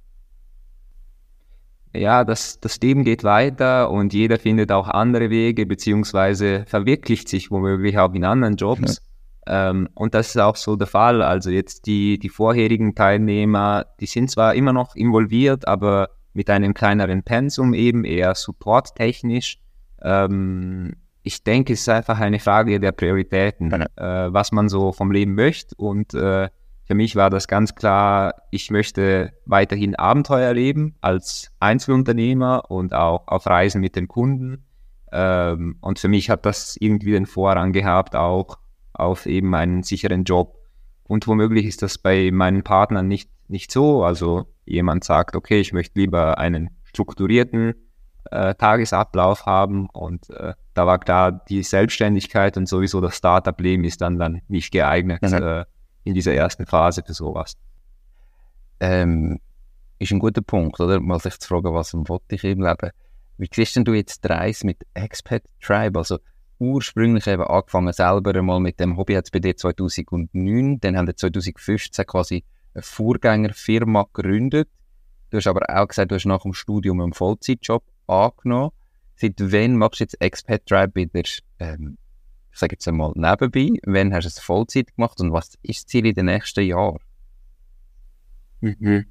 Ja, 1.95 2.25
das, 2.25 2.59
das 2.61 2.81
Leben 2.81 3.05
geht 3.05 3.23
weiter 3.23 3.91
und 3.91 4.15
jeder 4.15 4.39
findet 4.39 4.73
auch 4.73 4.89
andere 4.89 5.29
Wege, 5.29 5.67
beziehungsweise 5.67 6.65
verwirklicht 6.67 7.29
sich 7.29 7.51
womöglich 7.51 7.99
auch 7.99 8.15
in 8.15 8.25
anderen 8.25 8.57
Jobs. 8.57 9.03
Ja. 9.47 9.71
Ähm, 9.71 9.89
und 9.95 10.15
das 10.15 10.29
ist 10.29 10.39
auch 10.39 10.57
so 10.57 10.77
der 10.77 10.87
Fall. 10.87 11.21
Also 11.21 11.51
jetzt 11.51 11.87
die, 11.87 12.19
die 12.19 12.31
vorherigen 12.31 12.95
Teilnehmer, 12.95 13.87
die 14.01 14.07
sind 14.07 14.31
zwar 14.31 14.55
immer 14.55 14.73
noch 14.73 14.95
involviert, 14.97 15.69
aber 15.69 16.09
mit 16.35 16.51
einem 16.51 16.75
kleineren 16.75 17.23
Pensum 17.23 17.75
eben 17.75 18.05
eher 18.05 18.35
supporttechnisch. 18.35 19.59
Ähm, 20.03 20.95
ich 21.23 21.45
denke, 21.45 21.75
es 21.75 21.83
ist 21.83 21.89
einfach 21.89 22.19
eine 22.19 22.41
Frage 22.41 22.81
der 22.81 22.93
Prioritäten, 22.93 23.71
ja. 23.71 24.27
äh, 24.27 24.33
was 24.33 24.53
man 24.53 24.69
so 24.69 24.93
vom 24.93 25.13
Leben 25.13 25.35
möchte. 25.35 25.75
Und 25.77 26.15
äh, 26.15 26.49
für 26.85 26.95
mich 26.95 27.15
war 27.15 27.31
das 27.31 27.47
ganz 27.47 27.75
klar, 27.75 28.35
ich 28.51 28.71
möchte 28.71 29.33
weiterhin 29.47 29.95
Abenteuer 29.95 30.49
erleben 30.49 30.97
als 31.01 31.53
Einzelunternehmer 31.61 32.71
und 32.71 32.93
auch 32.93 33.29
auf 33.29 33.47
Reisen 33.47 33.81
mit 33.81 33.95
den 33.95 34.09
Kunden. 34.09 34.65
Ähm, 35.13 35.77
und 35.81 35.99
für 35.99 36.09
mich 36.09 36.29
hat 36.29 36.45
das 36.45 36.77
irgendwie 36.81 37.13
den 37.13 37.27
Vorrang 37.27 37.73
gehabt, 37.73 38.17
auch 38.17 38.59
auf 38.93 39.27
eben 39.27 39.55
einen 39.55 39.83
sicheren 39.83 40.25
Job. 40.25 40.59
Und 41.05 41.27
womöglich 41.29 41.67
ist 41.67 41.83
das 41.83 41.99
bei 41.99 42.31
meinen 42.33 42.63
Partnern 42.63 43.07
nicht, 43.07 43.31
nicht 43.49 43.71
so. 43.71 44.03
Also 44.05 44.47
jemand 44.65 45.05
sagt, 45.05 45.37
okay, 45.37 45.61
ich 45.61 45.73
möchte 45.73 45.99
lieber 45.99 46.39
einen 46.39 46.71
strukturierten 46.85 47.75
äh, 48.31 48.55
Tagesablauf 48.55 49.47
haben 49.47 49.89
und 49.91 50.31
äh, 50.31 50.55
da 50.75 50.87
war 50.87 50.99
klar, 50.99 51.33
die 51.49 51.63
Selbstständigkeit 51.63 52.57
und 52.57 52.69
sowieso 52.69 53.01
das 53.01 53.17
Startup-Leben 53.17 53.85
ist 53.85 54.01
dann, 54.01 54.19
dann 54.19 54.43
nicht 54.49 54.73
geeignet 54.73 55.23
mhm. 55.23 55.35
äh, 55.35 55.65
in 56.05 56.15
dieser 56.15 56.35
ersten 56.35 56.67
Phase 56.67 57.03
für 57.05 57.15
sowas. 57.15 57.57
Ähm, 58.81 59.41
ist 59.99 60.13
ein 60.13 60.19
guter 60.19 60.43
Punkt, 60.43 60.81
oder? 60.81 61.01
Mal 61.01 61.21
sich 61.21 61.39
zu 61.39 61.49
fragen, 61.49 61.75
was 61.75 61.95
wollte 61.95 62.35
ich 62.35 62.45
im 62.45 62.63
Leben? 62.63 62.91
Wie 63.39 63.49
siehst 63.53 63.77
denn 63.77 63.85
du 63.85 63.95
jetzt 63.95 64.25
die 64.25 64.29
Reise 64.29 64.67
mit 64.67 64.79
Expat 64.95 65.43
Tribe? 65.61 65.99
Also 65.99 66.19
ursprünglich 66.59 67.27
eben 67.27 67.43
angefangen 67.43 67.93
selber 67.93 68.35
einmal 68.35 68.61
mit 68.61 68.79
dem 68.81 68.97
Hobby 68.97 69.15
jetzt 69.15 69.33
bei 69.33 69.41
dir 69.41 69.57
2009, 69.57 70.81
dann 70.81 70.97
haben 70.97 71.07
wir 71.07 71.17
2015 71.17 72.07
quasi 72.07 72.45
eine 72.75 72.83
Vorgängerfirma 72.83 74.07
gegründet. 74.13 74.69
Du 75.31 75.39
hast 75.39 75.47
aber 75.47 75.63
auch 75.69 75.89
gesagt, 75.89 76.11
du 76.11 76.17
hast 76.17 76.27
nach 76.27 76.43
dem 76.43 76.53
Studium 76.53 77.01
einen 77.01 77.13
Vollzeitjob 77.13 77.83
angenommen. 78.07 78.73
Seit 79.17 79.35
wann 79.39 79.77
machst 79.77 80.01
du 80.01 80.05
jetzt 80.05 80.21
Expat 80.21 80.67
Tribe 80.67 80.95
wieder, 80.95 81.23
ähm, 81.59 81.97
ich 82.51 82.59
sage 82.59 82.75
jetzt 82.75 82.87
einmal, 82.89 83.13
nebenbei? 83.15 83.81
Wann 83.85 84.13
hast 84.13 84.25
du 84.25 84.29
es 84.29 84.39
Vollzeit 84.39 84.95
gemacht 84.95 85.21
und 85.21 85.33
was 85.33 85.55
ist 85.63 85.85
das 85.85 85.87
Ziel 85.87 86.07
in 86.07 86.15
den 86.15 86.27
nächsten 86.27 86.65
Jahren? 86.65 86.99
Mhm. 88.61 89.07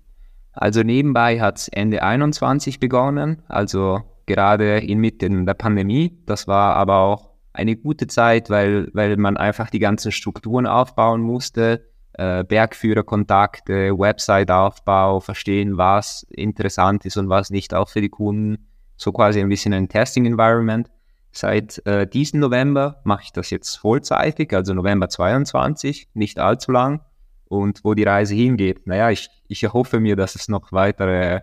Also 0.53 0.83
nebenbei 0.83 1.39
hat 1.39 1.57
es 1.59 1.67
Ende 1.69 2.03
21 2.03 2.79
begonnen, 2.79 3.41
also 3.47 4.01
gerade 4.25 4.79
inmitten 4.79 5.45
der 5.45 5.53
Pandemie. 5.53 6.17
Das 6.25 6.47
war 6.47 6.75
aber 6.75 6.97
auch 6.99 7.31
eine 7.53 7.75
gute 7.75 8.07
Zeit, 8.07 8.49
weil, 8.49 8.89
weil 8.93 9.17
man 9.17 9.37
einfach 9.37 9.69
die 9.69 9.79
ganzen 9.79 10.11
Strukturen 10.11 10.67
aufbauen 10.67 11.21
musste. 11.21 11.90
Äh, 12.13 12.43
Bergführerkontakte, 12.43 13.97
Website-Aufbau, 13.97 15.21
verstehen, 15.21 15.77
was 15.77 16.23
interessant 16.29 17.05
ist 17.05 17.17
und 17.17 17.29
was 17.29 17.49
nicht, 17.49 17.73
auch 17.73 17.89
für 17.89 18.01
die 18.01 18.09
Kunden 18.09 18.67
so 18.97 19.11
quasi 19.11 19.39
ein 19.39 19.49
bisschen 19.49 19.73
ein 19.73 19.89
Testing-Environment. 19.89 20.89
Seit 21.31 21.85
äh, 21.85 22.05
diesem 22.05 22.41
November 22.41 23.01
mache 23.05 23.23
ich 23.23 23.31
das 23.31 23.49
jetzt 23.49 23.77
vollzeitig, 23.77 24.53
also 24.53 24.73
November 24.73 25.07
22, 25.07 26.09
nicht 26.13 26.39
allzu 26.39 26.71
lang. 26.71 27.01
Und 27.45 27.83
wo 27.83 27.93
die 27.93 28.03
Reise 28.03 28.35
hingeht, 28.35 28.87
naja, 28.87 29.09
ich, 29.09 29.29
ich 29.47 29.63
erhoffe 29.63 29.99
mir, 29.99 30.15
dass 30.15 30.35
es 30.35 30.47
noch 30.47 30.71
weitere 30.71 31.41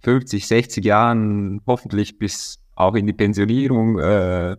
50, 0.00 0.46
60 0.46 0.84
Jahren, 0.84 1.60
hoffentlich 1.66 2.18
bis 2.18 2.62
auch 2.74 2.94
in 2.94 3.06
die 3.06 3.12
Pensionierung, 3.12 3.98
äh, 3.98 4.56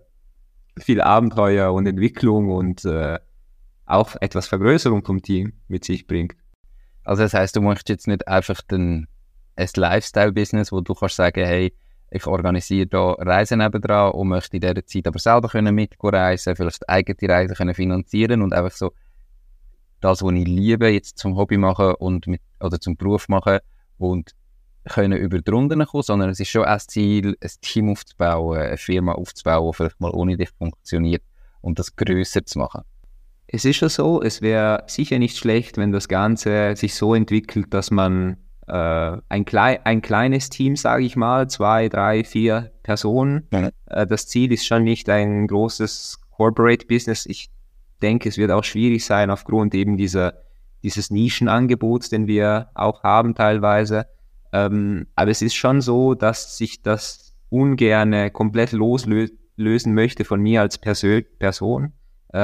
viel 0.78 1.02
Abenteuer 1.02 1.74
und 1.74 1.88
Entwicklung 1.88 2.50
und 2.50 2.86
äh, 2.86 3.20
auch 3.86 4.16
etwas 4.20 4.48
Vergrößerung 4.48 5.04
vom 5.04 5.22
Team 5.22 5.54
mit 5.68 5.86
sich 5.86 6.08
bringt. 6.08 6.36
Also 7.04 7.24
das 7.24 7.34
heißt, 7.34 7.56
du 7.56 7.62
möchtest 7.62 7.90
jetzt 7.90 8.08
nicht 8.08 8.28
einfach 8.28 8.60
ein 8.72 9.08
Lifestyle-Business, 9.58 10.72
wo 10.72 10.82
du 10.82 10.94
kannst 10.94 11.18
sagen, 11.18 11.46
hey, 11.46 11.74
ich 12.12 12.28
organisiere 12.28 12.88
da 12.88 13.12
Reisen 13.14 13.60
nebendran 13.60 14.12
und 14.12 14.28
möchte 14.28 14.58
in 14.58 14.62
dieser 14.62 14.86
Zeit 14.86 15.08
aber 15.08 15.20
selber 15.20 15.50
können 15.50 15.76
mitreisen, 15.76 16.56
vielleicht 16.56 16.88
eigene 16.90 17.34
Reisen 17.34 17.56
können 17.56 17.74
finanzieren 17.74 18.42
und 18.42 18.54
einfach 18.54 18.76
so 18.76 18.94
das, 20.02 20.22
was 20.22 20.34
ich 20.34 20.46
liebe, 20.48 20.88
jetzt 20.90 21.18
zum 21.18 21.36
Hobby 21.36 21.58
machen 21.58 21.96
und 21.96 22.28
mit, 22.28 22.42
oder 22.60 22.80
zum 22.80 22.96
Beruf 22.96 23.28
machen 23.28 23.60
und 23.98 24.32
können 24.88 25.18
über 25.18 25.40
die 25.42 25.50
Runden 25.50 25.84
kommen, 25.86 26.04
sondern 26.04 26.30
es 26.30 26.40
ist 26.40 26.50
schon 26.50 26.66
ein 26.66 26.80
Ziel, 26.80 27.38
ein 27.42 27.50
Team 27.62 27.90
aufzubauen, 27.90 28.60
eine 28.60 28.78
Firma 28.78 29.14
aufzubauen, 29.14 29.72
die 29.72 29.76
vielleicht 29.76 30.00
mal 30.00 30.12
ohne 30.12 30.38
dich 30.38 30.50
funktioniert 30.52 31.24
und 31.62 31.80
das 31.80 31.96
grösser 31.96 32.46
zu 32.46 32.60
machen. 32.60 32.84
Es 33.48 33.66
ist 33.66 33.78
schon 33.78 33.90
so, 33.90 34.22
es 34.22 34.42
wäre 34.42 34.84
sicher 34.88 35.20
nicht 35.20 35.38
schlecht, 35.38 35.78
wenn 35.78 35.92
das 35.92 36.08
Ganze 36.08 36.76
sich 36.76 36.96
so 36.96 37.14
entwickelt, 37.14 37.74
dass 37.74 37.92
man 37.92 38.38
äh, 38.68 39.18
ein, 39.30 39.46
klei 39.46 39.86
ein 39.86 40.02
kleines 40.02 40.50
Team, 40.50 40.76
sage 40.76 41.04
ich 41.04 41.16
mal, 41.16 41.48
zwei, 41.50 41.88
drei, 41.90 42.24
vier 42.24 42.72
Personen. 42.84 43.48
Mhm. 43.52 43.70
Äh, 43.86 44.08
das 44.08 44.28
Ziel 44.28 44.52
ist 44.52 44.66
schon 44.66 44.84
nicht 44.84 45.10
ein 45.10 45.48
großes 45.48 46.20
Corporate 46.32 46.88
Business. 46.88 47.26
Ich 47.26 47.50
denke, 48.02 48.30
es 48.30 48.38
wird 48.38 48.52
auch 48.52 48.64
schwierig 48.64 49.06
sein 49.06 49.30
aufgrund 49.30 49.76
eben 49.76 49.98
dieser, 49.98 50.34
dieses 50.84 51.12
Nischenangebots, 51.12 52.10
den 52.10 52.28
wir 52.28 52.70
auch 52.74 53.04
haben 53.04 53.36
teilweise. 53.36 54.08
Ähm, 54.52 55.08
aber 55.16 55.32
es 55.32 55.42
ist 55.42 55.56
schon 55.56 55.82
so, 55.82 56.14
dass 56.16 56.58
sich 56.58 56.82
das 56.82 57.36
ungerne 57.50 58.32
komplett 58.32 58.72
loslösen 58.72 59.94
möchte 59.94 60.26
von 60.26 60.42
mir 60.42 60.62
als 60.62 60.78
Persö 60.78 61.22
Person, 61.22 61.94
äh, 62.34 62.38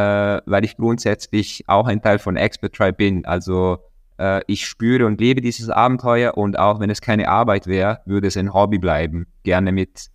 weil 0.46 0.64
ich 0.64 0.78
grundsätzlich 0.78 1.64
auch 1.68 1.88
ein 1.88 2.02
Teil 2.02 2.20
von 2.20 2.36
Expert 2.36 2.74
Tribe 2.74 2.94
bin. 2.94 3.26
Also 3.26 3.80
äh, 4.18 4.42
ich 4.48 4.66
spüre 4.66 5.06
und 5.06 5.20
lebe 5.20 5.42
dieses 5.42 5.70
Abenteuer 5.70 6.38
und 6.38 6.58
auch 6.58 6.80
wenn 6.80 6.90
es 6.90 7.02
keine 7.02 7.28
Arbeit 7.30 7.68
wäre, 7.68 8.02
würde 8.06 8.28
es 8.28 8.38
ein 8.38 8.54
Hobby 8.54 8.78
bleiben. 8.78 9.28
Gerne 9.44 9.72
mit 9.72 10.08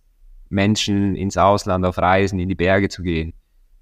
Menschen 0.49 1.15
ins 1.15 1.37
Ausland 1.37 1.85
auf 1.85 1.97
Reisen, 1.97 2.39
in 2.39 2.49
die 2.49 2.55
Berge 2.55 2.89
zu 2.89 3.03
gehen. 3.03 3.33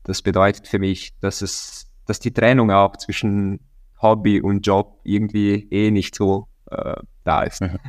Das 0.04 0.22
bedeutet 0.22 0.68
für 0.68 0.80
mich, 0.80 1.14
dass 1.20 1.42
es, 1.42 1.92
dass 2.06 2.20
die 2.20 2.34
Trennung 2.34 2.72
auch 2.72 2.96
zwischen 2.98 3.60
Hobby 4.02 4.42
und 4.42 4.66
Job 4.66 5.00
irgendwie 5.04 5.68
eh 5.72 5.92
nicht 5.92 6.16
so 6.16 6.48
äh, 6.70 6.96
da 7.24 7.44
ist. 7.44 7.62
Mhm. 7.62 7.80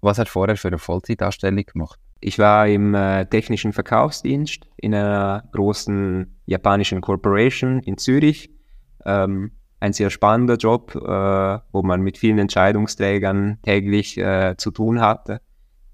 Was 0.00 0.18
hat 0.18 0.28
vorher 0.28 0.56
für 0.56 0.68
eine 0.68 0.78
Vollzeitanstellung 0.78 1.64
gemacht? 1.64 2.00
Ich 2.20 2.38
war 2.38 2.66
im 2.66 2.94
äh, 2.94 3.26
technischen 3.26 3.72
Verkaufsdienst 3.72 4.66
in 4.76 4.94
einer 4.94 5.44
großen 5.52 6.40
japanischen 6.46 7.00
Corporation 7.00 7.80
in 7.80 7.98
Zürich. 7.98 8.50
Ähm, 9.04 9.52
ein 9.80 9.92
sehr 9.92 10.10
spannender 10.10 10.56
Job, 10.56 10.94
äh, 10.94 11.58
wo 11.72 11.82
man 11.82 12.00
mit 12.00 12.16
vielen 12.16 12.38
Entscheidungsträgern 12.38 13.58
täglich 13.62 14.16
äh, 14.16 14.54
zu 14.56 14.70
tun 14.70 15.00
hatte. 15.00 15.40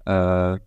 Äh, 0.05 0.57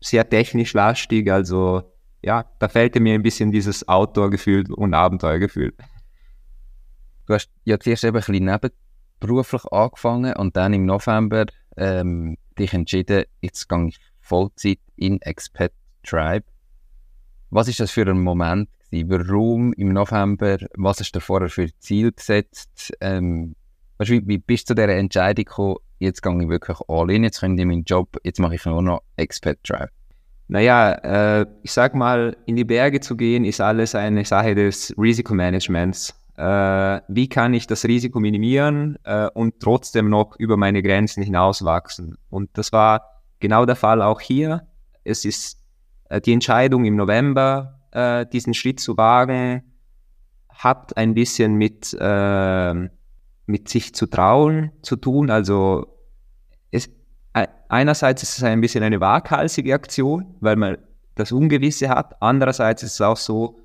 sehr 0.00 0.28
technisch 0.28 0.74
lastig, 0.74 1.30
also 1.30 1.82
ja, 2.22 2.44
da 2.58 2.68
fehlte 2.68 3.00
mir 3.00 3.14
ein 3.14 3.22
bisschen 3.22 3.50
dieses 3.50 3.88
Outdoor-Gefühl 3.88 4.72
und 4.72 4.94
Abenteuergefühl. 4.94 5.72
Du 7.26 7.34
hast 7.34 7.50
ja 7.64 7.78
zuerst 7.78 8.04
eben 8.04 8.16
ein 8.16 8.22
bisschen 8.22 8.44
nebenberuflich 8.44 9.64
angefangen 9.72 10.34
und 10.34 10.56
dann 10.56 10.72
im 10.72 10.86
November 10.86 11.46
ähm, 11.76 12.36
dich 12.58 12.74
entschieden, 12.74 13.24
jetzt 13.40 13.68
gehe 13.68 13.88
ich 13.88 13.98
Vollzeit 14.20 14.78
in 14.98 15.20
Expat 15.22 15.72
Tribe. 16.02 16.44
Was 17.50 17.68
ist 17.68 17.80
das 17.80 17.90
für 17.90 18.06
ein 18.06 18.20
Moment 18.20 18.68
gewesen? 18.90 19.10
Warum 19.10 19.72
im 19.74 19.92
November? 19.92 20.58
Was 20.76 21.00
hast 21.00 21.12
du 21.12 21.20
vorher 21.20 21.48
für 21.48 21.68
Ziel 21.78 22.12
gesetzt? 22.12 22.92
Ähm, 23.00 23.54
wie, 23.98 24.26
wie 24.26 24.38
bist 24.38 24.70
du 24.70 24.74
zu 24.74 24.80
dieser 24.80 24.96
Entscheidung 24.96 25.44
gekommen, 25.44 25.76
jetzt 25.98 26.22
gehe 26.22 26.42
ich 26.42 26.48
wirklich 26.48 26.78
all 26.88 27.10
in, 27.10 27.24
jetzt 27.24 27.40
könnte 27.40 27.62
ich 27.62 27.66
meinen 27.66 27.84
Job, 27.84 28.16
jetzt 28.22 28.38
mache 28.38 28.54
ich 28.54 28.64
nur 28.64 28.82
noch 28.82 29.02
Expat 29.16 29.58
Drive? 29.64 29.90
Naja, 30.48 30.92
äh, 30.92 31.46
ich 31.62 31.72
sag 31.72 31.94
mal, 31.94 32.36
in 32.46 32.56
die 32.56 32.64
Berge 32.64 33.00
zu 33.00 33.16
gehen, 33.16 33.44
ist 33.44 33.60
alles 33.60 33.94
eine 33.94 34.24
Sache 34.24 34.54
des 34.54 34.94
Risikomanagements. 34.96 36.14
Äh, 36.36 37.00
wie 37.08 37.28
kann 37.28 37.52
ich 37.52 37.66
das 37.66 37.84
Risiko 37.84 38.18
minimieren 38.20 38.96
äh, 39.04 39.28
und 39.34 39.60
trotzdem 39.60 40.08
noch 40.08 40.36
über 40.38 40.56
meine 40.56 40.82
Grenzen 40.82 41.22
hinauswachsen? 41.22 42.16
Und 42.30 42.50
das 42.54 42.72
war 42.72 43.02
genau 43.40 43.66
der 43.66 43.76
Fall 43.76 44.00
auch 44.00 44.20
hier. 44.20 44.66
Es 45.08 45.24
ist 45.24 45.58
äh, 46.08 46.20
die 46.20 46.32
Entscheidung 46.32 46.84
im 46.84 46.96
November, 46.96 47.80
äh, 47.92 48.26
diesen 48.26 48.54
Schritt 48.54 48.80
zu 48.80 48.96
wagen, 48.96 49.62
hat 50.48 50.96
ein 50.96 51.14
bisschen 51.14 51.54
mit, 51.54 51.96
äh, 51.98 52.74
mit 53.46 53.68
sich 53.68 53.94
zu 53.94 54.06
trauen 54.06 54.72
zu 54.82 54.96
tun. 54.96 55.30
Also 55.30 55.86
es, 56.70 56.90
einerseits 57.68 58.22
ist 58.22 58.38
es 58.38 58.44
ein 58.44 58.60
bisschen 58.60 58.82
eine 58.82 59.00
waghalsige 59.00 59.74
Aktion, 59.74 60.34
weil 60.40 60.56
man 60.56 60.78
das 61.14 61.32
Ungewisse 61.32 61.88
hat. 61.88 62.20
Andererseits 62.20 62.82
ist 62.82 62.94
es 62.94 63.00
auch 63.00 63.16
so, 63.16 63.60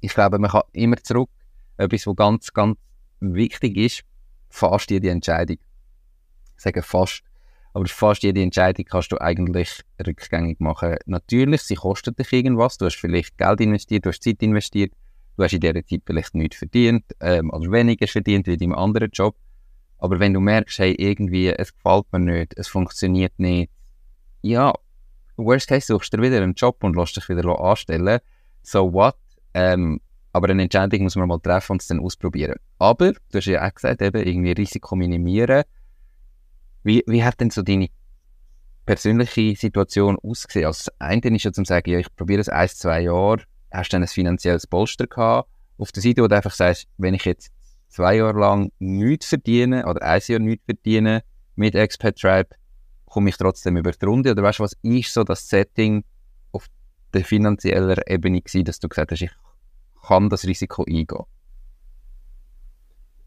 Ich 0.00 0.14
glaube, 0.14 0.38
man 0.38 0.50
kann 0.50 0.62
immer 0.72 0.96
zurück 0.96 1.28
etwas, 1.76 2.06
was 2.06 2.16
ganz, 2.16 2.50
ganz 2.52 2.78
wichtig 3.20 3.76
ist, 3.76 4.02
fast 4.48 4.90
jede 4.90 5.10
Entscheidung. 5.10 5.58
Ich 6.56 6.62
sage 6.62 6.82
fast, 6.82 7.22
aber 7.72 7.86
fast 7.86 8.22
jede 8.22 8.42
Entscheidung 8.42 8.84
kannst 8.86 9.12
du 9.12 9.20
eigentlich 9.20 9.82
rückgängig 10.04 10.60
machen. 10.60 10.96
Natürlich, 11.06 11.62
sie 11.62 11.76
kostet 11.76 12.18
dich 12.18 12.32
irgendwas. 12.32 12.78
Du 12.78 12.86
hast 12.86 12.96
vielleicht 12.96 13.38
Geld 13.38 13.60
investiert, 13.60 14.04
du 14.04 14.10
hast 14.10 14.22
Zeit 14.22 14.42
investiert, 14.42 14.92
du 15.40 15.44
hast 15.44 15.54
in 15.54 15.60
dieser 15.60 15.74
Zeit 15.86 16.02
vielleicht 16.04 16.34
nichts 16.34 16.58
verdient 16.58 17.04
ähm, 17.20 17.50
oder 17.50 17.72
weniger 17.72 18.06
verdient 18.06 18.46
wie 18.46 18.52
in 18.52 18.58
deinem 18.58 18.74
anderen 18.74 19.10
Job. 19.10 19.36
Aber 19.98 20.20
wenn 20.20 20.34
du 20.34 20.40
merkst, 20.40 20.78
hey, 20.78 20.94
irgendwie, 20.98 21.48
es 21.48 21.74
gefällt 21.74 22.12
mir 22.12 22.20
nicht, 22.20 22.54
es 22.56 22.68
funktioniert 22.68 23.32
nicht, 23.38 23.70
ja, 24.42 24.72
worst 25.36 25.68
case 25.68 25.86
suchst 25.86 26.12
du 26.12 26.20
wieder 26.20 26.42
einen 26.42 26.54
Job 26.54 26.84
und 26.84 26.94
lässt 26.94 27.16
dich 27.16 27.28
wieder 27.28 27.58
anstellen. 27.58 28.20
So 28.62 28.92
what? 28.92 29.16
Ähm, 29.54 30.00
aber 30.32 30.50
eine 30.50 30.62
Entscheidung 30.62 31.02
muss 31.02 31.16
man 31.16 31.28
mal 31.28 31.38
treffen 31.38 31.72
und 31.72 31.82
es 31.82 31.88
dann 31.88 32.00
ausprobieren. 32.00 32.56
Aber, 32.78 33.12
du 33.12 33.38
hast 33.38 33.46
ja 33.46 33.66
auch 33.66 33.74
gesagt, 33.74 34.02
eben 34.02 34.22
irgendwie 34.22 34.52
Risiko 34.52 34.94
minimieren. 34.94 35.64
Wie, 36.82 37.02
wie 37.06 37.24
hat 37.24 37.40
denn 37.40 37.50
so 37.50 37.62
deine 37.62 37.88
persönliche 38.86 39.56
Situation 39.56 40.18
ausgesehen? 40.22 40.66
Also 40.66 40.84
das 40.84 41.00
eine 41.00 41.36
ist 41.36 41.44
ja 41.44 41.52
zum 41.52 41.64
sagen, 41.64 41.90
ja, 41.90 41.98
ich 41.98 42.14
probiere 42.14 42.40
es 42.40 42.48
ein, 42.48 42.68
zwei 42.68 43.02
Jahre, 43.02 43.42
hast 43.70 43.92
du 43.92 43.96
ein 43.96 44.06
finanzielles 44.06 44.66
Polster 44.66 45.06
gehabt. 45.06 45.48
Auf 45.78 45.92
der 45.92 46.02
Seite, 46.02 46.22
wo 46.22 46.28
du 46.28 46.36
einfach 46.36 46.54
sagst, 46.54 46.86
wenn 46.98 47.14
ich 47.14 47.24
jetzt 47.24 47.50
zwei 47.88 48.16
Jahre 48.16 48.38
lang 48.38 48.72
nichts 48.78 49.26
verdiene 49.26 49.86
oder 49.86 50.02
ein 50.02 50.20
Jahr 50.26 50.38
nichts 50.38 50.64
verdiene 50.64 51.22
mit 51.56 51.74
Expat 51.74 52.16
Tribe, 52.16 52.50
komme 53.06 53.30
ich 53.30 53.36
trotzdem 53.36 53.76
über 53.76 53.92
die 53.92 54.04
Runde? 54.04 54.30
Oder 54.30 54.42
weißt 54.42 54.60
du, 54.60 54.64
was 54.64 54.76
ist 54.82 55.12
so 55.12 55.24
das 55.24 55.48
Setting 55.48 56.04
auf 56.52 56.66
der 57.12 57.24
finanziellen 57.24 57.98
Ebene 58.06 58.40
gewesen, 58.40 58.64
dass 58.64 58.78
du 58.78 58.88
gesagt 58.88 59.12
hast, 59.12 59.22
ich 59.22 59.32
kann 60.06 60.28
das 60.28 60.46
Risiko 60.46 60.84
eingehen. 60.84 61.24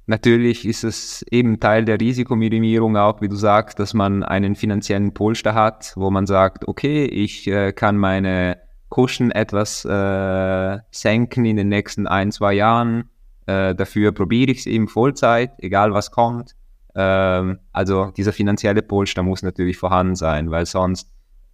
Natürlich 0.06 0.66
ist 0.68 0.84
es 0.84 1.24
eben 1.32 1.62
Teil 1.62 1.86
der 1.86 2.00
Risikominimierung 2.00 2.98
auch, 2.98 3.22
wie 3.22 3.30
du 3.30 3.38
sagst, 3.38 3.80
dass 3.80 3.94
man 3.94 4.24
einen 4.24 4.56
finanziellen 4.56 5.14
Polster 5.14 5.54
hat, 5.54 5.94
wo 5.96 6.12
man 6.12 6.26
sagt, 6.26 6.68
okay, 6.68 7.06
ich 7.06 7.48
äh, 7.48 7.72
kann 7.72 7.96
meine 7.96 8.58
Kuschen 8.94 9.32
etwas 9.32 9.86
äh, 9.86 10.78
senken 10.92 11.46
in 11.46 11.56
den 11.56 11.68
nächsten 11.68 12.06
ein, 12.06 12.32
zwei 12.32 12.54
Jahren. 12.54 13.10
Äh, 13.48 13.74
dafür 13.74 14.12
probiere 14.12 14.52
ich 14.52 14.60
es 14.60 14.66
eben 14.68 14.88
Vollzeit, 14.88 15.52
egal 15.58 15.96
was 15.96 16.12
kommt. 16.12 16.54
Ähm, 16.94 17.58
also 17.72 18.12
dieser 18.16 18.34
finanzielle 18.34 18.84
Polster 18.84 19.24
muss 19.24 19.42
natürlich 19.42 19.78
vorhanden 19.78 20.16
sein, 20.16 20.52
weil 20.52 20.68
sonst 20.68 21.10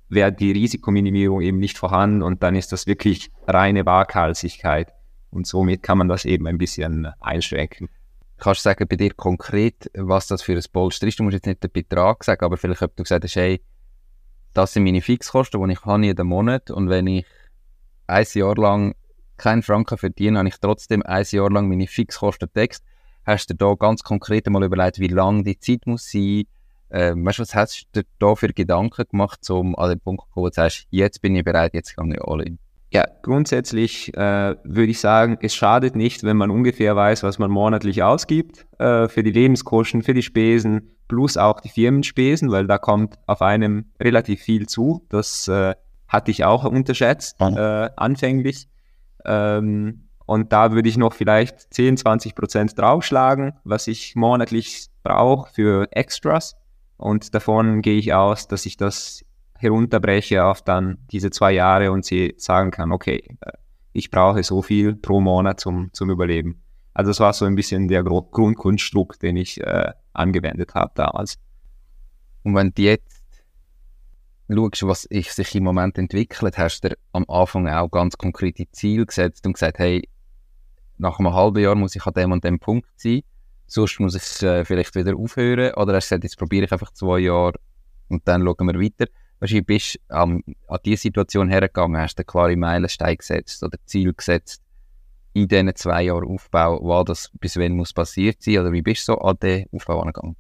wäre 0.09 0.33
die 0.33 0.51
Risikominimierung 0.51 1.39
eben 1.39 1.59
nicht 1.59 1.77
vorhanden 1.77 2.23
und 2.23 2.43
dann 2.43 2.57
ist 2.57 2.73
das 2.73 2.87
wirklich 2.87 3.31
reine 3.47 3.85
Waghalsigkeit. 3.85 4.91
Und 5.31 5.47
somit 5.47 5.81
kann 5.81 5.97
man 5.97 6.09
das 6.09 6.25
eben 6.25 6.45
ein 6.45 6.57
bisschen 6.57 7.07
einschränken. 7.21 7.87
Kannst 8.37 8.65
du 8.65 8.69
sagen 8.69 8.85
bei 8.89 8.97
dir 8.97 9.13
konkret, 9.13 9.89
was 9.95 10.27
das 10.27 10.41
für 10.41 10.57
ein 10.57 10.63
Polster 10.73 11.07
ist? 11.07 11.17
Du 11.17 11.23
musst 11.23 11.35
jetzt 11.35 11.45
nicht 11.45 11.63
den 11.63 11.71
Betrag 11.71 12.21
sagen, 12.25 12.43
aber 12.43 12.57
vielleicht, 12.57 12.81
ob 12.81 12.97
du 12.97 13.03
gesagt 13.03 13.23
hast, 13.23 13.37
hey, 13.37 13.61
das 14.53 14.73
sind 14.73 14.83
meine 14.83 15.01
Fixkosten, 15.01 15.63
die 15.65 15.73
ich 15.73 15.85
habe 15.85 16.05
jeden 16.05 16.27
Monat 16.27 16.71
und 16.71 16.89
wenn 16.89 17.07
ich 17.07 17.25
ein 18.07 18.25
Jahr 18.33 18.55
lang 18.55 18.95
keinen 19.37 19.63
Franken 19.63 19.97
verdiene, 19.97 20.39
habe 20.39 20.49
ich 20.49 20.59
trotzdem 20.59 21.03
ein 21.03 21.25
Jahr 21.29 21.49
lang 21.49 21.69
meine 21.69 21.87
Fixkosten 21.87 22.51
text. 22.53 22.83
Hast 23.25 23.49
du 23.49 23.55
da 23.55 23.73
ganz 23.75 24.03
konkret 24.03 24.47
mal 24.49 24.63
überlegt, 24.63 24.99
wie 24.99 25.07
lang 25.07 25.43
die 25.43 25.59
Zeit 25.59 25.85
muss 25.85 26.09
sein? 26.09 26.43
Ähm, 26.91 27.25
weißt 27.25 27.39
was 27.39 27.53
hast 27.53 27.87
du 27.91 28.01
da 28.17 28.33
für 28.35 28.49
Gedanken 28.49 29.05
gemacht, 29.09 29.47
um 29.49 29.75
an 29.75 29.89
den 29.89 29.99
Punkt 29.99 30.23
zu 30.23 30.27
kommen, 30.33 30.45
wo 30.45 30.49
du 30.49 30.55
sagst, 30.55 30.87
jetzt 30.89 31.21
bin 31.21 31.35
ich 31.35 31.43
bereit, 31.43 31.73
jetzt 31.73 31.95
gehe 31.95 32.13
ich 32.13 32.21
alle 32.21 32.45
in? 32.45 32.59
Ja, 32.91 33.05
grundsätzlich 33.21 34.15
äh, 34.15 34.55
würde 34.63 34.91
ich 34.91 34.99
sagen, 34.99 35.37
es 35.41 35.53
schadet 35.53 35.95
nicht, 35.95 36.23
wenn 36.23 36.37
man 36.37 36.49
ungefähr 36.49 36.95
weiß, 36.95 37.21
was 37.21 37.37
man 37.37 37.51
monatlich 37.51 38.01
ausgibt 38.01 38.65
äh, 38.79 39.07
für 39.07 39.21
die 39.21 39.31
Lebenskosten, 39.31 40.01
für 40.01 40.15
die 40.15 40.23
Spesen, 40.23 40.95
plus 41.07 41.37
auch 41.37 41.59
die 41.59 41.69
Firmenspesen, 41.69 42.51
weil 42.51 42.65
da 42.65 42.79
kommt 42.79 43.15
auf 43.27 43.43
einem 43.43 43.91
relativ 44.01 44.41
viel 44.41 44.67
zu. 44.67 45.05
Das 45.09 45.47
äh, 45.47 45.75
hatte 46.07 46.31
ich 46.31 46.45
auch 46.45 46.63
unterschätzt 46.63 47.39
äh, 47.39 47.89
anfänglich. 47.95 48.67
Ähm, 49.23 50.09
und 50.25 50.51
da 50.51 50.71
würde 50.71 50.89
ich 50.89 50.97
noch 50.97 51.13
vielleicht 51.13 51.73
10, 51.73 51.97
20 51.97 52.35
Prozent 52.35 52.77
draufschlagen, 52.77 53.53
was 53.63 53.87
ich 53.87 54.15
monatlich 54.15 54.87
brauche 55.03 55.51
für 55.53 55.87
Extras. 55.91 56.55
Und 56.97 57.33
davon 57.33 57.81
gehe 57.81 57.97
ich 57.97 58.13
aus, 58.13 58.47
dass 58.47 58.65
ich 58.65 58.77
das 58.77 59.23
herunterbreche 59.59 60.43
auf 60.43 60.61
dann 60.61 60.97
diese 61.11 61.29
zwei 61.29 61.51
Jahre 61.51 61.91
und 61.91 62.05
sie 62.05 62.33
sagen 62.37 62.71
kann, 62.71 62.91
okay, 62.91 63.37
äh, 63.41 63.51
ich 63.91 64.09
brauche 64.09 64.43
so 64.43 64.61
viel 64.61 64.95
pro 64.95 65.19
Monat 65.19 65.59
zum, 65.59 65.89
zum 65.93 66.09
Überleben. 66.09 66.61
Also 66.93 67.09
das 67.11 67.19
war 67.19 67.33
so 67.33 67.45
ein 67.45 67.55
bisschen 67.55 67.87
der 67.87 68.03
Grundkonstrukt, 68.03 69.21
den 69.21 69.37
ich 69.37 69.59
äh, 69.61 69.91
angewendet 70.13 70.73
habe 70.75 70.91
damals. 70.95 71.37
Und 72.43 72.55
wenn 72.55 72.71
du 72.73 72.81
jetzt 72.81 73.21
schaust, 74.49 74.83
was 74.83 75.01
sich 75.03 75.55
im 75.55 75.63
Moment 75.63 75.97
entwickelt, 75.97 76.57
hast 76.57 76.83
du 76.83 76.95
am 77.11 77.25
Anfang 77.27 77.67
auch 77.67 77.89
ganz 77.89 78.17
konkrete 78.17 78.69
Ziele 78.71 79.05
gesetzt 79.05 79.45
und 79.45 79.53
gesagt, 79.53 79.79
hey, 79.79 80.07
nach 80.97 81.19
einem 81.19 81.33
halben 81.33 81.61
Jahr 81.61 81.75
muss 81.75 81.95
ich 81.95 82.05
an 82.05 82.13
dem 82.13 82.31
und 82.31 82.43
dem 82.43 82.59
Punkt 82.59 82.87
sein, 82.97 83.21
sonst 83.67 83.99
muss 83.99 84.15
ich 84.15 84.43
äh, 84.43 84.65
vielleicht 84.65 84.95
wieder 84.95 85.15
aufhören. 85.15 85.73
Oder 85.75 85.95
hast 85.95 86.07
du 86.07 86.15
gesagt, 86.15 86.23
jetzt 86.23 86.37
probiere 86.37 86.65
ich 86.65 86.71
einfach 86.71 86.91
zwei 86.91 87.19
Jahre 87.19 87.59
und 88.09 88.27
dann 88.27 88.43
schauen 88.43 88.67
wir 88.67 88.79
weiter 88.79 89.05
wahrscheinlich 89.39 89.65
bist 89.65 89.99
ähm, 90.09 90.43
an 90.67 90.79
diese 90.85 91.03
Situation 91.03 91.49
hergegangen, 91.49 92.01
hast 92.01 92.19
du 92.19 92.23
klare 92.23 92.55
Meilenstein 92.55 93.17
gesetzt 93.17 93.63
oder 93.63 93.77
Ziel 93.85 94.13
gesetzt 94.13 94.61
in 95.33 95.47
diesen 95.47 95.75
zwei 95.75 96.03
Jahren 96.03 96.27
Aufbau, 96.27 96.83
war 96.83 97.05
das 97.05 97.31
bis 97.39 97.57
wann 97.57 97.75
muss 97.75 97.93
passiert 97.93 98.41
sein 98.41 98.59
oder 98.59 98.71
wie 98.71 98.81
bist 98.81 99.07
du 99.07 99.13
so 99.13 99.19
an 99.19 99.37
den 99.41 99.65
Aufbau 99.71 100.01
angegangen? 100.01 100.35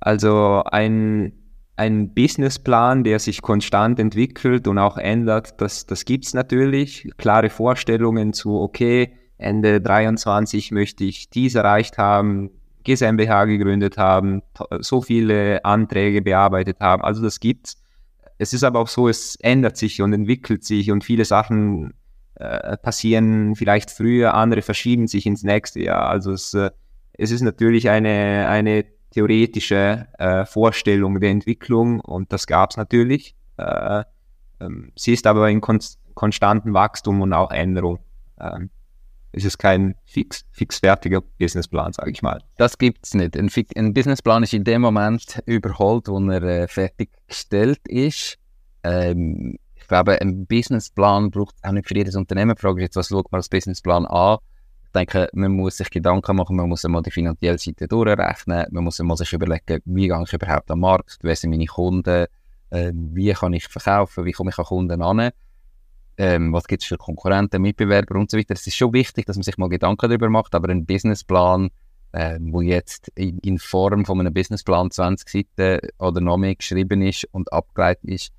Also 0.00 0.62
ein, 0.64 1.32
ein 1.76 2.14
Businessplan, 2.14 3.04
der 3.04 3.18
sich 3.18 3.42
konstant 3.42 3.98
entwickelt 3.98 4.68
und 4.68 4.78
auch 4.78 4.96
ändert, 4.96 5.60
das, 5.60 5.86
das 5.86 6.04
gibt 6.04 6.26
es 6.26 6.34
natürlich. 6.34 7.10
Klare 7.16 7.50
Vorstellungen 7.50 8.32
zu, 8.32 8.60
okay, 8.60 9.16
Ende 9.38 9.80
23 9.80 10.70
möchte 10.72 11.04
ich 11.04 11.30
dies 11.30 11.54
erreicht 11.54 11.98
haben, 11.98 12.50
GmbH 12.84 13.44
gegründet 13.44 13.98
haben, 13.98 14.42
so 14.80 15.02
viele 15.02 15.64
Anträge 15.64 16.22
bearbeitet 16.22 16.80
haben. 16.80 17.02
Also 17.02 17.22
das 17.22 17.40
gibt's. 17.40 17.82
Es 18.38 18.52
ist 18.52 18.62
aber 18.62 18.80
auch 18.80 18.88
so, 18.88 19.08
es 19.08 19.36
ändert 19.36 19.76
sich 19.76 20.00
und 20.00 20.12
entwickelt 20.12 20.64
sich 20.64 20.90
und 20.90 21.02
viele 21.02 21.24
Sachen 21.24 21.94
äh, 22.36 22.76
passieren 22.76 23.56
vielleicht 23.56 23.90
früher, 23.90 24.34
andere 24.34 24.62
verschieben 24.62 25.08
sich 25.08 25.26
ins 25.26 25.42
nächste 25.42 25.82
Jahr. 25.82 26.08
Also 26.08 26.32
es, 26.32 26.54
äh, 26.54 26.70
es 27.14 27.32
ist 27.32 27.40
natürlich 27.40 27.90
eine, 27.90 28.46
eine 28.48 28.84
theoretische 29.10 30.06
äh, 30.18 30.44
Vorstellung 30.44 31.20
der 31.20 31.30
Entwicklung 31.30 32.00
und 32.00 32.32
das 32.32 32.46
gab 32.46 32.70
es 32.70 32.76
natürlich. 32.76 33.34
Äh, 33.56 34.04
ähm, 34.60 34.92
sie 34.94 35.14
ist 35.14 35.26
aber 35.26 35.50
in 35.50 35.60
kon 35.60 35.80
konstantem 36.14 36.74
Wachstum 36.74 37.20
und 37.22 37.32
auch 37.32 37.50
Änderung. 37.50 38.00
Ähm, 38.40 38.70
es 39.32 39.44
ist 39.44 39.58
kein 39.58 39.94
fix, 40.04 40.44
fixfertiger 40.52 41.20
Businessplan, 41.38 41.92
sage 41.92 42.10
ich 42.10 42.22
mal. 42.22 42.42
Das 42.56 42.78
gibt 42.78 43.04
es 43.04 43.14
nicht. 43.14 43.36
Ein, 43.36 43.50
ein, 43.76 43.94
Businessplan 43.94 44.42
ist 44.42 44.54
in 44.54 44.64
dem 44.64 44.82
Moment 44.82 45.40
überholt, 45.46 46.08
wo 46.08 46.18
er 46.30 46.42
äh, 46.42 46.68
fertiggestellt 46.68 47.86
ist. 47.88 48.38
Ähm, 48.82 49.58
ich 49.74 49.86
glaube, 49.86 50.20
ein 50.20 50.46
Businessplan 50.46 51.30
braucht 51.30 51.56
auch 51.62 51.72
nicht 51.72 51.88
für 51.88 51.94
jedes 51.94 52.16
Unternehmen. 52.16 52.54
Die 52.56 52.60
Frage 52.60 52.80
ist 52.80 52.86
jetzt, 52.88 52.96
was 52.96 53.08
schaut 53.08 53.30
man 53.30 53.38
als 53.38 53.48
Businessplan 53.48 54.06
an? 54.06 54.38
Ich 54.84 54.92
denke, 54.92 55.28
man 55.32 55.52
muss 55.52 55.76
sich 55.76 55.90
Gedanken 55.90 56.36
machen, 56.36 56.56
man 56.56 56.68
muss 56.68 56.84
einmal 56.84 57.02
die 57.02 57.10
finanzielle 57.10 57.58
Seite 57.58 57.86
durchrechnen, 57.86 58.66
man 58.70 58.84
muss 58.84 58.98
einmal 58.98 59.18
sich 59.18 59.32
überlegen, 59.34 59.82
wie 59.84 60.08
gehe 60.08 60.22
ich 60.24 60.32
überhaupt 60.32 60.70
am 60.70 60.80
Markt, 60.80 61.18
wer 61.20 61.36
sind 61.36 61.50
meine 61.50 61.66
Kunden, 61.66 62.26
äh, 62.70 62.92
wie 62.94 63.32
kann 63.34 63.52
ich 63.52 63.68
verkaufen, 63.68 64.24
wie 64.24 64.32
komme 64.32 64.50
ich 64.50 64.58
an 64.58 64.64
Kunden 64.64 65.02
an 65.02 65.30
ähm, 66.18 66.52
was 66.52 66.66
gibt 66.66 66.82
es 66.82 66.88
für 66.88 66.98
Konkurrenten, 66.98 67.62
Mitbewerber 67.62 68.18
und 68.18 68.30
so 68.30 68.36
weiter. 68.36 68.54
Es 68.54 68.66
ist 68.66 68.76
schon 68.76 68.92
wichtig, 68.92 69.24
dass 69.26 69.36
man 69.36 69.44
sich 69.44 69.56
mal 69.56 69.68
Gedanken 69.68 70.08
darüber 70.08 70.28
macht, 70.28 70.54
aber 70.54 70.68
ein 70.68 70.84
Businessplan, 70.84 71.70
äh, 72.12 72.38
wo 72.40 72.60
jetzt 72.60 73.08
in, 73.14 73.38
in, 73.38 73.58
Form 73.58 74.04
von 74.04 74.18
einem 74.18 74.34
Businessplan 74.34 74.90
20 74.90 75.28
Seiten 75.28 75.88
oder 75.98 76.20
noch 76.20 76.36
mehr 76.36 76.56
geschrieben 76.56 77.02
ist 77.02 77.28
und 77.30 77.52
abgeleitet 77.52 78.04
ist, 78.10 78.32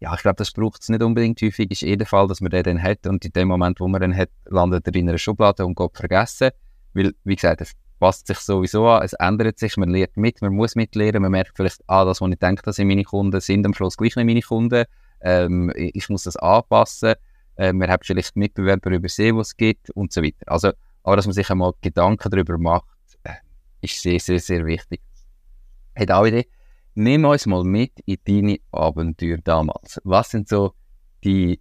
ja, 0.00 0.14
ich 0.14 0.20
glaube, 0.20 0.36
das 0.36 0.50
braucht 0.50 0.82
es 0.82 0.88
nicht 0.88 1.02
unbedingt 1.02 1.40
häufig. 1.40 1.70
Ist 1.70 1.80
jeder 1.80 2.06
Fall, 2.06 2.28
dass 2.28 2.40
man 2.40 2.50
den 2.50 2.62
dann 2.64 2.82
hat 2.82 3.06
und 3.06 3.24
in 3.24 3.32
dem 3.32 3.48
Moment, 3.48 3.80
wo 3.80 3.88
man 3.88 4.00
den 4.00 4.16
hat, 4.16 4.28
landet 4.44 4.86
er 4.86 4.94
in 4.94 5.08
einer 5.08 5.18
Schublade 5.18 5.64
und 5.64 5.74
geht 5.74 5.96
vergessen. 5.96 6.50
Weil, 6.92 7.14
wie 7.24 7.36
gesagt, 7.36 7.62
es 7.62 7.72
passt 7.98 8.26
sich 8.26 8.38
sowieso 8.38 8.86
an, 8.88 9.02
es 9.02 9.14
ändert 9.14 9.58
sich, 9.58 9.76
man 9.76 9.88
lernt 9.88 10.16
mit, 10.16 10.42
man 10.42 10.54
muss 10.54 10.74
mitlernen, 10.74 11.22
man 11.22 11.30
merkt 11.30 11.56
vielleicht, 11.56 11.82
ah, 11.86 12.04
das, 12.04 12.20
was 12.20 12.30
ich 12.30 12.38
denke, 12.38 12.62
das 12.62 12.76
sind 12.76 12.88
meine 12.88 13.04
Kunden, 13.04 13.40
sind 13.40 13.64
am 13.64 13.72
Schluss 13.74 13.96
gleich 13.96 14.16
nicht 14.16 14.26
meine 14.26 14.42
Kunden. 14.42 14.84
Ähm, 15.20 15.72
ich 15.74 16.08
muss 16.08 16.24
das 16.24 16.36
anpassen. 16.36 17.14
Äh, 17.56 17.72
man 17.72 17.90
hat 17.90 18.04
vielleicht 18.04 18.36
Mitbewerber 18.36 18.90
übersehen, 18.90 19.36
was 19.36 19.48
es 19.48 19.56
gibt 19.56 19.90
und 19.90 20.12
so 20.12 20.22
weiter. 20.22 20.44
Also, 20.46 20.72
aber 21.02 21.16
dass 21.16 21.26
man 21.26 21.32
sich 21.32 21.50
einmal 21.50 21.72
Gedanken 21.80 22.30
darüber 22.30 22.58
macht, 22.58 22.84
äh, 23.24 23.34
ist 23.80 24.00
sehr, 24.00 24.20
sehr, 24.20 24.40
sehr 24.40 24.66
wichtig. 24.66 25.00
Auch 26.08 26.26
Idee? 26.26 26.46
Nimm 26.94 27.24
uns 27.24 27.46
mal 27.46 27.64
mit 27.64 27.92
in 28.06 28.18
deine 28.26 28.58
Abenteuer 28.72 29.38
damals. 29.38 30.00
Was 30.04 30.30
sind 30.30 30.48
so 30.48 30.72
die 31.24 31.60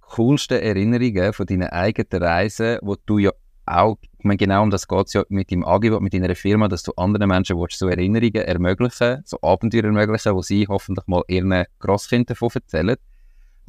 coolsten 0.00 0.60
Erinnerungen 0.60 1.32
von 1.32 1.46
deinen 1.46 1.68
eigenen 1.68 2.22
Reisen, 2.22 2.78
wo 2.82 2.96
du 3.06 3.18
ja 3.18 3.30
auch, 3.66 3.98
ich 4.18 4.24
meine, 4.24 4.36
genau 4.36 4.62
um 4.62 4.70
das 4.70 4.88
geht 4.88 5.06
es 5.06 5.12
ja 5.12 5.24
mit 5.28 5.50
deinem 5.50 5.64
Angebot, 5.64 6.02
mit 6.02 6.12
deiner 6.12 6.34
Firma, 6.34 6.68
dass 6.68 6.82
du 6.82 6.92
anderen 6.96 7.28
Menschen 7.28 7.58
willst, 7.58 7.78
so 7.78 7.88
Erinnerungen 7.88 8.34
ermöglichen, 8.34 9.22
so 9.24 9.38
Abenteuer 9.42 9.84
ermöglichen, 9.84 10.34
wo 10.34 10.42
sie 10.42 10.66
hoffentlich 10.68 11.06
mal 11.06 11.22
ihren 11.28 11.64
Grosskindern 11.78 12.34
davon 12.34 12.50
erzählen. 12.54 12.96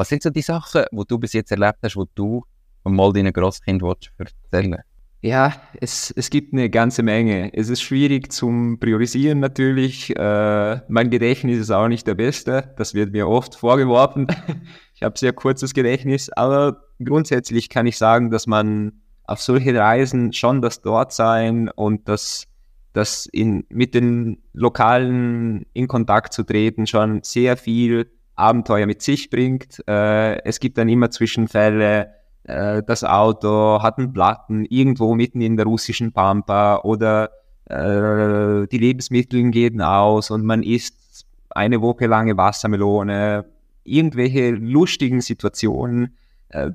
Was 0.02 0.10
sind 0.10 0.24
so 0.24 0.32
die 0.32 0.42
Sachen, 0.42 0.84
die 0.92 1.04
du 1.08 1.20
bis 1.20 1.34
jetzt 1.34 1.52
erlebt 1.52 1.78
hast, 1.84 1.96
wo 1.96 2.08
du 2.16 2.44
mal 2.84 3.14
deinen 3.14 3.32
Grosskind 3.32 3.84
erzählen 4.18 4.78
ja, 5.22 5.54
es, 5.80 6.12
es 6.18 6.32
gibt 6.32 6.54
eine 6.54 6.72
ganze 6.72 7.04
Menge. 7.04 7.54
Es 7.54 7.70
ist 7.70 7.84
schwierig 7.84 8.32
zum 8.32 8.80
Priorisieren 8.80 9.40
natürlich. 9.40 10.10
Äh, 10.18 10.82
mein 10.88 11.12
Gedächtnis 11.12 11.60
ist 11.60 11.70
auch 11.70 11.88
nicht 11.88 12.08
der 12.08 12.16
beste. 12.16 12.74
Das 12.78 12.96
wird 12.96 13.12
mir 13.12 13.28
oft 13.28 13.54
vorgeworfen. 13.54 14.26
ich 14.96 15.04
habe 15.04 15.20
sehr 15.20 15.34
kurzes 15.34 15.76
Gedächtnis, 15.76 16.32
aber 16.32 16.82
grundsätzlich 16.98 17.70
kann 17.70 17.86
ich 17.86 18.00
sagen, 18.00 18.32
dass 18.32 18.48
man 18.48 18.94
auf 19.26 19.40
solche 19.40 19.76
Reisen 19.76 20.34
schon 20.34 20.64
das 20.64 20.82
Dortsein 20.82 21.70
und 21.70 22.10
das, 22.10 22.48
das 22.94 23.28
in, 23.28 23.68
mit 23.70 23.94
den 23.94 24.42
Lokalen 24.54 25.68
in 25.74 25.88
Kontakt 25.88 26.34
zu 26.34 26.42
treten 26.42 26.88
schon 26.88 27.22
sehr 27.22 27.56
viel 27.56 28.10
Abenteuer 28.42 28.86
mit 28.86 29.02
sich 29.02 29.30
bringt. 29.30 29.84
Äh, 29.88 30.44
es 30.44 30.60
gibt 30.60 30.78
dann 30.78 30.90
immer 30.90 31.12
Zwischenfälle, 31.12 32.10
äh, 32.44 32.84
das 32.84 33.04
Auto 33.04 33.82
hat 33.82 33.98
einen 33.98 34.14
Platten 34.14 34.66
irgendwo 34.66 35.16
mitten 35.16 35.42
in 35.42 35.58
der 35.58 35.66
russischen 35.66 36.12
Pampa 36.12 36.78
oder 36.84 37.30
äh, 37.66 38.68
die 38.68 38.78
Lebensmittel 38.78 39.50
gehen 39.52 39.82
aus 39.82 40.32
und 40.32 40.44
man 40.44 40.64
isst 40.64 41.26
eine 41.50 41.82
Woche 41.82 42.08
lange 42.08 42.38
Wassermelone. 42.38 43.46
Irgendwelche 43.84 44.52
lustigen 44.52 45.22
Situationen. 45.22 46.16
Äh, 46.50 46.72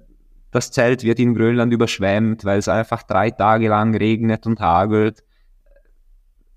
das 0.52 0.70
Zelt 0.70 1.02
wird 1.02 1.18
in 1.18 1.34
Grönland 1.34 1.72
überschwemmt, 1.72 2.44
weil 2.44 2.58
es 2.58 2.68
einfach 2.68 3.02
drei 3.02 3.30
Tage 3.30 3.68
lang 3.68 3.94
regnet 3.94 4.46
und 4.46 4.60
hagelt 4.60 5.22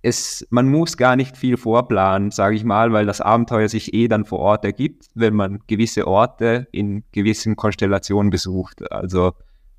es, 0.01 0.47
man 0.49 0.69
muss 0.69 0.97
gar 0.97 1.15
nicht 1.15 1.35
viel 1.35 1.57
vorplanen, 1.57 2.31
sage 2.31 2.55
ich 2.55 2.63
mal, 2.63 2.93
weil 2.93 3.05
das 3.05 3.21
Abenteuer 3.21 3.67
sich 3.67 3.93
eh 3.93 4.07
dann 4.07 4.25
vor 4.25 4.39
Ort 4.39 4.65
ergibt, 4.65 5.07
wenn 5.13 5.33
man 5.33 5.59
gewisse 5.67 6.07
Orte 6.07 6.67
in 6.71 7.03
gewissen 7.11 7.55
Konstellationen 7.55 8.29
besucht. 8.29 8.91
Also 8.91 9.33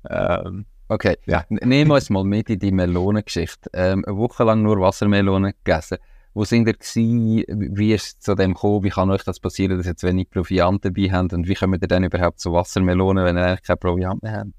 ähm, 0.09 0.65
Okay, 0.91 1.15
ja. 1.25 1.45
nehmen 1.47 1.89
wir 1.89 1.95
uns 1.95 2.09
mal 2.09 2.25
mit 2.25 2.49
in 2.49 2.59
die 2.59 2.73
Melonengeschichte. 2.73 3.69
Ähm, 3.71 4.03
eine 4.05 4.17
Woche 4.17 4.43
lang 4.43 4.61
nur 4.61 4.77
Wassermelonen 4.81 5.53
gegessen. 5.63 5.99
Wo 6.33 6.43
sind 6.43 6.67
ihr 6.67 6.73
gewesen? 6.73 7.45
Wie 7.77 7.93
ist 7.93 8.05
es 8.05 8.19
zu 8.19 8.35
dem 8.35 8.55
gekommen? 8.55 8.83
Wie 8.83 8.89
kann 8.89 9.09
euch 9.09 9.23
das 9.23 9.39
passieren, 9.39 9.77
dass 9.77 9.87
ihr 9.87 9.95
zu 9.95 10.07
wenig 10.07 10.29
Proviant 10.29 10.83
dabei 10.83 11.09
habt? 11.09 11.31
Und 11.31 11.47
wie 11.47 11.53
kommt 11.53 11.81
ihr 11.81 11.87
dann 11.87 12.03
überhaupt 12.03 12.41
zu 12.41 12.51
Wassermelonen, 12.51 13.23
wenn 13.23 13.37
ihr 13.37 13.45
eigentlich 13.45 13.63
kein 13.63 13.77
Proviant 13.77 14.21
mehr 14.21 14.39
habt? 14.39 14.49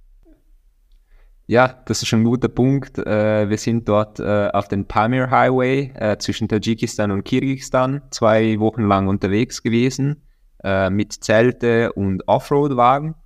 Ja, 1.52 1.82
das 1.84 2.02
ist 2.02 2.14
ein 2.14 2.24
guter 2.24 2.48
Punkt. 2.48 2.96
Äh, 2.96 3.50
wir 3.50 3.58
sind 3.58 3.86
dort 3.86 4.18
äh, 4.18 4.48
auf 4.54 4.68
dem 4.68 4.86
Pamir 4.86 5.30
Highway 5.30 5.92
äh, 5.94 6.16
zwischen 6.16 6.48
Tadschikistan 6.48 7.10
und 7.10 7.24
Kirgisistan 7.24 8.00
zwei 8.10 8.58
Wochen 8.58 8.88
lang 8.88 9.06
unterwegs 9.06 9.62
gewesen 9.62 10.22
mit 10.64 11.12
Zelte 11.12 11.92
und 11.92 12.26
Offroad-Wagen. 12.28 13.16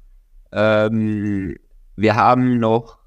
Ähm, 0.53 1.55
wir 1.95 2.17
haben 2.17 2.59
noch 2.59 2.99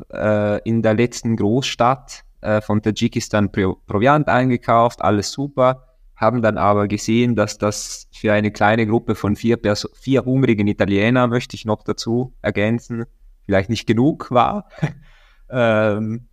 in 0.63 0.83
der 0.83 0.93
letzten 0.93 1.35
Großstadt 1.35 2.23
von 2.61 2.81
Tadschikistan 2.81 3.51
Pro 3.51 3.77
Proviant 3.87 4.27
eingekauft, 4.27 5.01
alles 5.01 5.31
super. 5.31 5.95
Haben 6.15 6.43
dann 6.43 6.59
aber 6.59 6.87
gesehen, 6.87 7.35
dass 7.35 7.57
das 7.57 8.07
für 8.13 8.31
eine 8.31 8.51
kleine 8.51 8.85
Gruppe 8.85 9.15
von 9.15 9.35
vier, 9.35 9.57
Perso 9.57 9.89
vier 9.95 10.23
hungrigen 10.23 10.67
Italiener, 10.67 11.25
möchte 11.25 11.55
ich 11.55 11.65
noch 11.65 11.83
dazu 11.83 12.35
ergänzen, 12.43 13.05
vielleicht 13.45 13.71
nicht 13.71 13.87
genug 13.87 14.29
war. 14.29 14.69
ähm, 15.51 16.27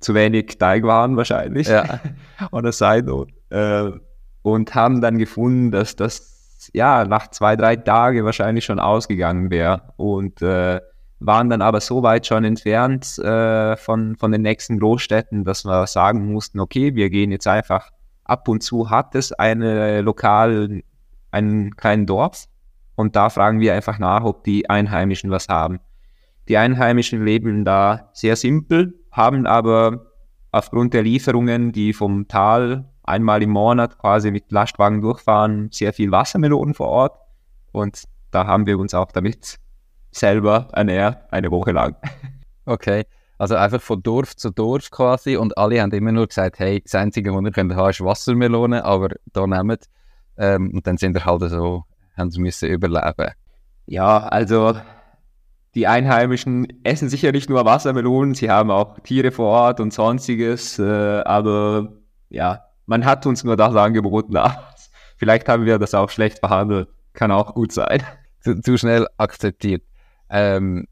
zu 0.00 0.14
wenig 0.14 0.58
Teig 0.58 0.84
waren 0.84 1.16
wahrscheinlich. 1.16 1.68
Ja. 1.68 2.00
Oder 2.52 2.72
Side 2.72 3.26
äh, 3.50 3.90
und 4.42 4.74
haben 4.74 5.00
dann 5.00 5.18
gefunden, 5.18 5.70
dass 5.70 5.96
das 5.96 6.70
ja 6.72 7.04
nach 7.04 7.28
zwei, 7.30 7.56
drei 7.56 7.76
Tagen 7.76 8.24
wahrscheinlich 8.24 8.64
schon 8.64 8.78
ausgegangen 8.78 9.50
wäre. 9.50 9.92
Und 9.96 10.42
äh, 10.42 10.80
waren 11.20 11.50
dann 11.50 11.62
aber 11.62 11.80
so 11.80 12.02
weit 12.02 12.26
schon 12.26 12.44
entfernt 12.44 13.18
äh, 13.18 13.76
von, 13.76 14.16
von 14.16 14.30
den 14.30 14.42
nächsten 14.42 14.78
Großstädten, 14.78 15.44
dass 15.44 15.64
wir 15.64 15.86
sagen 15.86 16.32
mussten, 16.32 16.60
okay, 16.60 16.94
wir 16.94 17.10
gehen 17.10 17.32
jetzt 17.32 17.48
einfach 17.48 17.90
ab 18.24 18.46
und 18.48 18.62
zu 18.62 18.90
hat 18.90 19.14
es 19.14 19.32
eine 19.32 20.00
lokal, 20.02 20.82
einen 21.30 21.76
kleinen 21.76 22.06
Dorf 22.06 22.46
und 22.94 23.16
da 23.16 23.30
fragen 23.30 23.60
wir 23.60 23.74
einfach 23.74 23.98
nach, 23.98 24.22
ob 24.22 24.44
die 24.44 24.70
Einheimischen 24.70 25.30
was 25.30 25.48
haben. 25.48 25.80
Die 26.48 26.56
Einheimischen 26.56 27.24
leben 27.24 27.64
da 27.64 28.08
sehr 28.14 28.34
simpel, 28.34 28.94
haben 29.12 29.46
aber 29.46 30.06
aufgrund 30.50 30.94
der 30.94 31.02
Lieferungen, 31.02 31.72
die 31.72 31.92
vom 31.92 32.26
Tal 32.26 32.88
einmal 33.02 33.42
im 33.42 33.50
Monat 33.50 33.98
quasi 33.98 34.30
mit 34.30 34.50
Lastwagen 34.50 35.02
durchfahren, 35.02 35.68
sehr 35.70 35.92
viel 35.92 36.10
Wassermelonen 36.10 36.74
vor 36.74 36.88
Ort. 36.88 37.18
Und 37.72 38.04
da 38.30 38.46
haben 38.46 38.66
wir 38.66 38.78
uns 38.78 38.94
auch 38.94 39.12
damit 39.12 39.58
selber 40.10 40.68
ernährt, 40.72 41.32
eine 41.32 41.50
Woche 41.50 41.72
lang. 41.72 41.96
Okay, 42.70 43.06
also 43.38 43.54
einfach 43.54 43.80
von 43.80 44.02
Dorf 44.02 44.36
zu 44.36 44.50
Dorf 44.50 44.90
quasi 44.90 45.38
und 45.38 45.56
alle 45.56 45.80
haben 45.80 45.90
immer 45.92 46.12
nur 46.12 46.26
gesagt, 46.26 46.58
hey, 46.58 46.82
das 46.82 46.94
Einzige, 46.94 47.34
was 47.34 47.42
wir 47.42 47.50
können 47.50 47.74
haben, 47.74 47.88
ist 47.88 48.04
Wassermelone, 48.04 48.84
aber 48.84 49.08
da 49.32 49.46
nehmt. 49.46 49.84
Ähm, 50.36 50.72
und 50.74 50.86
dann 50.86 50.98
sind 50.98 51.14
wir 51.14 51.24
halt 51.24 51.48
so, 51.48 51.84
haben 52.14 52.30
sie 52.30 52.42
müssen 52.42 52.68
überleben. 52.68 53.30
Ja, 53.86 54.18
also 54.18 54.74
die 55.78 55.86
Einheimischen 55.86 56.66
essen 56.82 57.08
sicher 57.08 57.30
nicht 57.30 57.48
nur 57.48 57.64
Wassermelonen, 57.64 58.34
sie 58.34 58.50
haben 58.50 58.72
auch 58.72 58.98
Tiere 58.98 59.30
vor 59.30 59.46
Ort 59.46 59.78
und 59.78 59.92
sonstiges, 59.92 60.76
äh, 60.80 61.20
aber 61.20 61.92
ja, 62.30 62.64
man 62.86 63.04
hat 63.04 63.26
uns 63.26 63.44
nur 63.44 63.56
das 63.56 63.76
angeboten. 63.76 64.36
Vielleicht 65.18 65.48
haben 65.48 65.66
wir 65.66 65.78
das 65.78 65.94
auch 65.94 66.10
schlecht 66.10 66.40
behandelt, 66.40 66.88
kann 67.12 67.30
auch 67.30 67.54
gut 67.54 67.70
sein. 67.70 68.02
Zu, 68.40 68.60
zu 68.60 68.76
schnell 68.76 69.06
akzeptiert. 69.18 69.84
Ähm, 70.30 70.88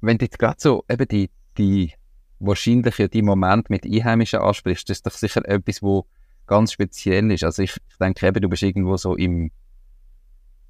wenn 0.00 0.18
du 0.18 0.26
jetzt 0.26 0.38
gerade 0.38 0.56
so 0.58 0.84
eben 0.88 1.08
die, 1.08 1.30
die 1.56 1.94
wahrscheinlich 2.38 2.96
ja 2.98 3.08
die 3.08 3.22
Moment 3.22 3.70
mit 3.70 3.84
Einheimischen 3.84 4.38
ansprichst, 4.38 4.88
das 4.88 4.98
ist 4.98 5.06
doch 5.06 5.12
sicher 5.12 5.48
etwas, 5.48 5.82
wo 5.82 6.06
ganz 6.46 6.70
speziell 6.70 7.28
ist. 7.32 7.42
Also 7.42 7.62
ich, 7.62 7.76
ich 7.90 7.96
denke 7.98 8.24
eben, 8.24 8.40
du 8.40 8.48
bist 8.48 8.62
irgendwo 8.62 8.96
so 8.96 9.16
im, 9.16 9.50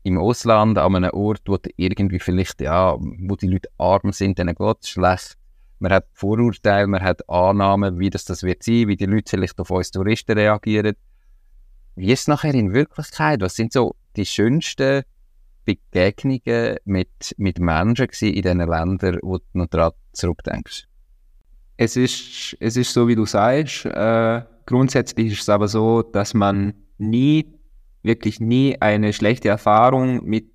im 0.09 0.19
Ausland, 0.19 0.79
an 0.79 0.97
einem 0.97 1.11
Ort, 1.13 1.43
wo 1.47 1.59
irgendwie 1.77 2.19
vielleicht, 2.19 2.61
ja, 2.61 2.97
wo 2.99 3.37
die 3.37 3.47
Leute 3.47 3.69
arm 3.79 4.13
sind, 4.13 4.39
denen 4.39 4.55
geht 4.55 4.77
es 4.81 4.89
schlecht. 4.89 5.37
Man 5.79 5.93
hat 5.93 6.07
Vorurteile, 6.13 6.87
man 6.87 7.03
hat 7.03 7.29
Annahmen, 7.29 7.99
wie 7.99 8.11
das, 8.11 8.25
das 8.25 8.43
wird 8.43 8.63
sein, 8.63 8.89
wie 8.89 8.97
die 8.97 9.07
Leute 9.07 9.31
vielleicht 9.31 9.61
auf 9.61 9.71
uns 9.71 9.91
Touristen 9.91 10.33
reagieren. 10.33 10.97
Wie 11.95 12.13
ist 12.13 12.23
es 12.23 12.29
nachher 12.29 12.55
in 12.55 12.73
Wirklichkeit? 12.73 13.41
Was 13.41 13.55
sind 13.55 13.73
so 13.73 13.95
die 14.17 14.27
schönsten 14.27 15.03
Begegnungen 15.65 16.77
mit, 16.85 17.35
mit 17.37 17.59
Menschen 17.59 18.09
in 18.21 18.43
diesen 18.43 18.59
Ländern, 18.59 19.19
wo 19.23 19.39
du 19.39 19.45
noch 19.53 19.67
daran 19.67 19.93
zurückdenkst? 20.13 20.89
Es 21.77 21.97
ist, 21.97 22.57
es 22.59 22.77
ist 22.77 22.93
so, 22.93 23.07
wie 23.07 23.15
du 23.15 23.25
sagst. 23.25 23.85
Äh, 23.85 24.43
grundsätzlich 24.67 25.33
ist 25.33 25.43
es 25.43 25.49
aber 25.49 25.69
so, 25.69 26.03
dass 26.03 26.35
man 26.35 26.75
nie, 26.99 27.47
wirklich 28.09 28.41
nie 28.41 28.77
eine 28.81 29.13
schlechte 29.13 29.49
Erfahrung 29.49 30.25
mit 30.25 30.51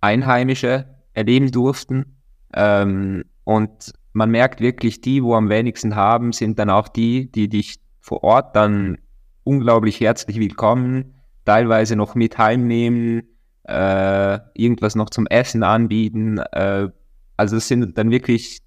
Einheimischen 0.00 0.84
erleben 1.12 1.50
durften. 1.50 2.16
Ähm, 2.54 3.24
und 3.44 3.92
man 4.14 4.30
merkt 4.30 4.62
wirklich, 4.62 5.02
die, 5.02 5.22
wo 5.22 5.34
am 5.34 5.50
wenigsten 5.50 5.94
haben, 5.94 6.32
sind 6.32 6.58
dann 6.58 6.70
auch 6.70 6.88
die, 6.88 7.30
die 7.30 7.50
dich 7.50 7.76
vor 8.00 8.24
Ort 8.24 8.56
dann 8.56 8.96
unglaublich 9.44 10.00
herzlich 10.00 10.38
willkommen, 10.38 11.14
teilweise 11.44 11.96
noch 11.96 12.14
mit 12.14 12.38
heimnehmen, 12.38 13.22
äh, 13.64 14.38
irgendwas 14.54 14.94
noch 14.94 15.10
zum 15.10 15.26
Essen 15.26 15.62
anbieten. 15.62 16.38
Äh, 16.38 16.88
also 17.36 17.56
es 17.56 17.68
sind 17.68 17.98
dann 17.98 18.10
wirklich 18.10 18.60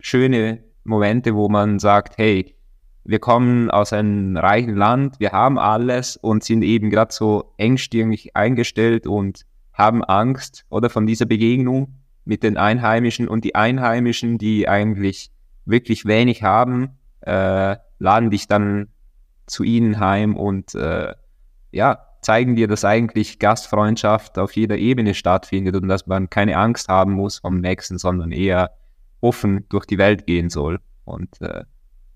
schöne 0.00 0.64
Momente, 0.84 1.34
wo 1.34 1.48
man 1.48 1.78
sagt, 1.78 2.16
hey, 2.18 2.55
wir 3.08 3.18
kommen 3.20 3.70
aus 3.70 3.92
einem 3.92 4.36
reichen 4.36 4.74
Land, 4.74 5.20
wir 5.20 5.32
haben 5.32 5.58
alles 5.58 6.16
und 6.16 6.42
sind 6.42 6.62
eben 6.62 6.90
gerade 6.90 7.12
so 7.12 7.52
engstirnig 7.56 8.34
eingestellt 8.34 9.06
und 9.06 9.46
haben 9.72 10.02
Angst 10.02 10.64
oder 10.70 10.90
von 10.90 11.06
dieser 11.06 11.26
Begegnung 11.26 11.94
mit 12.24 12.42
den 12.42 12.56
Einheimischen 12.56 13.28
und 13.28 13.44
die 13.44 13.54
Einheimischen, 13.54 14.38
die 14.38 14.68
eigentlich 14.68 15.30
wirklich 15.64 16.06
wenig 16.06 16.42
haben, 16.42 16.98
äh, 17.20 17.76
laden 17.98 18.30
dich 18.30 18.48
dann 18.48 18.88
zu 19.46 19.62
ihnen 19.62 20.00
heim 20.00 20.36
und 20.36 20.74
äh, 20.74 21.14
ja, 21.70 21.98
zeigen 22.22 22.56
dir, 22.56 22.66
dass 22.66 22.84
eigentlich 22.84 23.38
Gastfreundschaft 23.38 24.38
auf 24.38 24.52
jeder 24.52 24.78
Ebene 24.78 25.14
stattfindet 25.14 25.76
und 25.76 25.86
dass 25.86 26.08
man 26.08 26.28
keine 26.28 26.56
Angst 26.56 26.88
haben 26.88 27.12
muss 27.12 27.38
vom 27.38 27.60
Nächsten, 27.60 27.98
sondern 27.98 28.32
eher 28.32 28.72
offen 29.20 29.64
durch 29.68 29.86
die 29.86 29.98
Welt 29.98 30.26
gehen 30.26 30.50
soll. 30.50 30.80
Und 31.04 31.40
äh, 31.40 31.64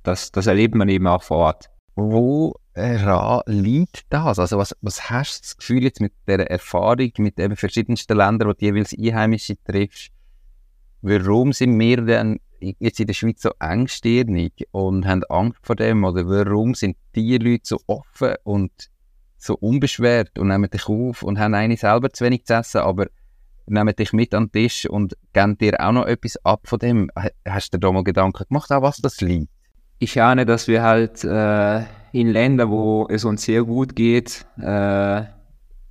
das, 0.03 0.32
das 0.32 0.46
erlebt 0.46 0.74
man 0.74 0.88
eben 0.88 1.07
auch 1.07 1.22
vor 1.22 1.38
Ort. 1.38 1.70
Wo 1.94 2.55
äh, 2.74 3.40
liegt 3.46 4.05
das? 4.11 4.38
Also 4.38 4.59
was, 4.59 4.74
was 4.80 5.11
hast 5.11 5.38
du 5.38 5.42
das 5.42 5.57
Gefühl 5.57 5.82
jetzt 5.82 6.01
mit 6.01 6.12
der 6.26 6.51
Erfahrung 6.51 7.11
mit 7.18 7.38
den 7.38 7.57
verschiedensten 7.57 8.16
Ländern, 8.16 8.48
wo 8.48 8.53
du 8.53 8.64
jeweils 8.64 8.96
Einheimische 8.96 9.57
triffst? 9.64 10.11
Warum 11.03 11.53
sind 11.53 11.78
wir 11.78 12.03
denn 12.03 12.40
jetzt 12.61 13.01
in 13.01 13.07
der 13.07 13.14
Schweiz 13.14 13.42
so 13.42 13.51
engstirnig 13.59 14.53
und 14.70 15.07
haben 15.07 15.24
Angst 15.24 15.61
vor 15.62 15.76
dem? 15.76 16.05
Oder 16.05 16.26
warum 16.28 16.74
sind 16.74 16.96
die 17.14 17.38
Leute 17.38 17.62
so 17.64 17.80
offen 17.86 18.34
und 18.44 18.90
so 19.38 19.55
unbeschwert 19.55 20.38
und 20.38 20.48
nehmen 20.48 20.70
dich 20.70 20.86
auf 20.86 21.22
und 21.22 21.38
haben 21.38 21.55
eigentlich 21.55 21.80
selber 21.80 22.11
zu 22.11 22.24
wenig 22.24 22.44
zu 22.44 22.55
essen, 22.55 22.82
aber 22.82 23.07
nehmen 23.66 23.94
dich 23.96 24.12
mit 24.12 24.34
an 24.34 24.46
den 24.46 24.53
Tisch 24.53 24.88
und 24.88 25.16
geben 25.32 25.57
dir 25.57 25.80
auch 25.80 25.92
noch 25.92 26.07
etwas 26.07 26.36
ab 26.44 26.66
von 26.66 26.78
dem. 26.78 27.11
Hast 27.48 27.72
du 27.72 27.78
dir 27.78 27.86
da 27.86 27.92
mal 27.92 28.05
Gedanken 28.05 28.44
gemacht, 28.48 28.70
auch 28.70 28.82
was 28.82 28.98
das 28.98 29.20
liegt? 29.22 29.51
Ich 30.03 30.18
ahne, 30.18 30.46
dass 30.46 30.66
wir 30.66 30.82
halt 30.82 31.24
äh, 31.24 31.80
in 32.12 32.28
Ländern, 32.28 32.70
wo 32.70 33.07
es 33.11 33.26
uns 33.26 33.42
sehr 33.42 33.64
gut 33.64 33.94
geht, 33.94 34.46
äh, 34.59 35.24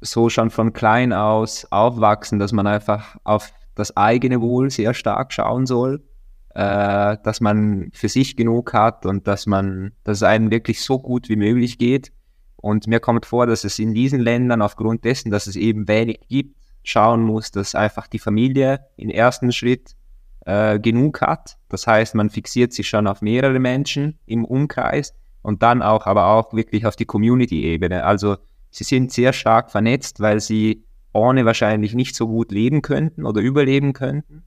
so 0.01 0.29
schon 0.29 0.49
von 0.49 0.73
klein 0.73 1.13
aus 1.13 1.67
aufwachsen, 1.69 2.39
dass 2.39 2.51
man 2.51 2.65
einfach 2.65 3.17
auf 3.23 3.53
das 3.75 3.95
eigene 3.95 4.41
Wohl 4.41 4.71
sehr 4.71 4.95
stark 4.95 5.31
schauen 5.31 5.67
soll, 5.67 6.01
äh, 6.55 7.17
dass 7.23 7.39
man 7.39 7.91
für 7.93 8.09
sich 8.09 8.35
genug 8.35 8.73
hat 8.73 9.05
und 9.05 9.27
dass 9.27 9.45
man, 9.45 9.91
dass 10.03 10.17
es 10.17 10.23
einem 10.23 10.49
wirklich 10.49 10.81
so 10.81 10.97
gut 10.97 11.29
wie 11.29 11.35
möglich 11.35 11.77
geht. 11.77 12.11
Und 12.55 12.87
mir 12.87 12.99
kommt 12.99 13.27
vor, 13.27 13.45
dass 13.45 13.63
es 13.63 13.77
in 13.77 13.93
diesen 13.93 14.21
Ländern 14.21 14.63
aufgrund 14.63 15.05
dessen, 15.05 15.29
dass 15.29 15.45
es 15.45 15.55
eben 15.55 15.87
wenig 15.87 16.21
gibt, 16.27 16.55
schauen 16.83 17.21
muss, 17.21 17.51
dass 17.51 17.75
einfach 17.75 18.07
die 18.07 18.17
Familie 18.17 18.79
im 18.97 19.11
ersten 19.11 19.51
Schritt 19.51 19.95
äh, 20.45 20.79
genug 20.79 21.21
hat. 21.21 21.57
Das 21.69 21.87
heißt, 21.87 22.15
man 22.15 22.29
fixiert 22.29 22.73
sich 22.73 22.87
schon 22.87 23.07
auf 23.07 23.21
mehrere 23.21 23.59
Menschen 23.59 24.19
im 24.25 24.45
Umkreis 24.45 25.13
und 25.41 25.63
dann 25.63 25.81
auch, 25.81 26.05
aber 26.05 26.27
auch 26.27 26.53
wirklich 26.53 26.85
auf 26.85 26.95
die 26.95 27.05
Community-Ebene. 27.05 28.03
Also 28.03 28.37
sie 28.69 28.83
sind 28.83 29.11
sehr 29.11 29.33
stark 29.33 29.71
vernetzt, 29.71 30.19
weil 30.19 30.39
sie 30.39 30.83
ohne 31.13 31.45
wahrscheinlich 31.45 31.93
nicht 31.93 32.15
so 32.15 32.27
gut 32.27 32.51
leben 32.51 32.81
könnten 32.81 33.25
oder 33.25 33.41
überleben 33.41 33.93
könnten. 33.93 34.43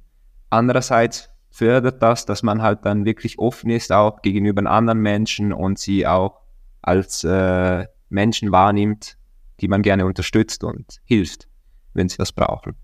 Andererseits 0.51 1.31
fördert 1.51 2.03
das, 2.03 2.25
dass 2.25 2.43
man 2.43 2.63
halt 2.63 2.85
dann 2.85 3.05
wirklich 3.05 3.39
offen 3.39 3.71
ist, 3.71 3.93
auch 3.93 4.23
gegenüber 4.23 4.69
anderen 4.71 5.01
Menschen 5.01 5.53
und 5.53 5.79
sie 5.79 6.07
auch 6.07 6.41
als 6.83 7.25
äh, 7.25 7.87
Menschen 8.09 8.53
wahrnimmt, 8.53 9.19
die 9.61 9.69
man 9.69 9.83
gerne 9.83 10.07
unterstützt 10.07 10.65
und 10.65 11.01
hilft 11.05 11.49
wenn 11.95 12.09
sie 12.09 12.19
was 12.19 12.33
brauchen. 12.33 12.75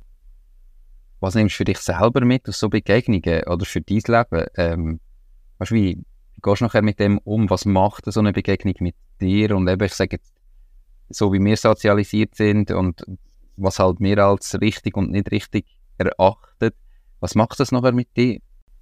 Was 1.20 1.34
nimmst 1.34 1.54
du 1.54 1.56
für 1.58 1.64
dich 1.64 1.78
selber 1.78 2.24
mit 2.24 2.48
aus 2.48 2.60
so 2.60 2.68
Begegnungen 2.68 3.42
oder 3.44 3.64
für 3.64 3.80
dein 3.80 4.02
Leben? 4.06 4.46
Ähm, 4.56 5.00
weißt, 5.58 5.72
wie, 5.72 5.96
wie 5.96 6.40
gehst 6.42 6.60
du 6.60 6.64
nachher 6.64 6.82
mit 6.82 7.00
dem 7.00 7.18
um? 7.18 7.50
Was 7.50 7.64
macht 7.64 8.04
so 8.06 8.20
eine 8.20 8.32
Begegnung 8.32 8.74
mit 8.80 8.94
dir? 9.20 9.56
Und 9.56 9.68
eben, 9.68 9.84
ich 9.84 9.94
sage 9.94 10.16
jetzt, 10.16 10.32
so 11.08 11.32
wie 11.32 11.40
wir 11.40 11.56
sozialisiert 11.56 12.34
sind 12.34 12.70
und 12.70 13.04
was 13.56 13.78
halt 13.78 13.98
wir 14.00 14.18
als 14.18 14.60
richtig 14.60 14.96
und 14.96 15.10
nicht 15.10 15.30
richtig 15.32 15.66
erachtet, 15.96 16.74
was 17.20 17.34
macht 17.34 17.58
das 17.58 17.72
nachher 17.72 17.92
mit 17.92 18.16
dir? 18.16 18.38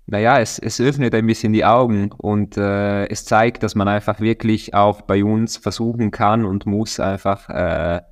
Naja, 0.06 0.38
es, 0.38 0.58
es 0.58 0.80
öffnet 0.80 1.14
ein 1.14 1.26
bisschen 1.26 1.52
die 1.52 1.64
Augen 1.64 2.12
und 2.12 2.56
äh, 2.56 3.06
es 3.06 3.24
zeigt, 3.24 3.62
dass 3.62 3.74
man 3.74 3.88
einfach 3.88 4.20
wirklich 4.20 4.72
auch 4.74 5.02
bei 5.02 5.24
uns 5.24 5.56
versuchen 5.56 6.12
kann 6.12 6.44
und 6.44 6.66
muss 6.66 7.00
einfach 7.00 7.48
äh, 7.48 8.02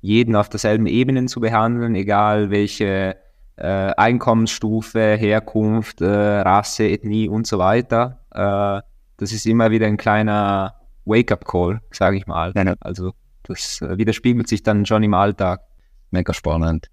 jeden 0.00 0.36
auf 0.36 0.48
derselben 0.48 0.86
Ebene 0.86 1.26
zu 1.26 1.40
behandeln, 1.40 1.94
egal 1.94 2.50
welche 2.50 3.16
äh, 3.56 3.92
Einkommensstufe, 3.96 5.16
Herkunft, 5.16 6.00
äh, 6.00 6.06
Rasse, 6.06 6.84
Ethnie 6.88 7.28
und 7.28 7.46
so 7.46 7.58
weiter. 7.58 8.20
Äh, 8.30 8.82
das 9.16 9.32
ist 9.32 9.46
immer 9.46 9.70
wieder 9.70 9.86
ein 9.86 9.96
kleiner 9.96 10.76
Wake-up-Call, 11.04 11.80
sage 11.90 12.16
ich 12.16 12.26
mal. 12.26 12.52
Nein, 12.54 12.76
also 12.80 13.12
das 13.42 13.80
äh, 13.82 13.98
widerspiegelt 13.98 14.48
sich 14.48 14.62
dann 14.62 14.86
schon 14.86 15.02
im 15.02 15.14
Alltag. 15.14 15.62
Mega 16.10 16.32
spannend. 16.32 16.88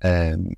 Ähm, 0.00 0.56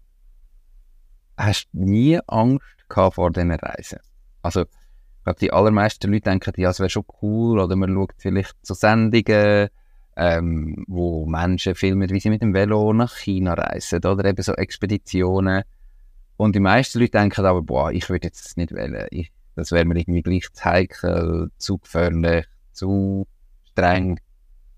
hast 1.36 1.68
du 1.72 1.84
nie 1.84 2.18
Angst 2.26 2.88
gehabt 2.88 3.14
vor 3.14 3.30
diesen 3.30 3.52
Reisen? 3.52 4.00
Also, 4.42 4.62
ich 4.62 5.24
glaube, 5.24 5.38
die 5.38 5.52
allermeisten 5.52 6.10
Leute 6.10 6.30
denken, 6.30 6.52
ja, 6.56 6.70
es 6.70 6.80
wäre 6.80 6.90
schon 6.90 7.04
cool, 7.22 7.60
oder 7.60 7.76
man 7.76 7.94
schaut 7.94 8.12
vielleicht 8.18 8.54
zu 8.62 8.74
Sendungen, 8.74 9.68
ähm, 10.16 10.84
wo 10.88 11.26
Menschen 11.26 11.74
filmen, 11.74 12.10
wie 12.10 12.20
sie 12.20 12.30
mit 12.30 12.42
dem 12.42 12.54
Velo 12.54 12.92
nach 12.92 13.16
China 13.16 13.54
reisen 13.54 14.04
oder 14.04 14.24
eben 14.24 14.42
so 14.42 14.54
Expeditionen. 14.54 15.62
Und 16.36 16.54
die 16.54 16.60
meisten 16.60 16.98
Leute 16.98 17.12
denken 17.12 17.44
aber, 17.44 17.62
boah, 17.62 17.92
ich 17.92 18.08
würde 18.10 18.28
jetzt 18.28 18.56
nicht 18.56 18.72
wählen. 18.72 19.06
Ich, 19.10 19.32
das 19.54 19.72
wäre 19.72 19.84
mir 19.84 19.98
irgendwie 19.98 20.22
gleich 20.22 20.52
zu 20.52 20.64
heikel, 20.64 21.50
zu 21.56 21.78
gefährlich, 21.78 22.46
zu 22.72 23.26
streng. 23.70 24.18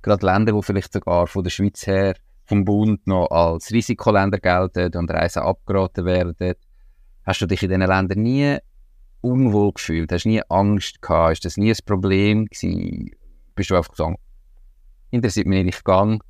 Gerade 0.02 0.26
Länder, 0.26 0.54
wo 0.54 0.62
vielleicht 0.62 0.92
sogar 0.92 1.26
von 1.26 1.42
der 1.42 1.50
Schweiz 1.50 1.86
her 1.86 2.16
vom 2.44 2.64
Bund 2.64 3.06
noch 3.06 3.30
als 3.30 3.72
Risikoländer 3.72 4.38
gelten 4.38 4.96
und 4.98 5.10
Reisen 5.10 5.42
abgeraten 5.42 6.04
werden. 6.04 6.54
Hast 7.24 7.40
du 7.40 7.46
dich 7.46 7.62
in 7.62 7.70
diesen 7.70 7.86
Ländern 7.86 8.22
nie 8.22 8.58
unwohl 9.22 9.72
gefühlt? 9.72 10.12
Hast 10.12 10.24
du 10.24 10.28
nie 10.28 10.42
Angst 10.50 11.00
gehabt? 11.00 11.32
Ist 11.32 11.44
das 11.46 11.56
nie 11.56 11.70
ein 11.70 11.78
Problem 11.86 12.44
gewesen? 12.46 13.12
Bist 13.54 13.70
du 13.70 13.76
einfach 13.76 13.92
gesagt, 13.92 14.18
interessiert 15.14 15.46
mich 15.46 15.64
nicht 15.64 15.84
gegangen. 15.84 16.20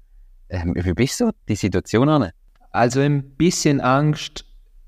Ähm, 0.48 0.74
wie 0.76 0.92
bist 0.92 1.20
du 1.20 1.30
die 1.48 1.56
Situation 1.56 2.08
an? 2.08 2.30
Also 2.70 3.00
ein 3.00 3.36
bisschen 3.36 3.80
Angst 3.80 4.44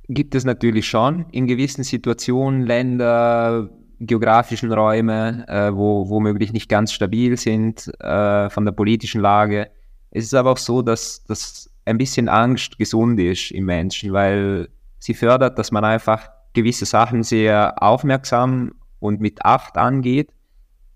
gibt 0.09 0.35
es 0.35 0.45
natürlich 0.45 0.87
schon 0.87 1.27
in 1.33 1.47
gewissen 1.47 1.83
Situationen, 1.83 2.63
Länder, 2.63 3.71
geografischen 3.99 4.73
Räume, 4.73 5.45
äh, 5.49 5.75
wo 5.75 6.09
womöglich 6.09 6.53
nicht 6.53 6.69
ganz 6.69 6.93
stabil 6.93 7.37
sind 7.37 7.91
äh, 8.01 8.51
von 8.51 8.65
der 8.65 8.73
politischen 8.73 9.21
Lage. 9.21 9.71
Es 10.11 10.25
ist 10.25 10.35
aber 10.35 10.53
auch 10.53 10.59
so, 10.59 10.83
dass, 10.83 11.25
dass 11.25 11.71
ein 11.85 11.99
bisschen 11.99 12.29
Angst 12.29 12.79
gesund 12.79 13.19
ist 13.19 13.51
im 13.51 13.65
Menschen, 13.65 14.13
weil 14.13 14.69
sie 14.99 15.15
fördert, 15.15 15.59
dass 15.59 15.73
man 15.73 15.85
einfach 15.85 16.29
gewisse 16.53 16.85
Sachen 16.85 17.23
sehr 17.23 17.83
aufmerksam 17.83 18.73
und 18.99 19.21
mit 19.21 19.45
Acht 19.45 19.77
angeht 19.77 20.31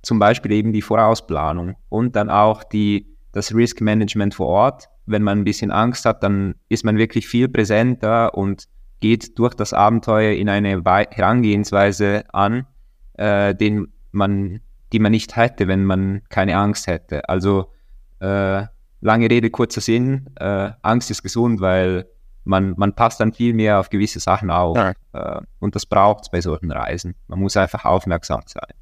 zum 0.02 0.18
Beispiel 0.18 0.52
eben 0.52 0.72
die 0.72 0.82
Vorausplanung 0.82 1.76
und 1.88 2.16
dann 2.16 2.30
auch 2.30 2.64
die, 2.64 3.06
das 3.32 3.54
Risk 3.54 3.80
Management 3.80 4.34
vor 4.34 4.48
Ort. 4.48 4.88
Wenn 5.06 5.22
man 5.22 5.40
ein 5.40 5.44
bisschen 5.44 5.70
Angst 5.70 6.04
hat, 6.04 6.22
dann 6.22 6.54
ist 6.68 6.84
man 6.84 6.96
wirklich 6.96 7.26
viel 7.26 7.48
präsenter 7.48 8.34
und 8.34 8.68
geht 9.00 9.38
durch 9.38 9.54
das 9.54 9.72
Abenteuer 9.72 10.32
in 10.32 10.48
eine 10.48 10.82
Herangehensweise 10.82 12.24
an, 12.32 12.66
äh, 13.14 13.54
den 13.54 13.88
man, 14.12 14.60
die 14.92 14.98
man 14.98 15.12
nicht 15.12 15.36
hätte, 15.36 15.68
wenn 15.68 15.84
man 15.84 16.22
keine 16.28 16.56
Angst 16.56 16.86
hätte. 16.86 17.28
Also 17.28 17.72
äh, 18.20 18.64
lange 19.00 19.30
Rede, 19.30 19.50
kurzer 19.50 19.80
Sinn, 19.80 20.30
äh, 20.36 20.70
Angst 20.82 21.10
ist 21.10 21.22
gesund, 21.22 21.60
weil 21.60 22.06
man, 22.44 22.74
man 22.76 22.94
passt 22.94 23.20
dann 23.20 23.32
viel 23.32 23.54
mehr 23.54 23.78
auf 23.78 23.90
gewisse 23.90 24.20
Sachen 24.20 24.50
auf. 24.50 24.76
Ja. 24.76 24.92
Äh, 25.12 25.40
und 25.58 25.74
das 25.74 25.86
braucht 25.86 26.24
es 26.24 26.30
bei 26.30 26.40
solchen 26.40 26.70
Reisen. 26.70 27.14
Man 27.28 27.40
muss 27.40 27.56
einfach 27.56 27.84
aufmerksam 27.84 28.42
sein. 28.46 28.74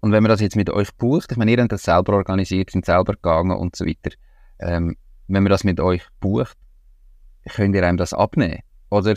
Und 0.00 0.12
wenn 0.12 0.22
man 0.22 0.30
das 0.30 0.40
jetzt 0.40 0.56
mit 0.56 0.70
euch 0.70 0.94
bucht, 0.94 1.32
ich 1.32 1.38
meine, 1.38 1.50
ihr 1.50 1.60
habt 1.60 1.72
das 1.72 1.82
selber 1.82 2.14
organisiert, 2.14 2.70
sind 2.70 2.84
selber 2.84 3.14
gegangen 3.14 3.56
und 3.56 3.76
so 3.76 3.86
weiter. 3.86 4.14
Ähm, 4.58 4.96
wenn 5.28 5.42
man 5.42 5.50
das 5.50 5.64
mit 5.64 5.80
euch 5.80 6.02
bucht, 6.20 6.56
könnt 7.48 7.74
ihr 7.74 7.86
einem 7.86 7.96
das 7.96 8.12
abnehmen? 8.12 8.60
Oder 8.90 9.14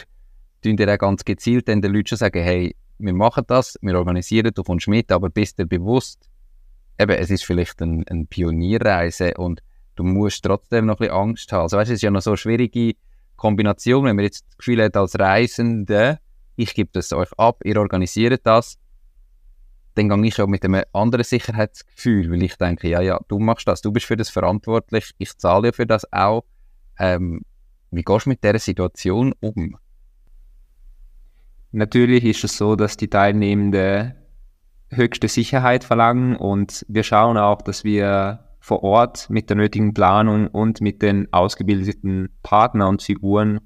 tun 0.63 0.77
ihr 0.77 0.93
auch 0.93 0.97
ganz 0.97 1.23
gezielt 1.25 1.67
den 1.67 1.82
Leuten 1.82 2.07
schon 2.07 2.17
sagen, 2.17 2.41
hey, 2.41 2.75
wir 2.97 3.13
machen 3.13 3.43
das, 3.47 3.77
wir 3.82 3.97
organisieren, 3.97 4.51
du 4.53 4.63
kommst 4.63 4.88
mit, 4.88 5.11
aber 5.11 5.30
bist 5.30 5.57
dir 5.57 5.65
bewusst, 5.65 6.30
eben, 6.99 7.11
es 7.11 7.30
ist 7.30 7.45
vielleicht 7.45 7.82
eine 7.82 8.03
ein 8.09 8.27
Pionierreise 8.27 9.34
und 9.38 9.61
du 9.95 10.03
musst 10.03 10.43
trotzdem 10.43 10.86
noch 10.86 10.95
ein 10.95 11.07
bisschen 11.07 11.15
Angst 11.15 11.51
haben. 11.51 11.61
Also 11.63 11.77
weißt, 11.77 11.91
es 11.91 11.95
ist 11.95 12.01
ja 12.01 12.11
noch 12.11 12.21
so 12.21 12.32
eine 12.32 12.38
schwierige 12.38 12.95
Kombination, 13.36 14.05
wenn 14.05 14.15
man 14.15 14.25
jetzt 14.25 14.45
das 14.47 14.57
Gefühl 14.57 14.84
hat 14.84 14.97
als 14.97 15.17
Reisende, 15.17 16.19
ich 16.55 16.73
gebe 16.73 16.89
das 16.91 17.13
euch 17.13 17.32
ab, 17.38 17.61
ihr 17.63 17.77
organisiert 17.77 18.41
das, 18.43 18.77
dann 20.00 20.22
gehe 20.22 20.30
ich 20.30 20.41
auch 20.41 20.47
mit 20.47 20.64
einem 20.64 20.84
anderen 20.93 21.24
Sicherheitsgefühl, 21.24 22.32
weil 22.32 22.43
ich 22.43 22.56
denke, 22.58 22.88
ja, 22.88 23.02
ja, 23.02 23.20
du 23.28 23.39
machst 23.39 23.68
das, 23.68 23.82
du 23.82 23.91
bist 23.91 24.06
für 24.06 24.16
das 24.16 24.30
verantwortlich, 24.30 25.12
ich 25.18 25.38
zahle 25.38 25.68
ja 25.68 25.72
für 25.74 25.86
das 25.86 26.12
auch. 26.14 26.43
Ähm, 26.97 27.41
wie 27.91 28.04
gehst 28.04 28.26
du 28.26 28.30
mit 28.30 28.43
dieser 28.43 28.60
Situation 28.60 29.34
um? 29.39 29.78
Natürlich 31.72 32.24
ist 32.26 32.43
es 32.43 32.58
so, 32.58 32.76
dass 32.76 32.97
die 32.97 33.10
Teilnehmenden 33.10 34.16
höchste 34.89 35.28
Sicherheit 35.28 35.84
verlangen 35.84 36.36
und 36.36 36.86
wir 36.88 37.04
schauen 37.04 37.38
auch, 37.38 37.62
dass 37.62 37.84
wir 37.84 38.45
vor 38.60 38.84
Ort 38.84 39.30
mit 39.30 39.50
der 39.50 39.58
nötigen 39.58 39.93
Planung 39.93 40.47
und 40.47 40.82
mit 40.82 41.02
den 41.02 41.32
ausgebildeten 41.32 42.30
Partnern 42.43 42.89
und 42.89 43.04
Figuren, 43.04 43.60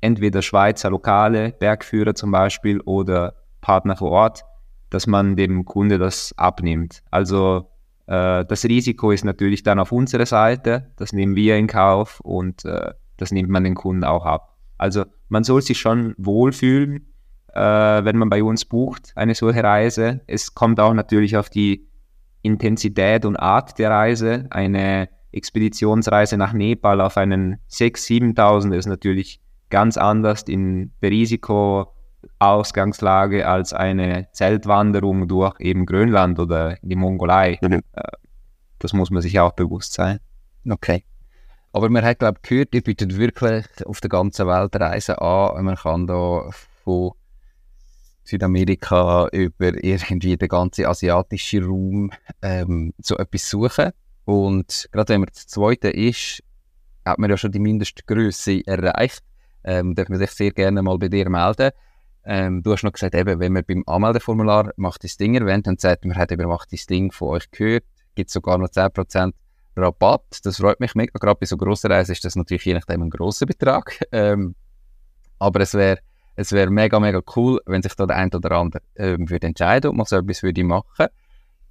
entweder 0.00 0.42
Schweizer 0.42 0.90
Lokale, 0.90 1.52
Bergführer 1.52 2.14
zum 2.14 2.30
Beispiel 2.30 2.80
oder 2.80 3.34
Partner 3.60 3.96
vor 3.96 4.10
Ort, 4.10 4.44
dass 4.90 5.06
man 5.06 5.36
dem 5.36 5.64
Kunde 5.64 5.98
das 5.98 6.34
abnimmt. 6.36 7.02
Also 7.10 7.70
äh, 8.06 8.44
das 8.44 8.64
Risiko 8.64 9.10
ist 9.10 9.24
natürlich 9.24 9.62
dann 9.62 9.78
auf 9.78 9.92
unserer 9.92 10.26
Seite, 10.26 10.90
das 10.96 11.12
nehmen 11.12 11.36
wir 11.36 11.56
in 11.56 11.66
Kauf 11.66 12.20
und 12.20 12.64
äh, 12.64 12.92
das 13.16 13.32
nimmt 13.32 13.48
man 13.48 13.64
den 13.64 13.74
Kunden 13.74 14.04
auch 14.04 14.24
ab. 14.24 14.56
Also 14.78 15.04
man 15.28 15.44
soll 15.44 15.62
sich 15.62 15.78
schon 15.78 16.14
wohlfühlen, 16.18 17.12
äh, 17.52 17.60
wenn 17.60 18.18
man 18.18 18.28
bei 18.28 18.42
uns 18.42 18.64
bucht, 18.64 19.12
eine 19.14 19.34
solche 19.34 19.62
Reise. 19.62 20.20
Es 20.26 20.54
kommt 20.54 20.80
auch 20.80 20.94
natürlich 20.94 21.36
auf 21.36 21.48
die 21.48 21.88
Intensität 22.42 23.24
und 23.24 23.36
Art 23.36 23.78
der 23.78 23.90
Reise. 23.90 24.46
Eine 24.50 25.08
Expeditionsreise 25.32 26.36
nach 26.36 26.52
Nepal 26.52 27.00
auf 27.00 27.16
einen 27.16 27.58
6.000, 27.70 28.36
7.000 28.36 28.76
ist 28.76 28.86
natürlich 28.86 29.40
ganz 29.70 29.96
anders 29.96 30.42
in 30.42 30.92
der 31.00 31.10
Risikoausgangslage 32.44 33.46
als 33.46 33.72
eine 33.72 34.28
Zeltwanderung 34.32 35.28
durch 35.28 35.58
eben 35.60 35.86
Grönland 35.86 36.38
oder 36.38 36.76
die 36.82 36.96
Mongolei. 36.96 37.58
Mhm. 37.62 37.82
Das 38.78 38.92
muss 38.92 39.10
man 39.10 39.22
sich 39.22 39.38
auch 39.40 39.52
bewusst 39.52 39.94
sein. 39.94 40.20
Okay. 40.68 41.04
Aber 41.72 41.88
man 41.88 42.04
hat, 42.04 42.20
glaube 42.20 42.38
ich, 42.42 42.48
gehört, 42.48 42.74
ihr 42.74 42.82
bietet 42.82 43.16
wirklich 43.16 43.66
auf 43.84 44.00
der 44.00 44.10
ganzen 44.10 44.46
Welt 44.46 44.76
Reisen 44.76 45.16
an. 45.16 45.64
Man 45.64 45.74
kann 45.74 46.06
da 46.06 46.48
von 46.84 47.12
Südamerika 48.22 49.28
über 49.32 49.82
irgendwie 49.82 50.36
den 50.36 50.48
ganzen 50.48 50.86
asiatischen 50.86 51.64
Raum 51.64 52.10
ähm, 52.42 52.92
so 52.98 53.16
etwas 53.16 53.50
suchen. 53.50 53.90
Und 54.24 54.88
gerade 54.92 55.12
wenn 55.12 55.20
man 55.22 55.30
das 55.32 55.46
Zweite 55.46 55.90
ist, 55.90 56.42
hat 57.04 57.18
man 57.18 57.28
ja 57.28 57.36
schon 57.36 57.52
die 57.52 57.58
Mindestgröße 57.58 58.66
erreicht. 58.66 59.22
Ähm, 59.64 59.94
darf 59.94 60.08
man 60.08 60.18
sich 60.18 60.30
sehr 60.30 60.52
gerne 60.52 60.82
mal 60.82 60.98
bei 60.98 61.08
dir 61.08 61.28
melden. 61.28 61.70
Ähm, 62.26 62.62
du 62.62 62.72
hast 62.72 62.82
noch 62.82 62.92
gesagt, 62.92 63.14
eben, 63.14 63.38
wenn 63.38 63.52
man 63.52 63.64
beim 63.66 63.84
Anmeldeformular 63.86 64.72
macht 64.76 65.04
das 65.04 65.16
Ding 65.16 65.34
erwähnt 65.34 65.68
und 65.68 65.80
sagt, 65.80 66.04
man 66.04 66.16
hat 66.16 66.32
eben 66.32 66.48
macht 66.48 66.72
das 66.72 66.86
Ding 66.86 67.12
von 67.12 67.28
euch 67.28 67.50
gehört, 67.50 67.84
gibt 68.14 68.28
es 68.28 68.34
sogar 68.34 68.58
noch 68.58 68.68
10% 68.68 69.32
Rabatt. 69.76 70.40
Das 70.44 70.56
freut 70.56 70.80
mich 70.80 70.94
mega. 70.94 71.18
Gerade 71.18 71.38
bei 71.38 71.46
so 71.46 71.56
grossen 71.56 71.90
Reisen 71.90 72.12
ist 72.12 72.24
das 72.24 72.36
natürlich 72.36 72.64
je 72.64 72.74
nachdem 72.74 73.02
ein 73.02 73.10
grosser 73.10 73.46
Betrag. 73.46 73.98
Ähm, 74.12 74.54
aber 75.38 75.60
es 75.60 75.74
wäre 75.74 75.98
es 76.36 76.52
wäre 76.52 76.70
mega, 76.70 76.98
mega 76.98 77.20
cool, 77.36 77.60
wenn 77.66 77.82
sich 77.82 77.94
da 77.94 78.06
der 78.06 78.16
ein 78.16 78.32
oder 78.32 78.52
andere 78.52 78.82
ähm, 78.96 79.28
würde 79.30 79.46
entscheiden 79.46 79.90
und 79.90 79.96
mal 79.96 80.04
so 80.04 80.16
etwas 80.16 80.42
würde 80.42 80.64
machen. 80.64 81.06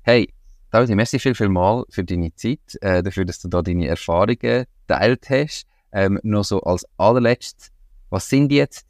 Hey, 0.02 0.34
David, 0.72 0.96
merci 0.96 1.20
viel, 1.20 1.36
viel 1.36 1.50
mal 1.50 1.84
für 1.90 2.04
deine 2.04 2.34
Zeit, 2.36 2.78
äh, 2.82 3.04
dafür, 3.04 3.26
dass 3.26 3.40
du 3.40 3.48
da 3.48 3.62
deine 3.62 3.88
Erfahrungen 3.88 4.66
teilt 4.88 5.30
hast. 5.30 5.66
Ähm, 5.92 6.20
noch 6.24 6.44
so 6.44 6.62
als 6.62 6.86
allerletztes, 6.98 7.72
was 8.10 8.30
sind 8.30 8.52
jetzt 8.52 8.88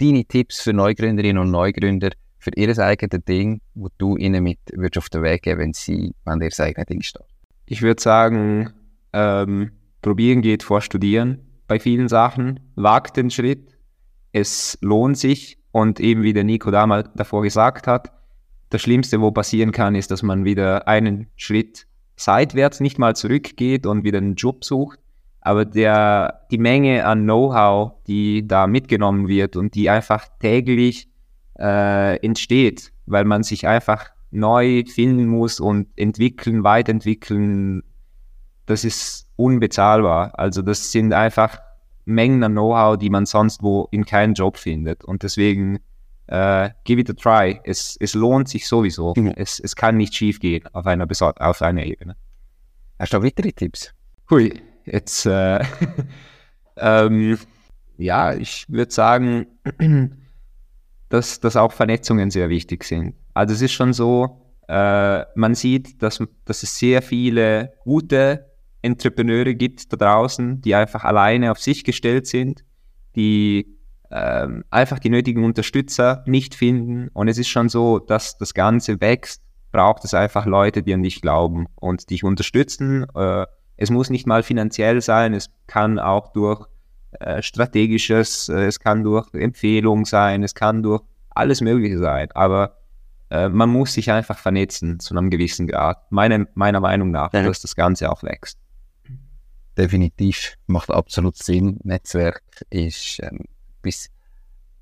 deine 0.00 0.24
Tipps 0.24 0.60
für 0.60 0.72
Neugründerinnen 0.72 1.38
und 1.38 1.50
Neugründer 1.50 2.10
für 2.38 2.50
ihr 2.56 2.76
eigenes 2.78 3.24
Ding, 3.24 3.60
wo 3.74 3.88
du 3.98 4.16
ihnen 4.16 4.42
mit 4.42 4.58
würdest 4.72 4.98
auf 4.98 5.08
den 5.10 5.22
Weg 5.22 5.42
geben, 5.42 5.60
wenn 5.60 5.72
sie 5.72 6.14
an 6.24 6.40
ihr 6.40 6.50
eigenes 6.58 6.86
Ding 6.86 7.02
stehen? 7.02 7.26
Ich 7.66 7.82
würde 7.82 8.02
sagen, 8.02 8.70
ähm, 9.12 9.72
probieren 10.02 10.40
geht 10.40 10.62
vor 10.62 10.80
Studieren 10.80 11.38
bei 11.66 11.78
vielen 11.78 12.08
Sachen. 12.08 12.60
Wagt 12.74 13.16
den 13.16 13.30
Schritt, 13.30 13.76
es 14.32 14.78
lohnt 14.80 15.18
sich 15.18 15.58
und 15.72 16.00
eben 16.00 16.22
wie 16.22 16.32
der 16.32 16.44
Nico 16.44 16.70
damals 16.70 17.10
davor 17.14 17.42
gesagt 17.42 17.86
hat, 17.86 18.12
das 18.70 18.82
Schlimmste, 18.82 19.20
wo 19.20 19.32
passieren 19.32 19.72
kann, 19.72 19.94
ist, 19.94 20.10
dass 20.10 20.22
man 20.22 20.44
wieder 20.44 20.86
einen 20.88 21.26
Schritt 21.36 21.86
seitwärts 22.16 22.80
nicht 22.80 22.98
mal 22.98 23.16
zurückgeht 23.16 23.84
und 23.84 24.04
wieder 24.04 24.18
einen 24.18 24.36
Job 24.36 24.64
sucht. 24.64 24.98
Aber 25.40 25.64
der, 25.64 26.42
die 26.50 26.58
Menge 26.58 27.06
an 27.06 27.22
Know-how, 27.24 27.92
die 28.06 28.46
da 28.46 28.66
mitgenommen 28.66 29.28
wird 29.28 29.56
und 29.56 29.74
die 29.74 29.88
einfach 29.88 30.26
täglich 30.38 31.08
äh, 31.58 32.16
entsteht, 32.24 32.92
weil 33.06 33.24
man 33.24 33.42
sich 33.42 33.66
einfach 33.66 34.10
neu 34.30 34.84
finden 34.84 35.26
muss 35.26 35.60
und 35.60 35.88
entwickeln, 35.96 36.62
weiterentwickeln, 36.62 37.82
das 38.66 38.84
ist 38.84 39.28
unbezahlbar. 39.36 40.38
Also 40.38 40.62
das 40.62 40.92
sind 40.92 41.12
einfach 41.12 41.58
Mengen 42.04 42.42
an 42.44 42.52
Know-how, 42.52 42.96
die 42.96 43.10
man 43.10 43.26
sonst 43.26 43.62
wo 43.62 43.88
in 43.90 44.04
keinem 44.04 44.34
Job 44.34 44.56
findet. 44.56 45.04
Und 45.04 45.22
deswegen 45.22 45.80
äh, 46.26 46.70
give 46.84 47.00
it 47.00 47.10
a 47.10 47.14
try. 47.14 47.60
Es, 47.64 47.96
es 47.98 48.14
lohnt 48.14 48.48
sich 48.48 48.66
sowieso. 48.66 49.14
Mhm. 49.16 49.32
Es, 49.36 49.58
es 49.58 49.74
kann 49.74 49.96
nicht 49.96 50.14
schief 50.14 50.38
gehen 50.38 50.64
auf 50.72 50.86
einer, 50.86 51.06
auf 51.38 51.62
einer 51.62 51.84
Ebene. 51.84 52.16
Hast 52.98 53.12
du 53.12 53.18
noch 53.18 53.24
weitere 53.24 53.52
Tipps? 53.52 53.92
Hui, 54.30 54.52
jetzt 54.84 55.26
äh, 55.26 55.64
ähm, 56.76 57.38
ja, 57.98 58.34
ich 58.34 58.66
würde 58.68 58.92
sagen, 58.92 59.46
dass, 61.08 61.40
dass 61.40 61.56
auch 61.56 61.72
Vernetzungen 61.72 62.30
sehr 62.30 62.48
wichtig 62.48 62.84
sind. 62.84 63.14
Also 63.34 63.54
es 63.54 63.62
ist 63.62 63.72
schon 63.72 63.92
so, 63.92 64.40
äh, 64.68 65.24
man 65.34 65.54
sieht, 65.54 66.02
dass, 66.02 66.22
dass 66.44 66.62
es 66.62 66.78
sehr 66.78 67.02
viele 67.02 67.72
gute 67.84 68.46
Entrepreneure 68.82 69.54
gibt 69.54 69.92
da 69.92 69.96
draußen, 69.96 70.62
die 70.62 70.74
einfach 70.74 71.04
alleine 71.04 71.50
auf 71.50 71.58
sich 71.58 71.84
gestellt 71.84 72.26
sind, 72.26 72.64
die 73.16 73.76
ähm, 74.10 74.64
einfach 74.70 74.98
die 74.98 75.10
nötigen 75.10 75.44
Unterstützer 75.44 76.24
nicht 76.26 76.54
finden. 76.54 77.08
Und 77.12 77.28
es 77.28 77.38
ist 77.38 77.48
schon 77.48 77.68
so, 77.68 77.98
dass 77.98 78.38
das 78.38 78.54
Ganze 78.54 79.00
wächst, 79.00 79.42
braucht 79.72 80.04
es 80.04 80.14
einfach 80.14 80.46
Leute, 80.46 80.82
die 80.82 80.94
an 80.94 81.02
dich 81.02 81.20
glauben 81.20 81.66
und 81.76 82.10
dich 82.10 82.24
unterstützen. 82.24 83.06
Äh, 83.14 83.46
es 83.80 83.90
muss 83.90 84.10
nicht 84.10 84.26
mal 84.26 84.42
finanziell 84.42 85.00
sein, 85.00 85.34
es 85.34 85.50
kann 85.66 85.98
auch 85.98 86.32
durch 86.32 86.66
äh, 87.18 87.42
strategisches, 87.42 88.48
äh, 88.48 88.66
es 88.66 88.78
kann 88.78 89.02
durch 89.02 89.32
Empfehlung 89.34 90.04
sein, 90.04 90.42
es 90.44 90.54
kann 90.54 90.82
durch 90.82 91.02
alles 91.30 91.60
Mögliche 91.60 91.98
sein. 91.98 92.28
Aber 92.34 92.76
äh, 93.30 93.48
man 93.48 93.70
muss 93.70 93.94
sich 93.94 94.12
einfach 94.12 94.38
vernetzen 94.38 95.00
zu 95.00 95.16
einem 95.16 95.30
gewissen 95.30 95.66
Grad. 95.66 96.10
Meine, 96.10 96.46
meiner 96.54 96.80
Meinung 96.80 97.10
nach, 97.10 97.32
ja. 97.32 97.42
dass 97.42 97.60
das 97.60 97.74
Ganze 97.74 98.10
auch 98.12 98.22
wächst 98.22 98.58
definitiv 99.80 100.56
macht 100.66 100.90
absolut 100.90 101.36
Sinn. 101.36 101.78
Netzwerk 101.84 102.42
ist 102.70 103.20
ähm, 103.22 103.44
bis 103.82 104.10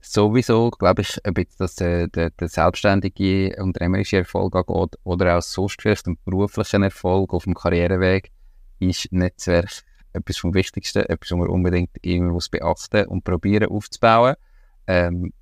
sowieso, 0.00 0.70
glaube 0.70 1.02
ich, 1.02 1.18
ob 1.26 1.38
jetzt 1.38 1.60
das 1.60 1.80
äh, 1.80 2.08
der, 2.08 2.30
der 2.30 2.48
selbstständige 2.48 3.56
unternehmerische 3.62 4.18
Erfolg 4.18 4.56
angeht 4.56 4.98
oder 5.04 5.38
auch 5.38 5.42
sonst 5.42 5.80
vielleicht 5.80 6.06
ein 6.06 6.18
beruflichen 6.24 6.82
Erfolg 6.82 7.32
auf 7.32 7.44
dem 7.44 7.54
Karriereweg, 7.54 8.30
ist 8.78 9.12
Netzwerk 9.12 9.82
etwas 10.12 10.38
vom 10.38 10.54
Wichtigsten, 10.54 11.00
etwas, 11.00 11.30
was 11.30 11.38
man 11.38 11.48
unbedingt 11.48 11.90
immer 12.02 12.32
muss 12.32 12.48
beachten 12.48 13.06
und 13.06 13.24
probieren 13.24 13.68
aufzubauen. 13.68 14.34
Ähm, 14.86 15.32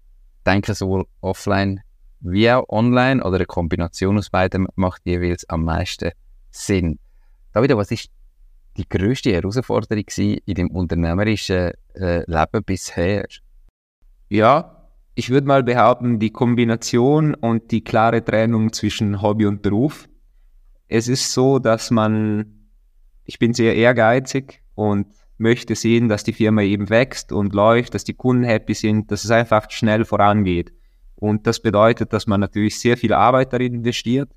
denke 0.45 0.75
sowohl 0.75 1.07
offline 1.21 1.81
wie 2.21 2.51
auch 2.51 2.69
online 2.69 3.23
oder 3.23 3.37
eine 3.37 3.47
Kombination 3.47 4.19
aus 4.19 4.31
beidem 4.31 4.67
macht 4.75 5.03
jeweils 5.05 5.49
am 5.49 5.65
meisten 5.65 6.11
Sinn. 6.51 6.99
David, 7.53 7.77
was 7.77 7.91
ist 7.91 8.11
die 8.77 8.89
größte 8.89 9.33
Herausforderung 9.33 10.05
in 10.09 10.55
dem 10.55 10.71
unternehmerischen 10.71 11.73
äh, 11.95 12.25
Leben 12.31 12.65
bisher? 12.65 13.27
Ja, 14.29 14.89
ich 15.15 15.31
würde 15.31 15.47
mal 15.47 15.63
behaupten, 15.63 16.19
die 16.19 16.31
Kombination 16.31 17.35
und 17.35 17.71
die 17.71 17.83
klare 17.83 18.23
Trennung 18.23 18.73
zwischen 18.73 19.23
Hobby 19.23 19.47
und 19.47 19.63
Beruf. 19.63 20.09
Es 20.89 21.09
ist 21.09 21.33
so, 21.33 21.59
dass 21.59 21.91
man, 21.91 22.56
ich 23.27 23.39
bin 23.39 23.53
sehr 23.53 23.77
ehrgeizig 23.77 24.63
und 24.75 25.07
möchte 25.39 25.75
sehen, 25.75 26.09
dass 26.09 26.25
die 26.25 26.33
Firma 26.33 26.63
eben 26.63 26.89
wächst 26.89 27.33
und 27.33 27.55
läuft, 27.55 27.95
dass 27.95 28.05
die 28.05 28.15
Kunden 28.15 28.45
happy 28.45 28.75
sind, 28.75 29.11
dass 29.11 29.25
es 29.25 29.31
einfach 29.31 29.71
schnell 29.71 30.05
vorangeht. 30.05 30.73
Und 31.17 31.47
das 31.47 31.61
bedeutet, 31.61 32.13
dass 32.13 32.27
man 32.27 32.41
natürlich 32.41 32.79
sehr 32.79 32.97
viel 32.97 33.13
Arbeit 33.13 33.53
darin 33.53 33.75
investiert, 33.75 34.31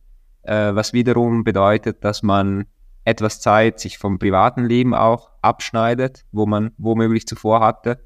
äh, 0.43 0.73
was 0.73 0.93
wiederum 0.93 1.43
bedeutet, 1.43 2.03
dass 2.03 2.23
man 2.23 2.65
etwas 3.05 3.39
Zeit 3.39 3.79
sich 3.79 3.97
vom 3.97 4.19
privaten 4.19 4.65
Leben 4.65 4.93
auch 4.93 5.29
abschneidet, 5.41 6.25
wo 6.31 6.45
man 6.45 6.71
womöglich 6.77 7.27
zuvor 7.27 7.61
hatte. 7.61 7.99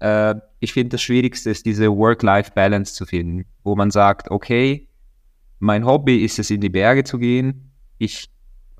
Äh, 0.00 0.36
ich 0.60 0.72
finde, 0.72 0.90
das 0.90 1.02
Schwierigste 1.02 1.50
ist, 1.50 1.66
diese 1.66 1.94
Work-Life-Balance 1.96 2.94
zu 2.94 3.06
finden, 3.06 3.46
wo 3.64 3.74
man 3.76 3.90
sagt, 3.90 4.30
okay, 4.30 4.88
mein 5.58 5.84
Hobby 5.84 6.24
ist 6.24 6.38
es, 6.38 6.50
in 6.50 6.60
die 6.60 6.68
Berge 6.68 7.04
zu 7.04 7.18
gehen. 7.18 7.72
Ich 7.98 8.30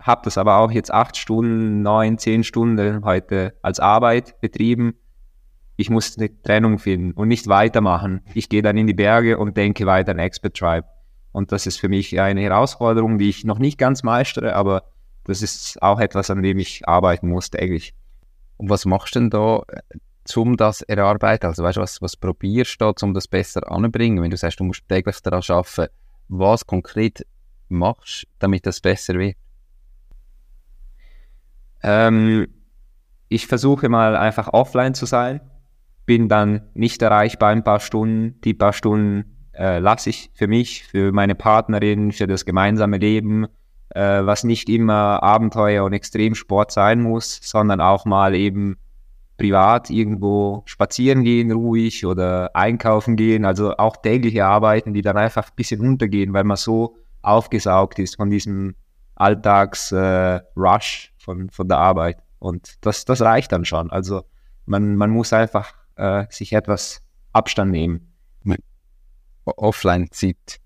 habe 0.07 0.23
das 0.25 0.39
aber 0.39 0.59
auch 0.59 0.71
jetzt 0.71 0.93
acht 0.93 1.17
Stunden, 1.17 1.83
neun, 1.83 2.19
zehn 2.19 2.45
Stunden 2.45 3.05
heute 3.05 3.55
als 3.63 3.81
Arbeit 3.81 4.41
betrieben. 4.41 4.95
Ich 5.77 5.91
muss 5.91 6.17
eine 6.17 6.31
Trennung 6.43 6.79
finden 6.79 7.13
und 7.13 7.29
nicht 7.29 7.49
weitermachen. 7.49 8.23
Ich 8.33 8.49
gehe 8.49 8.63
dann 8.63 8.79
in 8.79 8.87
die 8.87 8.95
Berge 8.95 9.37
und 9.37 9.57
denke 9.57 9.85
weiter 9.85 10.13
an 10.13 10.19
Expert 10.19 10.57
Tribe. 10.57 10.87
Und 11.33 11.53
das 11.53 11.67
ist 11.67 11.79
für 11.79 11.89
mich 11.89 12.19
eine 12.19 12.41
Herausforderung, 12.41 13.19
die 13.19 13.29
ich 13.29 13.45
noch 13.45 13.59
nicht 13.59 13.77
ganz 13.79 14.03
meistere, 14.03 14.55
aber 14.55 14.85
das 15.25 15.43
ist 15.43 15.83
auch 15.83 16.01
etwas, 16.01 16.31
an 16.31 16.43
dem 16.43 16.59
ich 16.59 16.89
arbeiten 16.89 17.29
muss 17.29 17.51
täglich. 17.51 17.93
Und 18.57 18.71
was 18.71 18.87
machst 18.87 19.17
du 19.17 19.21
denn 19.21 19.31
da, 19.31 19.63
um 20.35 20.57
das 20.57 20.83
erarbeiten? 20.83 21.47
Also 21.47 21.63
weißt 21.63 21.77
du, 21.77 21.81
was, 21.83 22.01
was 22.01 22.17
probierst 22.17 22.81
du 22.81 22.93
da, 22.93 23.07
um 23.07 23.13
das 23.13 23.29
besser 23.29 23.71
anzubringen? 23.71 24.23
Wenn 24.23 24.31
du 24.31 24.37
sagst, 24.37 24.61
du 24.61 24.65
musst 24.65 24.89
täglich 24.89 25.21
daran 25.21 25.43
arbeiten, 25.49 25.93
was 26.29 26.67
konkret 26.67 27.27
machst 27.69 28.23
du, 28.23 28.29
damit 28.39 28.65
das 28.67 28.81
besser 28.81 29.15
wird? 29.15 29.37
Ähm, 31.87 32.49
ich 33.29 33.47
versuche 33.47 33.89
mal 33.89 34.17
einfach 34.17 34.53
offline 34.53 34.95
zu 34.95 35.07
sein, 35.07 35.41
bin 36.05 36.29
dann 36.29 36.63
nicht 36.75 37.01
erreichbar 37.01 37.51
ein 37.51 37.63
paar 37.63 37.81
Stunden. 37.81 38.41
Die 38.43 38.55
paar 38.55 38.73
Stunden 38.73 39.37
äh, 39.55 39.79
lasse 39.79 40.11
ich 40.11 40.31
für 40.35 40.49
mich, 40.49 40.85
für 40.85 41.13
meine 41.13 41.37
Partnerin, 41.37 42.11
für 42.11 42.27
das 42.27 42.45
gemeinsame 42.45 42.99
Leben, 42.99 43.47
äh, 43.91 44.25
was 44.25 44.43
nicht 44.43 44.69
immer 44.69 45.23
Abenteuer 45.23 45.85
und 45.85 45.93
Extremsport 45.93 46.73
sein 46.73 47.01
muss, 47.01 47.39
sondern 47.43 47.81
auch 47.81 48.05
mal 48.05 48.35
eben 48.35 48.77
privat 49.39 49.89
irgendwo 49.89 50.63
spazieren 50.65 51.23
gehen, 51.23 51.53
ruhig 51.53 52.05
oder 52.05 52.51
einkaufen 52.57 53.15
gehen, 53.15 53.45
also 53.45 53.77
auch 53.77 53.97
tägliche 53.97 54.45
Arbeiten, 54.45 54.93
die 54.93 55.03
dann 55.03 55.17
einfach 55.17 55.51
ein 55.51 55.57
bisschen 55.57 55.81
untergehen, 55.81 56.33
weil 56.33 56.45
man 56.45 56.57
so 56.57 56.97
aufgesaugt 57.23 57.99
ist 58.01 58.17
von 58.17 58.31
diesem 58.31 58.75
Alltags-Rush 59.17 61.13
äh, 61.13 61.23
von, 61.23 61.51
von 61.51 61.69
der 61.69 61.79
Arbeit. 61.79 62.19
Und 62.39 62.75
das, 62.83 63.05
das 63.05 63.21
reicht 63.21 63.53
dann 63.53 63.65
schon. 63.65 63.91
Also 63.91 64.23
man, 64.67 64.97
man 64.97 65.11
muss 65.11 65.33
einfach 65.33 65.75
äh, 65.97 66.27
sich 66.31 66.53
etwas 66.53 67.03
Abstand 67.33 67.73
nehmen. 67.73 68.13
Offline-Zeit, 69.45 70.61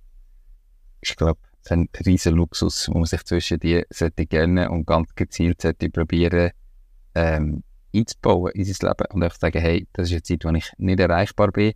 ich 1.03 1.17
glaube, 1.17 1.41
ein 1.69 1.89
riesen 2.07 2.35
Luxus, 2.35 2.89
wo 2.89 2.99
man 2.99 3.05
sich 3.05 3.25
zwischen 3.25 3.61
die 3.61 3.85
sollte 3.91 4.27
gerne 4.27 4.71
und 4.71 4.87
ganz 4.87 5.15
gezielt 5.15 5.61
sollte 5.61 5.91
probieren, 5.91 6.51
ähm, 7.15 7.63
einzubauen 7.95 8.53
in 8.53 8.65
sein 8.65 8.89
Leben 8.89 9.07
und 9.13 9.23
einfach 9.23 9.39
sagen, 9.39 9.61
hey, 9.61 9.87
das 9.93 10.09
ist 10.09 10.13
eine 10.13 10.23
Zeit, 10.23 10.45
wo 10.45 10.51
ich 10.57 10.73
nicht 10.79 11.01
erreichbar 11.01 11.53
bin, 11.53 11.75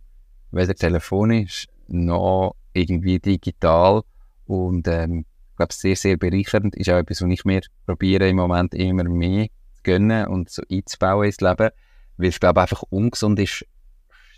weder 0.51 0.73
telefonisch 0.73 1.67
noch 1.87 2.55
irgendwie 2.73 3.19
digital 3.19 4.01
und 4.47 4.87
ähm, 4.87 5.25
ich 5.55 5.57
glaube, 5.57 5.73
sehr, 5.73 5.95
sehr 5.95 6.17
bereichernd 6.17 6.75
ist 6.75 6.89
auch 6.89 6.97
etwas, 6.97 7.21
was 7.21 7.29
ich 7.29 7.45
mir 7.45 7.61
probiere 7.85 8.27
im 8.27 8.35
Moment 8.35 8.73
immer 8.73 9.05
mehr 9.05 9.47
zu 9.73 9.83
gönnen 9.83 10.27
und 10.27 10.49
so 10.49 10.61
einzubauen 10.69 11.25
ins 11.25 11.39
Leben, 11.39 11.69
weil 12.17 12.27
ich 12.27 12.39
glaube 12.39 12.61
einfach 12.61 12.83
ungesund 12.89 13.39
ist, 13.39 13.65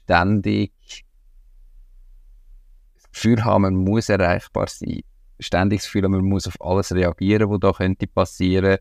ständig 0.03 0.73
das 2.95 3.11
Gefühl 3.11 3.43
haben, 3.43 3.63
man 3.63 3.75
muss 3.75 4.09
erreichbar 4.09 4.67
sein 4.67 5.01
ständig 5.39 5.79
das 5.79 5.85
Gefühl, 5.85 6.07
man 6.07 6.23
muss 6.23 6.47
auf 6.47 6.59
alles 6.61 6.93
reagieren, 6.93 7.49
was 7.49 7.59
da 7.59 7.71
könnte 7.71 8.07
passieren. 8.07 8.77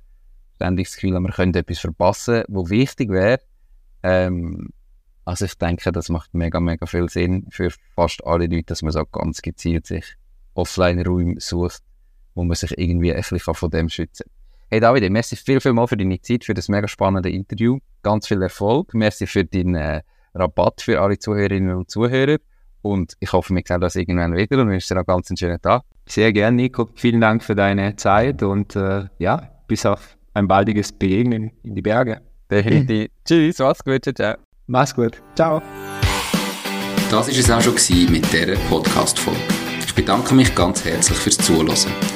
Ständig 0.55 0.87
das 0.87 0.95
Gefühl, 0.95 1.19
man 1.21 1.33
könnte 1.33 1.59
etwas 1.61 1.79
verpassen, 1.79 2.45
was 2.49 2.71
wichtig 2.71 3.11
wäre. 3.11 3.41
Ähm, 4.03 4.71
also 5.25 5.45
ich 5.45 5.59
denke, 5.59 5.93
das 5.93 6.09
macht 6.09 6.33
mega, 6.35 6.61
mega 6.61 6.87
viel 6.87 7.09
Sinn 7.09 7.47
für 7.51 7.71
fast 7.95 8.25
alle 8.25 8.47
Leute, 8.47 8.65
dass 8.67 8.83
man 8.83 8.93
so 8.93 9.05
ganz 9.05 9.43
gezielt 9.43 9.87
sich 9.87 10.05
Offline-Räume 10.55 11.41
sucht, 11.41 11.83
wo 12.37 12.45
man 12.45 12.55
sich 12.55 12.79
irgendwie 12.79 13.13
ein 13.13 13.23
bisschen 13.29 13.55
von 13.55 13.71
dem 13.71 13.89
schützen 13.89 14.27
kann. 14.27 14.47
Hey 14.69 14.81
David, 14.81 15.11
merci 15.11 15.37
viel, 15.37 15.61
viel 15.61 15.73
mal 15.73 15.87
für 15.87 15.97
deine 15.97 16.21
Zeit, 16.21 16.45
für 16.45 16.55
das 16.55 16.69
mega 16.69 16.87
spannende 16.87 17.31
Interview. 17.31 17.79
Ganz 18.03 18.27
viel 18.27 18.43
Erfolg. 18.43 18.95
Merci 18.95 19.27
für 19.27 19.45
deinen 19.45 19.77
äh, 19.77 20.03
Rabatt 20.35 20.81
für 20.83 21.01
alle 21.01 21.19
Zuhörerinnen 21.19 21.75
und 21.75 21.91
Zuhörer. 21.91 22.39
Und 22.83 23.15
ich 23.21 23.33
hoffe, 23.33 23.55
wir 23.55 23.63
sehen 23.67 23.81
das 23.81 23.97
irgendwann 23.97 24.37
wieder 24.37 24.61
und 24.61 24.69
wünsche 24.69 24.89
dir 24.89 25.01
noch 25.01 25.07
ganz 25.07 25.31
einen 25.31 25.37
schönen 25.37 25.61
Tag. 25.61 25.83
Sehr 26.07 26.33
gern, 26.33 26.57
Nico. 26.57 26.89
Vielen 26.95 27.21
Dank 27.21 27.43
für 27.43 27.55
deine 27.55 27.97
Zeit 27.97 28.43
und 28.43 28.77
äh, 28.77 29.05
ja, 29.19 29.49
bis 29.67 29.87
auf 29.87 30.17
ein 30.35 30.47
baldiges 30.47 30.93
Begegnen 30.93 31.53
in 31.63 31.75
die 31.75 31.83
Berge. 31.83 32.21
Definitiv. 32.51 33.09
Tschüss, 33.25 33.59
mach's 33.59 33.83
gut, 33.83 34.03
ciao, 34.03 34.15
ciao. 34.15 34.37
Mach's 34.67 34.95
gut. 34.95 35.23
Ciao. 35.35 35.63
Das 37.11 37.29
war 37.29 37.29
es 37.29 37.51
auch 37.51 37.61
schon 37.61 38.11
mit 38.11 38.33
dieser 38.33 38.57
Podcast-Folge. 38.69 39.39
Ich 39.87 39.95
bedanke 39.95 40.35
mich 40.35 40.53
ganz 40.55 40.85
herzlich 40.85 41.19
fürs 41.19 41.39
Zuhören. 41.39 42.16